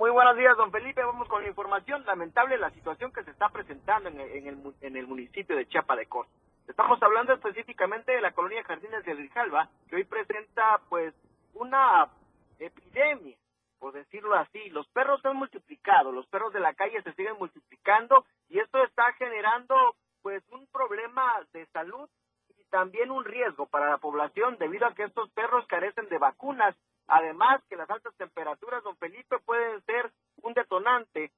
Muy 0.00 0.10
buenos 0.12 0.34
días, 0.34 0.56
don 0.56 0.72
Felipe. 0.72 1.04
Vamos 1.04 1.28
con 1.28 1.42
la 1.42 1.48
información. 1.48 2.02
Lamentable 2.06 2.56
la 2.56 2.70
situación 2.70 3.12
que 3.12 3.22
se 3.22 3.32
está 3.32 3.50
presentando 3.50 4.08
en 4.08 4.18
el, 4.18 4.30
en 4.30 4.46
el, 4.46 4.74
en 4.80 4.96
el 4.96 5.06
municipio 5.06 5.54
de 5.54 5.68
Chiapa 5.68 5.94
de 5.94 6.06
Corzo. 6.06 6.32
Estamos 6.66 7.02
hablando 7.02 7.34
específicamente 7.34 8.10
de 8.10 8.22
la 8.22 8.32
colonia 8.32 8.64
Jardines 8.64 9.04
de 9.04 9.14
Grijalva, 9.14 9.68
que 9.90 9.96
hoy 9.96 10.04
presenta 10.04 10.80
pues 10.88 11.12
una 11.52 12.08
epidemia, 12.58 13.36
por 13.78 13.92
decirlo 13.92 14.36
así. 14.36 14.70
Los 14.70 14.88
perros 14.88 15.20
se 15.20 15.28
han 15.28 15.36
multiplicado, 15.36 16.12
los 16.12 16.26
perros 16.28 16.54
de 16.54 16.60
la 16.60 16.72
calle 16.72 17.02
se 17.02 17.12
siguen 17.12 17.36
multiplicando 17.38 18.24
y 18.48 18.58
esto 18.58 18.82
está 18.82 19.12
generando 19.18 19.96
pues 20.22 20.42
un 20.50 20.66
problema 20.68 21.30
de 21.52 21.66
salud 21.74 22.08
y 22.58 22.64
también 22.70 23.10
un 23.10 23.26
riesgo 23.26 23.66
para 23.66 23.90
la 23.90 23.98
población 23.98 24.56
debido 24.56 24.86
a 24.86 24.94
que 24.94 25.02
estos 25.02 25.30
perros 25.32 25.66
carecen 25.66 26.08
de 26.08 26.16
vacunas 26.16 26.74
Además 27.06 27.62
que 27.68 27.76
las 27.76 27.90
altas 27.90 28.14
temperaturas, 28.16 28.82
don 28.84 28.96
Felipe, 28.96 29.38
pueden 29.44 29.82
ser 29.82 30.10
un 30.42 30.54
detonante 30.54 31.32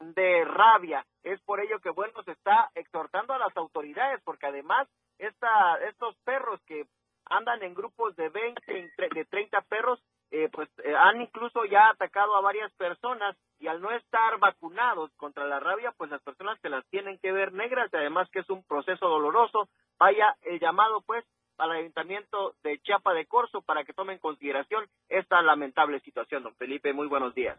de 0.00 0.44
rabia. 0.44 1.04
Es 1.22 1.40
por 1.42 1.60
ello 1.60 1.80
que, 1.80 1.90
bueno, 1.90 2.22
se 2.24 2.32
está 2.32 2.70
exhortando 2.74 3.34
a 3.34 3.38
las 3.38 3.56
autoridades, 3.56 4.20
porque 4.24 4.46
además 4.46 4.88
esta, 5.18 5.76
estos 5.88 6.16
perros 6.24 6.60
que 6.66 6.86
andan 7.26 7.62
en 7.62 7.74
grupos 7.74 8.16
de 8.16 8.28
20, 8.28 8.92
de 9.14 9.24
30 9.24 9.60
perros, 9.62 10.00
eh, 10.30 10.48
pues 10.52 10.68
eh, 10.84 10.94
han 10.94 11.20
incluso 11.20 11.64
ya 11.64 11.88
atacado 11.88 12.36
a 12.36 12.40
varias 12.40 12.72
personas 12.74 13.36
y 13.58 13.66
al 13.66 13.80
no 13.80 13.90
estar 13.90 14.38
vacunados 14.38 15.10
contra 15.16 15.46
la 15.46 15.58
rabia, 15.58 15.92
pues 15.96 16.10
las 16.10 16.22
personas 16.22 16.58
se 16.60 16.68
las 16.68 16.86
tienen 16.90 17.18
que 17.18 17.32
ver 17.32 17.52
negras 17.52 17.90
y 17.92 17.96
además 17.96 18.28
que 18.30 18.40
es 18.40 18.50
un 18.50 18.62
proceso 18.64 19.08
doloroso. 19.08 19.68
Vaya 19.98 20.36
el 20.42 20.60
llamado 20.60 21.00
pues 21.02 21.24
al 21.58 21.72
Ayuntamiento 21.72 22.54
de 22.62 22.78
Chiapa 22.80 23.12
de 23.12 23.26
Corzo 23.26 23.60
para 23.62 23.84
que 23.84 23.92
tome 23.92 24.14
en 24.14 24.18
consideración 24.18 24.84
esta 25.08 25.42
lamentable 25.42 26.00
situación. 26.00 26.42
Don 26.42 26.54
Felipe, 26.54 26.92
muy 26.92 27.08
buenos 27.08 27.34
días. 27.34 27.58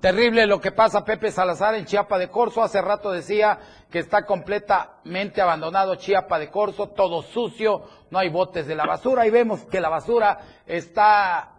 Terrible 0.00 0.46
lo 0.46 0.60
que 0.60 0.72
pasa 0.72 1.04
Pepe 1.04 1.30
Salazar 1.30 1.74
en 1.74 1.84
Chiapa 1.84 2.18
de 2.18 2.30
Corzo. 2.30 2.62
Hace 2.62 2.80
rato 2.80 3.10
decía 3.10 3.58
que 3.90 3.98
está 3.98 4.24
completamente 4.24 5.42
abandonado 5.42 5.96
Chiapa 5.96 6.38
de 6.38 6.50
Corzo, 6.50 6.88
todo 6.90 7.22
sucio, 7.22 7.82
no 8.10 8.18
hay 8.18 8.30
botes 8.30 8.66
de 8.66 8.74
la 8.74 8.86
basura 8.86 9.26
y 9.26 9.30
vemos 9.30 9.66
que 9.66 9.80
la 9.80 9.90
basura 9.90 10.38
está 10.66 11.56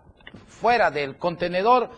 fuera 0.48 0.89
del 0.89 1.18
contenedor. 1.18 1.89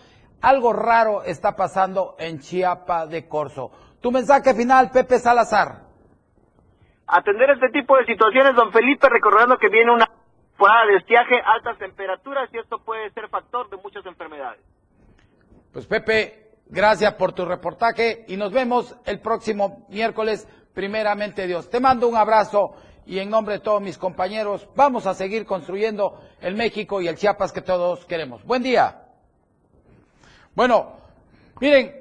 Algo 0.41 0.73
raro 0.73 1.23
está 1.23 1.55
pasando 1.55 2.15
en 2.19 2.39
Chiapa 2.39 3.07
de 3.07 3.25
Corzo. 3.29 3.71
Tu 4.01 4.11
mensaje 4.11 4.53
final, 4.53 4.91
Pepe 4.91 5.19
Salazar 5.19 5.92
atender 7.07 7.51
este 7.51 7.69
tipo 7.69 7.97
de 7.97 8.05
situaciones, 8.05 8.55
don 8.55 8.71
Felipe, 8.71 9.07
recordando 9.09 9.57
que 9.57 9.69
viene 9.69 9.91
una 9.91 10.09
temporada 10.51 10.85
de 10.87 10.97
estiaje, 10.97 11.41
altas 11.43 11.77
temperaturas 11.77 12.49
y 12.53 12.59
esto 12.59 12.79
puede 12.79 13.11
ser 13.11 13.29
factor 13.29 13.69
de 13.69 13.77
muchas 13.77 14.05
enfermedades. 14.05 14.61
Pues 15.71 15.87
Pepe, 15.87 16.51
gracias 16.67 17.13
por 17.15 17.33
tu 17.33 17.45
reportaje 17.45 18.25
y 18.27 18.37
nos 18.37 18.53
vemos 18.53 18.95
el 19.05 19.19
próximo 19.19 19.85
miércoles, 19.89 20.47
primeramente 20.73 21.47
Dios. 21.47 21.69
Te 21.69 21.79
mando 21.79 22.07
un 22.07 22.15
abrazo 22.15 22.75
y 23.05 23.19
en 23.19 23.29
nombre 23.29 23.55
de 23.55 23.59
todos 23.59 23.81
mis 23.81 23.97
compañeros 23.97 24.69
vamos 24.75 25.07
a 25.07 25.13
seguir 25.13 25.45
construyendo 25.45 26.21
el 26.41 26.55
México 26.55 27.01
y 27.01 27.07
el 27.07 27.17
Chiapas 27.17 27.51
que 27.51 27.61
todos 27.61 28.05
queremos. 28.05 28.43
Buen 28.45 28.63
día. 28.63 29.01
Bueno, 30.55 30.97
miren, 31.59 31.91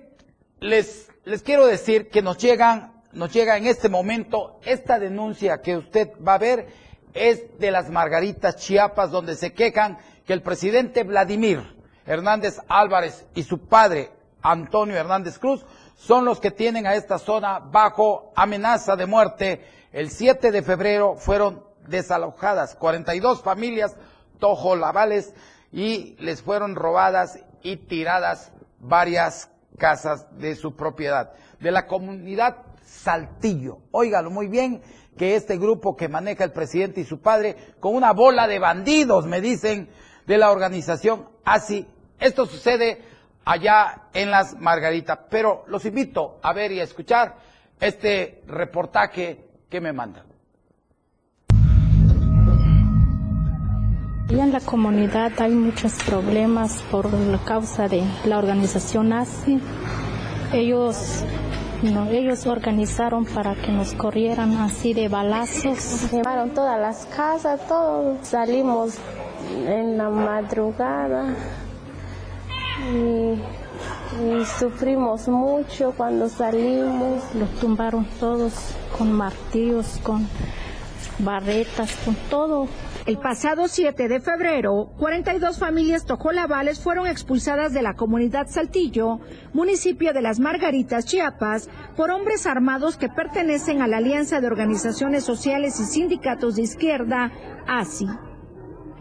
les, 0.60 1.10
les 1.24 1.42
quiero 1.42 1.66
decir 1.66 2.10
que 2.10 2.22
nos 2.22 2.38
llegan 2.38 2.91
nos 3.12 3.32
llega 3.32 3.56
en 3.56 3.66
este 3.66 3.88
momento 3.88 4.58
esta 4.64 4.98
denuncia 4.98 5.60
que 5.60 5.76
usted 5.76 6.10
va 6.26 6.34
a 6.34 6.38
ver 6.38 6.66
es 7.14 7.58
de 7.58 7.70
las 7.70 7.90
Margaritas 7.90 8.56
Chiapas, 8.56 9.10
donde 9.10 9.36
se 9.36 9.52
quejan 9.52 9.98
que 10.26 10.32
el 10.32 10.42
presidente 10.42 11.04
Vladimir 11.04 11.76
Hernández 12.06 12.58
Álvarez 12.68 13.26
y 13.34 13.42
su 13.42 13.66
padre 13.66 14.10
Antonio 14.40 14.96
Hernández 14.96 15.38
Cruz 15.38 15.64
son 15.96 16.24
los 16.24 16.40
que 16.40 16.50
tienen 16.50 16.86
a 16.86 16.94
esta 16.94 17.18
zona 17.18 17.58
bajo 17.58 18.32
amenaza 18.34 18.96
de 18.96 19.06
muerte. 19.06 19.64
El 19.92 20.10
7 20.10 20.50
de 20.50 20.62
febrero 20.62 21.14
fueron 21.16 21.64
desalojadas 21.86 22.74
42 22.76 23.42
familias 23.42 23.94
tojolabales 24.38 25.34
y 25.70 26.16
les 26.18 26.42
fueron 26.42 26.74
robadas 26.74 27.38
y 27.62 27.76
tiradas 27.76 28.52
varias 28.80 29.50
casas 29.78 30.26
de 30.38 30.56
su 30.56 30.74
propiedad. 30.74 31.32
De 31.60 31.70
la 31.70 31.86
comunidad 31.86 32.56
Saltillo. 32.92 33.78
Óigalo 33.90 34.30
muy 34.30 34.48
bien, 34.48 34.82
que 35.16 35.36
este 35.36 35.56
grupo 35.56 35.96
que 35.96 36.08
maneja 36.08 36.44
el 36.44 36.52
presidente 36.52 37.00
y 37.00 37.04
su 37.04 37.20
padre, 37.20 37.56
con 37.80 37.94
una 37.94 38.12
bola 38.12 38.46
de 38.46 38.58
bandidos, 38.58 39.26
me 39.26 39.40
dicen, 39.40 39.88
de 40.26 40.38
la 40.38 40.50
organización 40.50 41.28
así. 41.44 41.86
Esto 42.20 42.46
sucede 42.46 43.02
allá 43.44 44.04
en 44.12 44.30
las 44.30 44.58
Margaritas, 44.58 45.18
pero 45.30 45.64
los 45.66 45.84
invito 45.84 46.38
a 46.42 46.52
ver 46.52 46.72
y 46.72 46.80
a 46.80 46.84
escuchar 46.84 47.36
este 47.80 48.42
reportaje 48.46 49.48
que 49.68 49.80
me 49.80 49.92
mandan. 49.92 50.32
En 54.28 54.50
la 54.50 54.60
comunidad 54.60 55.32
hay 55.38 55.50
muchos 55.52 55.92
problemas 56.04 56.82
por 56.90 57.12
la 57.12 57.38
causa 57.38 57.86
de 57.86 58.02
la 58.24 58.38
organización 58.38 59.12
ASI. 59.12 59.60
Ellos, 60.54 61.24
no, 61.82 62.08
ellos 62.10 62.46
organizaron 62.46 63.24
para 63.24 63.54
que 63.54 63.72
nos 63.72 63.92
corrieran 63.94 64.56
así 64.58 64.94
de 64.94 65.08
balazos. 65.08 66.06
Quemaron 66.10 66.50
todas 66.50 66.80
las 66.80 67.06
casas, 67.06 67.60
todos 67.66 68.18
salimos 68.26 68.94
en 69.66 69.98
la 69.98 70.08
madrugada 70.08 71.34
y, 72.92 73.34
y 74.22 74.44
sufrimos 74.58 75.26
mucho 75.26 75.92
cuando 75.96 76.28
salimos. 76.28 77.22
Los 77.34 77.50
tumbaron 77.60 78.06
todos 78.20 78.52
con 78.96 79.12
martillos, 79.12 79.98
con 80.02 80.28
barretas, 81.18 81.96
con 82.04 82.14
todo. 82.30 82.68
El 83.04 83.18
pasado 83.18 83.66
7 83.66 84.06
de 84.06 84.20
febrero, 84.20 84.92
42 84.96 85.58
familias 85.58 86.06
tojolabales 86.06 86.78
fueron 86.78 87.08
expulsadas 87.08 87.72
de 87.72 87.82
la 87.82 87.94
comunidad 87.94 88.46
Saltillo, 88.46 89.18
municipio 89.52 90.12
de 90.12 90.22
las 90.22 90.38
Margaritas, 90.38 91.04
Chiapas, 91.04 91.68
por 91.96 92.12
hombres 92.12 92.46
armados 92.46 92.96
que 92.96 93.08
pertenecen 93.08 93.82
a 93.82 93.88
la 93.88 93.96
Alianza 93.96 94.40
de 94.40 94.46
Organizaciones 94.46 95.24
Sociales 95.24 95.80
y 95.80 95.84
Sindicatos 95.84 96.54
de 96.54 96.62
Izquierda, 96.62 97.32
ASI. 97.66 98.06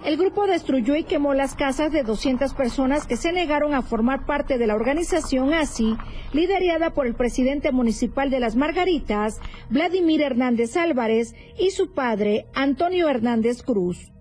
El 0.03 0.17
grupo 0.17 0.47
destruyó 0.47 0.95
y 0.95 1.03
quemó 1.03 1.35
las 1.35 1.53
casas 1.53 1.91
de 1.91 2.01
200 2.01 2.55
personas 2.55 3.05
que 3.05 3.17
se 3.17 3.31
negaron 3.31 3.75
a 3.75 3.83
formar 3.83 4.25
parte 4.25 4.57
de 4.57 4.65
la 4.65 4.73
organización 4.73 5.53
ASI, 5.53 5.95
liderada 6.33 6.89
por 6.89 7.05
el 7.05 7.13
presidente 7.13 7.71
municipal 7.71 8.31
de 8.31 8.39
Las 8.39 8.55
Margaritas, 8.55 9.39
Vladimir 9.69 10.23
Hernández 10.23 10.75
Álvarez, 10.75 11.35
y 11.55 11.69
su 11.69 11.93
padre, 11.93 12.47
Antonio 12.55 13.09
Hernández 13.09 13.61
Cruz. 13.61 14.11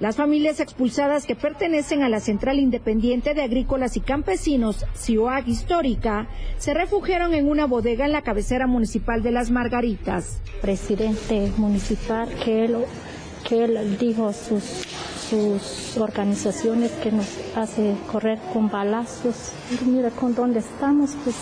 Las 0.00 0.16
familias 0.16 0.58
expulsadas 0.58 1.24
que 1.24 1.36
pertenecen 1.36 2.02
a 2.02 2.08
la 2.08 2.18
Central 2.18 2.58
Independiente 2.58 3.34
de 3.34 3.42
Agrícolas 3.42 3.96
y 3.96 4.00
Campesinos, 4.00 4.84
CIOAG 4.96 5.46
Histórica, 5.46 6.26
se 6.58 6.74
refugiaron 6.74 7.32
en 7.34 7.48
una 7.48 7.66
bodega 7.66 8.06
en 8.06 8.12
la 8.12 8.22
cabecera 8.22 8.66
municipal 8.66 9.22
de 9.22 9.30
Las 9.30 9.52
Margaritas. 9.52 10.42
Presidente 10.60 11.52
municipal 11.56 12.28
que 12.44 12.64
que 13.48 13.64
él 13.64 13.98
dijo 13.98 14.32
sus 14.32 14.86
sus 15.32 15.96
organizaciones 15.96 16.90
que 17.02 17.10
nos 17.10 17.26
hace 17.56 17.96
correr 18.10 18.38
con 18.52 18.68
balazos. 18.68 19.52
Y 19.70 19.84
mira 19.86 20.10
con 20.10 20.34
dónde 20.34 20.58
estamos, 20.60 21.12
pues 21.24 21.36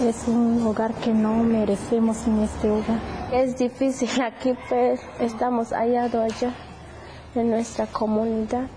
es 0.00 0.26
un 0.26 0.60
hogar 0.66 0.94
que 0.94 1.12
no 1.12 1.34
merecemos 1.44 2.26
en 2.26 2.40
este 2.40 2.68
hogar. 2.68 3.00
Es 3.32 3.56
difícil 3.56 4.08
aquí, 4.20 4.54
pero 4.68 5.00
estamos 5.20 5.68
hallados 5.70 6.32
allá 6.32 6.52
en 7.36 7.50
nuestra 7.50 7.86
comunidad. 7.86 8.68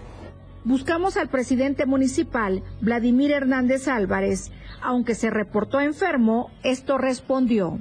Buscamos 0.64 1.18
al 1.18 1.30
presidente 1.30 1.88
municipal, 1.88 2.64
Vladimir 2.82 3.32
Hernández 3.32 3.88
Álvarez. 3.88 4.52
Aunque 4.84 5.16
se 5.16 5.32
reportó 5.32 5.80
enfermo, 5.80 6.52
esto 6.64 7.00
respondió. 7.00 7.80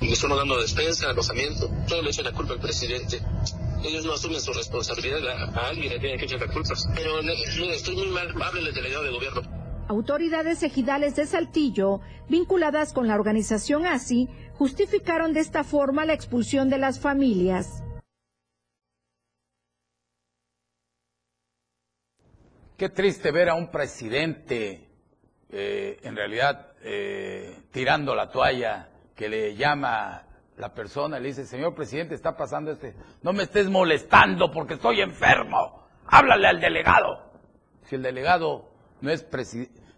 Le 0.00 0.14
dando 0.36 0.60
despensa, 0.60 1.10
alojamiento, 1.10 1.70
todo 1.88 2.02
le 2.02 2.10
echa 2.10 2.22
la 2.22 2.32
culpa 2.32 2.54
al 2.54 2.60
presidente 2.60 3.20
ellos 3.88 4.04
no 4.04 4.12
asumen 4.12 4.40
su 4.40 4.52
responsabilidad, 4.52 5.26
a, 5.28 5.68
alguien 5.68 5.92
le 5.92 5.98
tienen 5.98 6.18
que 6.18 6.24
echar 6.24 6.40
la 6.40 6.52
culpa. 6.52 6.74
Pero 6.94 7.22
mire, 7.22 7.74
estoy 7.74 7.96
muy 7.96 8.08
mal, 8.08 8.30
háblele 8.42 8.66
del 8.66 8.74
delegado 8.74 9.04
de 9.04 9.10
gobierno. 9.10 9.42
Autoridades 9.88 10.62
ejidales 10.62 11.14
de 11.16 11.26
Saltillo, 11.26 12.00
vinculadas 12.28 12.92
con 12.92 13.06
la 13.06 13.14
organización 13.14 13.86
ASI, 13.86 14.28
justificaron 14.54 15.32
de 15.34 15.40
esta 15.40 15.62
forma 15.62 16.06
la 16.06 16.14
expulsión 16.14 16.70
de 16.70 16.78
las 16.78 16.98
familias. 16.98 17.82
Qué 22.76 22.88
triste 22.88 23.30
ver 23.30 23.50
a 23.50 23.54
un 23.54 23.70
presidente, 23.70 24.88
eh, 25.50 26.00
en 26.02 26.16
realidad, 26.16 26.72
eh, 26.82 27.62
tirando 27.70 28.14
la 28.14 28.30
toalla, 28.30 28.88
que 29.14 29.28
le 29.28 29.54
llama 29.54 30.26
la 30.56 30.72
persona 30.72 31.18
le 31.18 31.28
dice, 31.28 31.46
señor 31.46 31.74
presidente, 31.74 32.14
está 32.14 32.36
pasando 32.36 32.70
este, 32.70 32.94
no 33.22 33.32
me 33.32 33.42
estés 33.42 33.68
molestando 33.68 34.50
porque 34.52 34.74
estoy 34.74 35.00
enfermo, 35.00 35.86
háblale 36.06 36.48
al 36.48 36.60
delegado. 36.60 37.32
Si 37.86 37.96
el 37.96 38.02
delegado 38.02 38.70
no 39.00 39.10
es, 39.10 39.26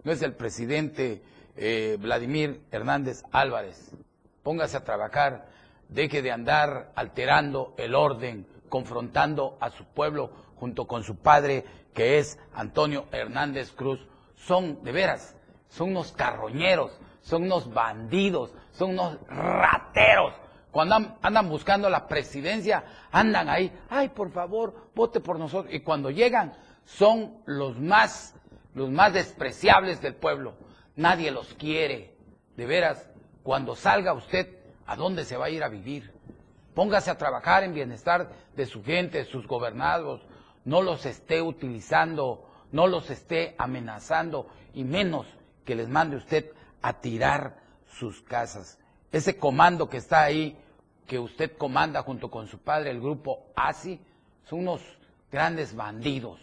no 0.02 0.12
es 0.12 0.22
el 0.22 0.34
presidente 0.34 1.22
eh, 1.56 1.96
Vladimir 2.00 2.62
Hernández 2.70 3.22
Álvarez, 3.32 3.94
póngase 4.42 4.78
a 4.78 4.84
trabajar, 4.84 5.48
deje 5.88 6.22
de 6.22 6.32
andar 6.32 6.92
alterando 6.94 7.74
el 7.76 7.94
orden, 7.94 8.46
confrontando 8.68 9.58
a 9.60 9.70
su 9.70 9.84
pueblo 9.84 10.30
junto 10.56 10.86
con 10.86 11.04
su 11.04 11.16
padre, 11.16 11.64
que 11.94 12.18
es 12.18 12.38
Antonio 12.54 13.06
Hernández 13.12 13.72
Cruz. 13.72 14.00
Son, 14.36 14.82
de 14.82 14.92
veras, 14.92 15.36
son 15.68 15.90
unos 15.90 16.12
carroñeros, 16.12 16.98
son 17.20 17.44
unos 17.44 17.72
bandidos, 17.72 18.52
son 18.72 18.90
unos 18.92 19.18
rateros 19.28 20.34
cuando 20.76 21.16
andan 21.22 21.48
buscando 21.48 21.88
la 21.88 22.06
presidencia, 22.06 22.84
andan 23.10 23.48
ahí, 23.48 23.72
ay, 23.88 24.10
por 24.10 24.30
favor, 24.30 24.90
vote 24.94 25.20
por 25.20 25.38
nosotros. 25.38 25.72
Y 25.72 25.80
cuando 25.80 26.10
llegan, 26.10 26.52
son 26.84 27.38
los 27.46 27.78
más, 27.78 28.34
los 28.74 28.90
más 28.90 29.14
despreciables 29.14 30.02
del 30.02 30.16
pueblo. 30.16 30.52
Nadie 30.94 31.30
los 31.30 31.54
quiere. 31.54 32.14
De 32.58 32.66
veras, 32.66 33.08
cuando 33.42 33.74
salga 33.74 34.12
usted, 34.12 34.54
¿a 34.84 34.96
dónde 34.96 35.24
se 35.24 35.38
va 35.38 35.46
a 35.46 35.48
ir 35.48 35.64
a 35.64 35.70
vivir? 35.70 36.12
Póngase 36.74 37.10
a 37.10 37.16
trabajar 37.16 37.64
en 37.64 37.72
bienestar 37.72 38.30
de 38.54 38.66
su 38.66 38.84
gente, 38.84 39.16
de 39.16 39.24
sus 39.24 39.46
gobernados. 39.46 40.20
No 40.66 40.82
los 40.82 41.06
esté 41.06 41.40
utilizando, 41.40 42.50
no 42.70 42.86
los 42.86 43.08
esté 43.08 43.54
amenazando, 43.56 44.50
y 44.74 44.84
menos 44.84 45.26
que 45.64 45.74
les 45.74 45.88
mande 45.88 46.16
usted 46.16 46.52
a 46.82 47.00
tirar 47.00 47.62
sus 47.98 48.20
casas. 48.20 48.78
Ese 49.10 49.38
comando 49.38 49.88
que 49.88 49.96
está 49.96 50.22
ahí 50.22 50.62
que 51.06 51.18
usted 51.18 51.56
comanda 51.56 52.02
junto 52.02 52.30
con 52.30 52.46
su 52.46 52.58
padre, 52.58 52.90
el 52.90 53.00
grupo 53.00 53.46
ASI, 53.54 54.00
son 54.44 54.60
unos 54.60 54.80
grandes 55.30 55.74
bandidos. 55.74 56.40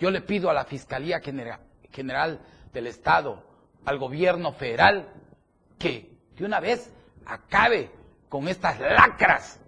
Yo 0.00 0.10
le 0.10 0.20
pido 0.20 0.50
a 0.50 0.54
la 0.54 0.64
Fiscalía 0.64 1.20
General 1.20 2.40
del 2.72 2.86
Estado, 2.86 3.42
al 3.84 3.98
gobierno 3.98 4.52
federal, 4.52 5.08
que 5.78 6.10
de 6.36 6.44
una 6.44 6.60
vez 6.60 6.92
acabe 7.26 7.90
con 8.28 8.48
estas 8.48 8.80
lacras. 8.80 9.60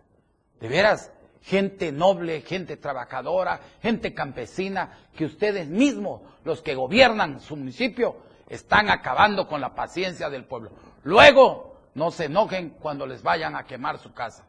De 0.60 0.68
veras, 0.68 1.12
gente 1.42 1.92
noble, 1.92 2.40
gente 2.40 2.76
trabajadora, 2.76 3.60
gente 3.82 4.14
campesina, 4.14 4.98
que 5.16 5.26
ustedes 5.26 5.68
mismos, 5.68 6.22
los 6.44 6.62
que 6.62 6.74
gobiernan 6.74 7.40
su 7.40 7.56
municipio, 7.56 8.16
están 8.48 8.90
acabando 8.90 9.46
con 9.46 9.60
la 9.60 9.74
paciencia 9.74 10.30
del 10.30 10.44
pueblo. 10.44 10.70
Luego, 11.02 11.73
no 11.94 12.10
se 12.10 12.24
enojen 12.26 12.70
cuando 12.70 13.06
les 13.06 13.22
vayan 13.22 13.56
a 13.56 13.64
quemar 13.64 13.98
su 13.98 14.12
casa. 14.12 14.44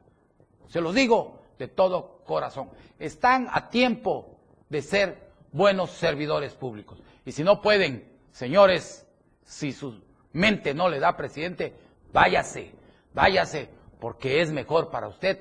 Se 0.67 0.81
los 0.81 0.95
digo 0.95 1.41
de 1.57 1.67
todo 1.67 2.21
corazón. 2.25 2.69
Están 2.99 3.47
a 3.51 3.69
tiempo 3.69 4.37
de 4.69 4.81
ser 4.81 5.29
buenos 5.51 5.91
servidores 5.91 6.53
públicos. 6.53 6.99
Y 7.25 7.31
si 7.31 7.43
no 7.43 7.61
pueden, 7.61 8.11
señores, 8.31 9.07
si 9.43 9.71
su 9.71 10.01
mente 10.33 10.73
no 10.73 10.89
le 10.89 10.99
da 10.99 11.15
presidente, 11.15 11.73
váyase, 12.11 12.73
váyase, 13.13 13.69
porque 13.99 14.41
es 14.41 14.51
mejor 14.51 14.89
para 14.89 15.07
usted 15.07 15.39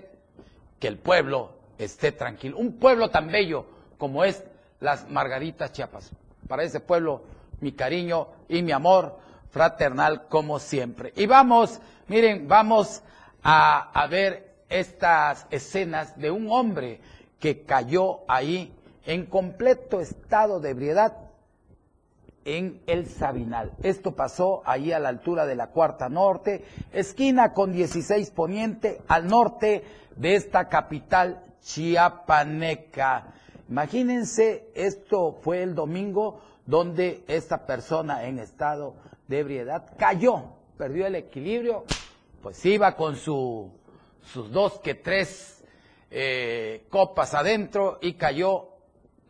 que 0.78 0.88
el 0.88 0.98
pueblo 0.98 1.54
esté 1.78 2.12
tranquilo. 2.12 2.58
Un 2.58 2.78
pueblo 2.78 3.10
tan 3.10 3.28
bello 3.28 3.66
como 3.98 4.24
es 4.24 4.44
las 4.80 5.08
Margaritas 5.10 5.72
Chiapas. 5.72 6.12
Para 6.46 6.62
ese 6.62 6.80
pueblo, 6.80 7.24
mi 7.60 7.72
cariño 7.72 8.28
y 8.48 8.62
mi 8.62 8.72
amor 8.72 9.18
fraternal 9.54 10.26
como 10.28 10.58
siempre. 10.58 11.12
Y 11.14 11.26
vamos, 11.26 11.80
miren, 12.08 12.48
vamos 12.48 13.02
a, 13.44 13.90
a 13.92 14.06
ver 14.08 14.56
estas 14.68 15.46
escenas 15.50 16.18
de 16.18 16.32
un 16.32 16.50
hombre 16.50 17.00
que 17.38 17.62
cayó 17.62 18.22
ahí 18.26 18.74
en 19.06 19.26
completo 19.26 20.00
estado 20.00 20.58
de 20.58 20.70
ebriedad 20.70 21.16
en 22.44 22.82
el 22.88 23.06
Sabinal. 23.06 23.70
Esto 23.84 24.16
pasó 24.16 24.62
ahí 24.66 24.90
a 24.90 24.98
la 24.98 25.08
altura 25.08 25.46
de 25.46 25.54
la 25.54 25.68
Cuarta 25.68 26.08
Norte, 26.08 26.64
esquina 26.92 27.52
con 27.52 27.72
16 27.72 28.32
Poniente, 28.32 29.02
al 29.06 29.28
norte 29.28 29.84
de 30.16 30.34
esta 30.34 30.68
capital 30.68 31.42
chiapaneca. 31.62 33.32
Imagínense, 33.68 34.68
esto 34.74 35.38
fue 35.40 35.62
el 35.62 35.76
domingo 35.76 36.40
donde 36.66 37.24
esta 37.28 37.66
persona 37.66 38.24
en 38.24 38.38
estado 38.38 38.94
de 39.28 39.40
ebriedad 39.40 39.92
cayó, 39.98 40.44
perdió 40.76 41.06
el 41.06 41.14
equilibrio 41.14 41.84
pues 42.44 42.62
iba 42.66 42.94
con 42.94 43.16
su, 43.16 43.72
sus 44.20 44.52
dos 44.52 44.78
que 44.80 44.94
tres 44.94 45.64
eh, 46.10 46.84
copas 46.90 47.32
adentro 47.32 47.98
y 48.02 48.12
cayó 48.14 48.68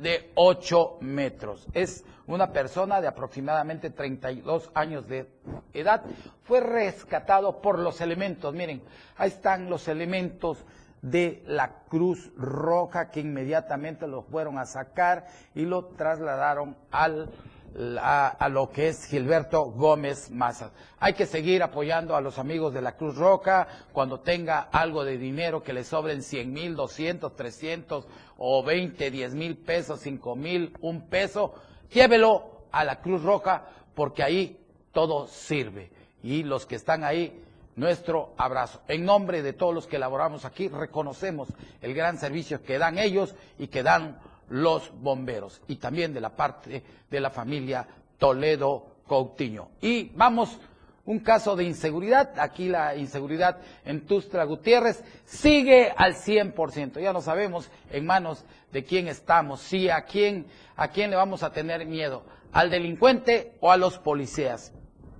de 0.00 0.32
8 0.34 0.98
metros. 1.00 1.68
Es 1.74 2.04
una 2.26 2.52
persona 2.52 3.00
de 3.00 3.06
aproximadamente 3.06 3.90
32 3.90 4.72
años 4.74 5.06
de 5.06 5.28
edad. 5.72 6.02
Fue 6.42 6.60
rescatado 6.60 7.60
por 7.60 7.78
los 7.78 8.00
elementos. 8.00 8.52
Miren, 8.52 8.82
ahí 9.16 9.28
están 9.28 9.70
los 9.70 9.86
elementos 9.86 10.64
de 11.04 11.42
la 11.46 11.84
Cruz 11.88 12.32
Roja 12.34 13.10
que 13.10 13.20
inmediatamente 13.20 14.06
lo 14.06 14.22
fueron 14.22 14.58
a 14.58 14.64
sacar 14.64 15.26
y 15.54 15.66
lo 15.66 15.84
trasladaron 15.84 16.76
al 16.90 17.28
a, 17.76 18.48
lo 18.50 18.70
que 18.70 18.88
es 18.88 19.04
Gilberto 19.06 19.64
Gómez 19.64 20.30
Maza. 20.30 20.70
Hay 21.00 21.14
que 21.14 21.26
seguir 21.26 21.62
apoyando 21.62 22.14
a 22.14 22.20
los 22.20 22.38
amigos 22.38 22.72
de 22.72 22.80
la 22.80 22.96
Cruz 22.96 23.16
Roja 23.16 23.66
cuando 23.92 24.20
tenga 24.20 24.60
algo 24.72 25.04
de 25.04 25.18
dinero 25.18 25.62
que 25.62 25.72
le 25.72 25.84
sobren 25.84 26.22
100 26.22 26.52
mil, 26.52 26.76
200, 26.76 27.34
300 27.34 28.06
o 28.38 28.62
20, 28.62 29.10
10 29.10 29.34
mil 29.34 29.56
pesos, 29.58 30.00
5 30.00 30.36
mil, 30.36 30.72
un 30.80 31.08
peso, 31.08 31.54
llévelo 31.90 32.66
a 32.70 32.84
la 32.84 33.00
Cruz 33.00 33.22
Roja 33.22 33.64
porque 33.94 34.22
ahí 34.22 34.64
todo 34.92 35.26
sirve. 35.26 35.90
Y 36.22 36.44
los 36.44 36.64
que 36.66 36.76
están 36.76 37.04
ahí, 37.04 37.43
nuestro 37.76 38.34
abrazo. 38.36 38.80
En 38.88 39.04
nombre 39.04 39.42
de 39.42 39.52
todos 39.52 39.74
los 39.74 39.86
que 39.86 39.96
elaboramos 39.96 40.44
aquí, 40.44 40.68
reconocemos 40.68 41.48
el 41.82 41.94
gran 41.94 42.18
servicio 42.18 42.62
que 42.62 42.78
dan 42.78 42.98
ellos 42.98 43.34
y 43.58 43.68
que 43.68 43.82
dan 43.82 44.18
los 44.48 44.90
bomberos 45.00 45.60
y 45.68 45.76
también 45.76 46.12
de 46.12 46.20
la 46.20 46.30
parte 46.30 46.82
de 47.10 47.20
la 47.20 47.30
familia 47.30 47.86
Toledo 48.18 48.86
Coutinho. 49.06 49.70
Y 49.80 50.10
vamos, 50.14 50.58
un 51.06 51.20
caso 51.20 51.56
de 51.56 51.64
inseguridad, 51.64 52.38
aquí 52.38 52.68
la 52.68 52.94
inseguridad 52.96 53.58
en 53.84 54.06
Tustra 54.06 54.44
Gutiérrez 54.44 55.02
sigue 55.24 55.92
al 55.96 56.14
100%, 56.14 57.00
ya 57.00 57.12
no 57.12 57.20
sabemos 57.20 57.70
en 57.90 58.06
manos 58.06 58.44
de 58.72 58.84
quién 58.84 59.08
estamos, 59.08 59.60
si 59.60 59.88
a 59.88 60.02
quién, 60.02 60.46
a 60.76 60.88
quién 60.88 61.10
le 61.10 61.16
vamos 61.16 61.42
a 61.42 61.52
tener 61.52 61.86
miedo, 61.86 62.22
al 62.52 62.70
delincuente 62.70 63.56
o 63.60 63.70
a 63.70 63.76
los 63.76 63.98
policías. 63.98 64.72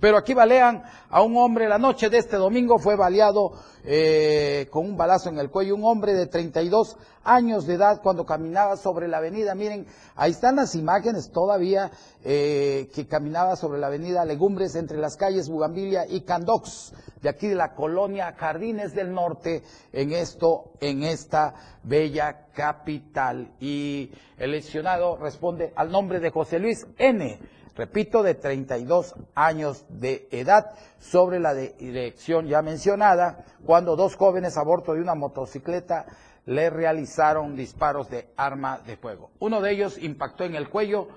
Pero 0.05 0.17
aquí 0.17 0.35
balean 0.35 0.83
a 1.09 1.23
un 1.23 1.35
hombre 1.35 1.67
la 1.67 1.79
noche 1.79 2.11
de 2.11 2.19
este 2.19 2.35
domingo, 2.35 2.77
fue 2.77 2.95
baleado 2.95 3.53
eh, 3.83 4.67
con 4.69 4.85
un 4.85 4.95
balazo 4.95 5.29
en 5.29 5.39
el 5.39 5.49
cuello, 5.49 5.73
un 5.73 5.83
hombre 5.83 6.13
de 6.13 6.27
32 6.27 6.95
años 7.23 7.65
de 7.65 7.73
edad 7.73 8.01
cuando 8.03 8.23
caminaba 8.23 8.77
sobre 8.77 9.07
la 9.07 9.17
avenida. 9.17 9.55
Miren, 9.55 9.87
ahí 10.15 10.29
están 10.29 10.57
las 10.57 10.75
imágenes 10.75 11.31
todavía 11.31 11.89
eh, 12.23 12.87
que 12.93 13.07
caminaba 13.07 13.55
sobre 13.55 13.79
la 13.79 13.87
avenida 13.87 14.25
Legumbres 14.25 14.75
entre 14.75 14.99
las 14.99 15.17
calles 15.17 15.49
Bugambilia 15.49 16.05
y 16.07 16.21
Candox, 16.21 16.93
de 17.23 17.29
aquí 17.29 17.47
de 17.47 17.55
la 17.55 17.73
colonia 17.73 18.35
Jardines 18.37 18.93
del 18.93 19.11
Norte, 19.11 19.63
en 19.91 20.11
esto, 20.11 20.73
en 20.81 21.01
esta 21.01 21.55
bella 21.81 22.45
capital. 22.53 23.55
Y 23.59 24.11
el 24.37 24.51
lesionado 24.51 25.17
responde 25.17 25.73
al 25.75 25.91
nombre 25.91 26.19
de 26.19 26.29
José 26.29 26.59
Luis 26.59 26.85
N 26.99 27.54
repito, 27.75 28.23
de 28.23 28.35
32 28.35 29.15
años 29.35 29.85
de 29.89 30.27
edad, 30.31 30.71
sobre 30.99 31.39
la 31.39 31.53
dirección 31.53 32.47
ya 32.47 32.61
mencionada, 32.61 33.45
cuando 33.65 33.95
dos 33.95 34.15
jóvenes 34.15 34.57
a 34.57 34.63
bordo 34.63 34.93
de 34.93 35.01
una 35.01 35.15
motocicleta 35.15 36.05
le 36.45 36.69
realizaron 36.69 37.55
disparos 37.55 38.09
de 38.09 38.29
arma 38.37 38.79
de 38.85 38.97
fuego. 38.97 39.31
Uno 39.39 39.61
de 39.61 39.71
ellos 39.71 39.97
impactó 39.97 40.43
en 40.43 40.55
el 40.55 40.69
cuello 40.69 41.07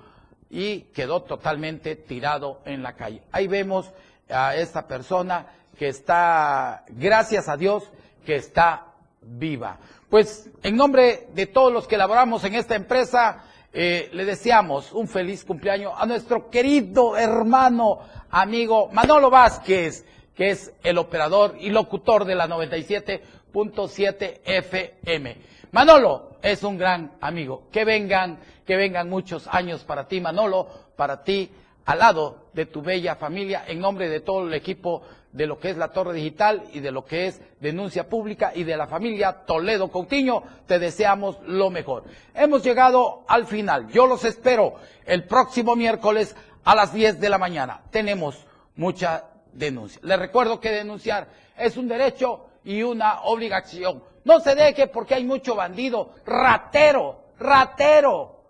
y 0.51 0.83
quedó 0.93 1.23
totalmente 1.23 1.97
tirado 1.97 2.61
en 2.65 2.83
la 2.83 2.95
calle. 2.95 3.23
Ahí 3.33 3.47
vemos 3.47 3.93
a 4.31 4.57
esta 4.57 4.87
persona 4.87 5.47
que 5.79 5.89
está, 5.89 6.85
gracias 6.89 7.49
a 7.49 7.57
Dios, 7.57 7.91
que 8.25 8.37
está 8.37 8.87
viva. 9.21 9.79
Pues 10.09 10.51
en 10.63 10.77
nombre 10.77 11.29
de 11.35 11.47
todos 11.47 11.73
los 11.73 11.87
que 11.87 11.97
elaboramos 11.97 12.43
en 12.45 12.55
esta 12.55 12.75
empresa, 12.75 13.45
eh, 13.73 14.09
le 14.13 14.25
deseamos 14.25 14.93
un 14.93 15.09
feliz 15.09 15.45
cumpleaños 15.45 15.93
a 15.97 16.07
nuestro 16.07 16.49
querido 16.49 17.17
hermano, 17.17 18.01
amigo 18.31 18.89
Manolo 18.93 19.31
Vázquez, 19.31 20.07
que 20.35 20.51
es 20.51 20.73
el 20.83 20.99
operador 20.99 21.57
y 21.59 21.71
locutor 21.71 22.25
de 22.25 22.35
la 22.35 22.49
97.7 22.49 24.41
FM. 24.45 25.37
Manolo 25.73 26.39
es 26.43 26.63
un 26.63 26.79
gran 26.79 27.13
amigo. 27.21 27.69
Que 27.71 27.85
vengan, 27.85 28.39
que 28.65 28.77
vengan 28.77 29.09
muchos 29.09 29.47
años 29.49 29.85
para 29.85 30.09
ti, 30.09 30.21
Manolo, 30.21 30.69
para 30.97 31.23
ti, 31.23 31.51
al 31.85 31.99
lado 31.99 32.49
de 32.53 32.67
tu 32.67 32.83
bella 32.83 33.17
familia, 33.17 33.65
en 33.67 33.81
nombre 33.81 34.09
de 34.09 34.21
todo 34.21 34.47
el 34.47 34.55
equipo 34.55 35.03
de 35.33 35.47
lo 35.47 35.59
que 35.59 35.71
es 35.71 35.77
la 35.77 35.89
Torre 35.89 36.15
Digital 36.15 36.65
y 36.73 36.81
de 36.81 36.91
lo 36.91 37.05
que 37.05 37.27
es 37.27 37.41
Denuncia 37.61 38.09
Pública 38.09 38.53
y 38.55 38.65
de 38.65 38.77
la 38.77 38.87
familia 38.87 39.45
Toledo 39.47 39.91
Coutinho, 39.91 40.43
te 40.67 40.79
deseamos 40.79 41.39
lo 41.47 41.71
mejor. 41.71 42.05
Hemos 42.35 42.63
llegado 42.63 43.25
al 43.29 43.47
final. 43.47 43.89
Yo 43.89 44.07
los 44.07 44.25
espero 44.25 44.75
el 45.05 45.25
próximo 45.25 45.77
miércoles 45.77 46.35
a 46.65 46.75
las 46.75 46.93
10 46.93 47.21
de 47.21 47.29
la 47.29 47.39
mañana. 47.39 47.83
Tenemos 47.91 48.47
mucha 48.77 49.25
denuncia. 49.53 50.01
Les 50.03 50.19
recuerdo 50.19 50.61
que 50.61 50.71
denunciar 50.71 51.29
es 51.57 51.77
un 51.77 51.89
derecho 51.89 52.47
y 52.65 52.83
una 52.83 53.23
obligación. 53.23 54.03
No 54.25 54.41
se 54.41 54.55
deje 54.55 54.89
porque 54.89 55.15
hay 55.15 55.25
mucho 55.25 55.55
bandido, 55.55 56.15
ratero, 56.27 57.25
ratero, 57.39 58.45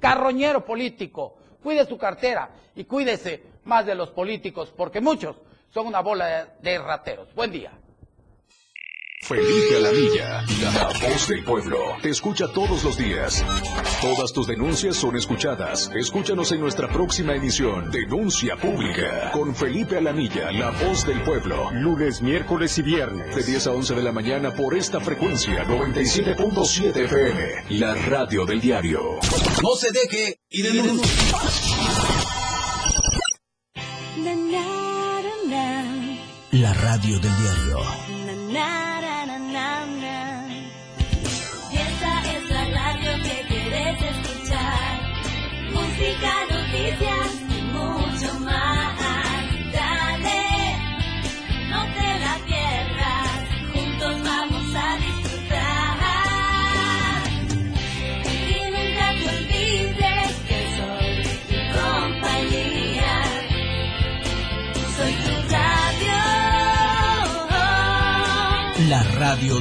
carroñero 0.00 0.64
político. 0.64 1.36
Cuide 1.62 1.86
su 1.86 1.96
cartera 1.96 2.50
y 2.74 2.84
cuídese 2.84 3.42
más 3.64 3.86
de 3.86 3.94
los 3.94 4.10
políticos 4.10 4.72
porque 4.76 5.00
muchos 5.00 5.36
son 5.72 5.86
una 5.86 6.00
bola 6.00 6.54
de 6.60 6.78
rateros. 6.78 7.34
Buen 7.34 7.50
día. 7.50 7.72
Felipe 9.24 9.76
Alamilla, 9.76 10.42
la 10.60 10.88
voz 11.08 11.28
del 11.28 11.44
pueblo, 11.44 11.78
te 12.02 12.10
escucha 12.10 12.48
todos 12.48 12.82
los 12.82 12.98
días. 12.98 13.44
Todas 14.00 14.32
tus 14.32 14.48
denuncias 14.48 14.96
son 14.96 15.16
escuchadas. 15.16 15.92
Escúchanos 15.94 16.50
en 16.50 16.60
nuestra 16.60 16.88
próxima 16.88 17.32
emisión, 17.32 17.88
Denuncia 17.92 18.56
Pública, 18.56 19.30
con 19.32 19.54
Felipe 19.54 19.96
Alamilla, 19.96 20.50
la 20.50 20.72
voz 20.72 21.06
del 21.06 21.22
pueblo. 21.22 21.70
Lunes, 21.70 22.20
miércoles 22.20 22.76
y 22.78 22.82
viernes. 22.82 23.36
De 23.36 23.44
10 23.44 23.68
a 23.68 23.70
11 23.70 23.94
de 23.94 24.02
la 24.02 24.10
mañana 24.10 24.52
por 24.52 24.76
esta 24.76 25.00
frecuencia, 25.00 25.64
97.7 25.66 26.96
FM, 27.04 27.78
la 27.78 27.94
radio 27.94 28.44
del 28.44 28.60
diario. 28.60 29.20
No 29.62 29.76
se 29.76 29.92
deje 29.92 30.40
y 30.50 30.62
denuncie. 30.62 31.81
La 36.52 36.74
radio 36.74 37.18
del 37.18 37.32
diario. 37.38 37.78
Esta 41.72 42.12
es 42.30 42.50
la 42.50 42.64
radio 42.66 43.22
que 43.22 43.46
quieres 43.48 44.02
escuchar. 44.02 45.00
Música, 45.72 46.32
noticias 46.50 47.21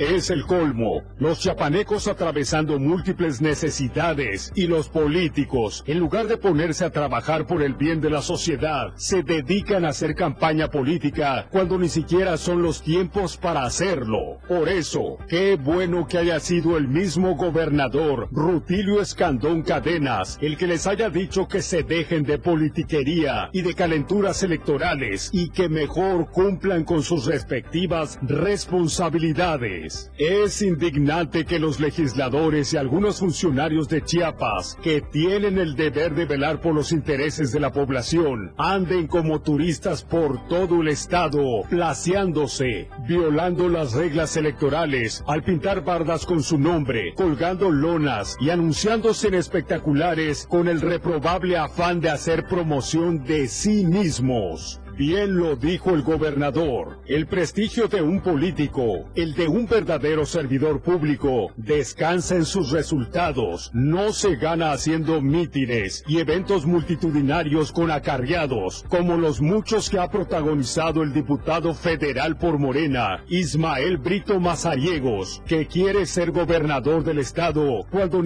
Es 0.00 0.30
el 0.30 0.46
colmo. 0.46 1.02
Los 1.18 1.40
chapanecos 1.40 2.08
atravesando 2.08 2.78
múltiples 2.78 3.42
necesidades 3.42 4.50
y 4.54 4.66
los 4.66 4.88
políticos, 4.88 5.84
en 5.86 5.98
lugar 5.98 6.26
de 6.26 6.38
ponerse 6.38 6.86
a 6.86 6.90
trabajar 6.90 7.46
por 7.46 7.62
el 7.62 7.74
bien 7.74 8.00
de 8.00 8.08
la 8.08 8.22
sociedad, 8.22 8.94
se 8.96 9.22
dedican 9.22 9.84
a 9.84 9.90
hacer 9.90 10.14
campaña 10.14 10.68
política 10.68 11.46
cuando 11.50 11.76
ni 11.76 11.90
siquiera 11.90 12.38
son 12.38 12.62
los 12.62 12.80
tiempos 12.80 13.36
para 13.36 13.64
hacerlo. 13.64 14.38
Por 14.48 14.70
eso, 14.70 15.18
qué 15.28 15.56
bueno 15.56 16.06
que 16.08 16.16
haya 16.16 16.40
sido 16.40 16.78
el 16.78 16.88
mismo 16.88 17.36
gobernador, 17.36 18.28
Rutilio 18.32 19.02
Escandón 19.02 19.60
Cadenas, 19.60 20.38
el 20.40 20.56
que 20.56 20.66
les 20.66 20.86
haya 20.86 21.10
dicho 21.10 21.46
que 21.46 21.60
se 21.60 21.82
dejen 21.82 22.22
de 22.22 22.38
politiquería 22.38 23.50
y 23.52 23.60
de 23.60 23.74
calenturas 23.74 24.42
electorales 24.42 25.28
y 25.34 25.50
que 25.50 25.68
mejor 25.68 26.30
cumplan 26.30 26.84
con 26.84 27.02
sus 27.02 27.26
respectivas 27.26 28.18
responsabilidades. 28.22 29.89
Es 30.18 30.62
indignante 30.62 31.44
que 31.44 31.58
los 31.58 31.80
legisladores 31.80 32.72
y 32.72 32.76
algunos 32.76 33.20
funcionarios 33.20 33.88
de 33.88 34.02
Chiapas, 34.02 34.76
que 34.82 35.00
tienen 35.00 35.58
el 35.58 35.74
deber 35.76 36.14
de 36.14 36.26
velar 36.26 36.60
por 36.60 36.74
los 36.74 36.92
intereses 36.92 37.52
de 37.52 37.60
la 37.60 37.72
población, 37.72 38.52
anden 38.56 39.06
como 39.06 39.40
turistas 39.40 40.04
por 40.04 40.46
todo 40.48 40.82
el 40.82 40.88
estado, 40.88 41.62
placeándose, 41.68 42.88
violando 43.06 43.68
las 43.68 43.92
reglas 43.92 44.36
electorales, 44.36 45.24
al 45.26 45.42
pintar 45.42 45.84
bardas 45.84 46.26
con 46.26 46.42
su 46.42 46.58
nombre, 46.58 47.14
colgando 47.16 47.70
lonas 47.70 48.36
y 48.40 48.50
anunciándose 48.50 49.28
en 49.28 49.34
espectaculares 49.34 50.46
con 50.46 50.68
el 50.68 50.80
reprobable 50.80 51.56
afán 51.56 52.00
de 52.00 52.10
hacer 52.10 52.46
promoción 52.46 53.24
de 53.24 53.48
sí 53.48 53.84
mismos. 53.84 54.79
Bien 55.00 55.34
lo 55.34 55.56
dijo 55.56 55.94
el 55.94 56.02
gobernador, 56.02 56.98
el 57.06 57.26
prestigio 57.26 57.88
de 57.88 58.02
un 58.02 58.20
político, 58.20 59.08
el 59.14 59.32
de 59.32 59.48
un 59.48 59.66
verdadero 59.66 60.26
servidor 60.26 60.82
público, 60.82 61.54
descansa 61.56 62.36
en 62.36 62.44
sus 62.44 62.70
resultados, 62.70 63.70
no 63.72 64.12
se 64.12 64.36
gana 64.36 64.72
haciendo 64.72 65.22
mítines 65.22 66.04
y 66.06 66.18
eventos 66.18 66.66
multitudinarios 66.66 67.72
con 67.72 67.90
acarreados, 67.90 68.84
como 68.90 69.16
los 69.16 69.40
muchos 69.40 69.88
que 69.88 69.98
ha 69.98 70.10
protagonizado 70.10 71.02
el 71.02 71.14
diputado 71.14 71.72
federal 71.72 72.36
por 72.36 72.58
Morena, 72.58 73.24
Ismael 73.26 73.96
Brito 73.96 74.38
Mazariegos, 74.38 75.40
que 75.46 75.66
quiere 75.66 76.04
ser 76.04 76.30
gobernador 76.30 77.04
del 77.04 77.20
estado 77.20 77.86
cuando 77.90 78.22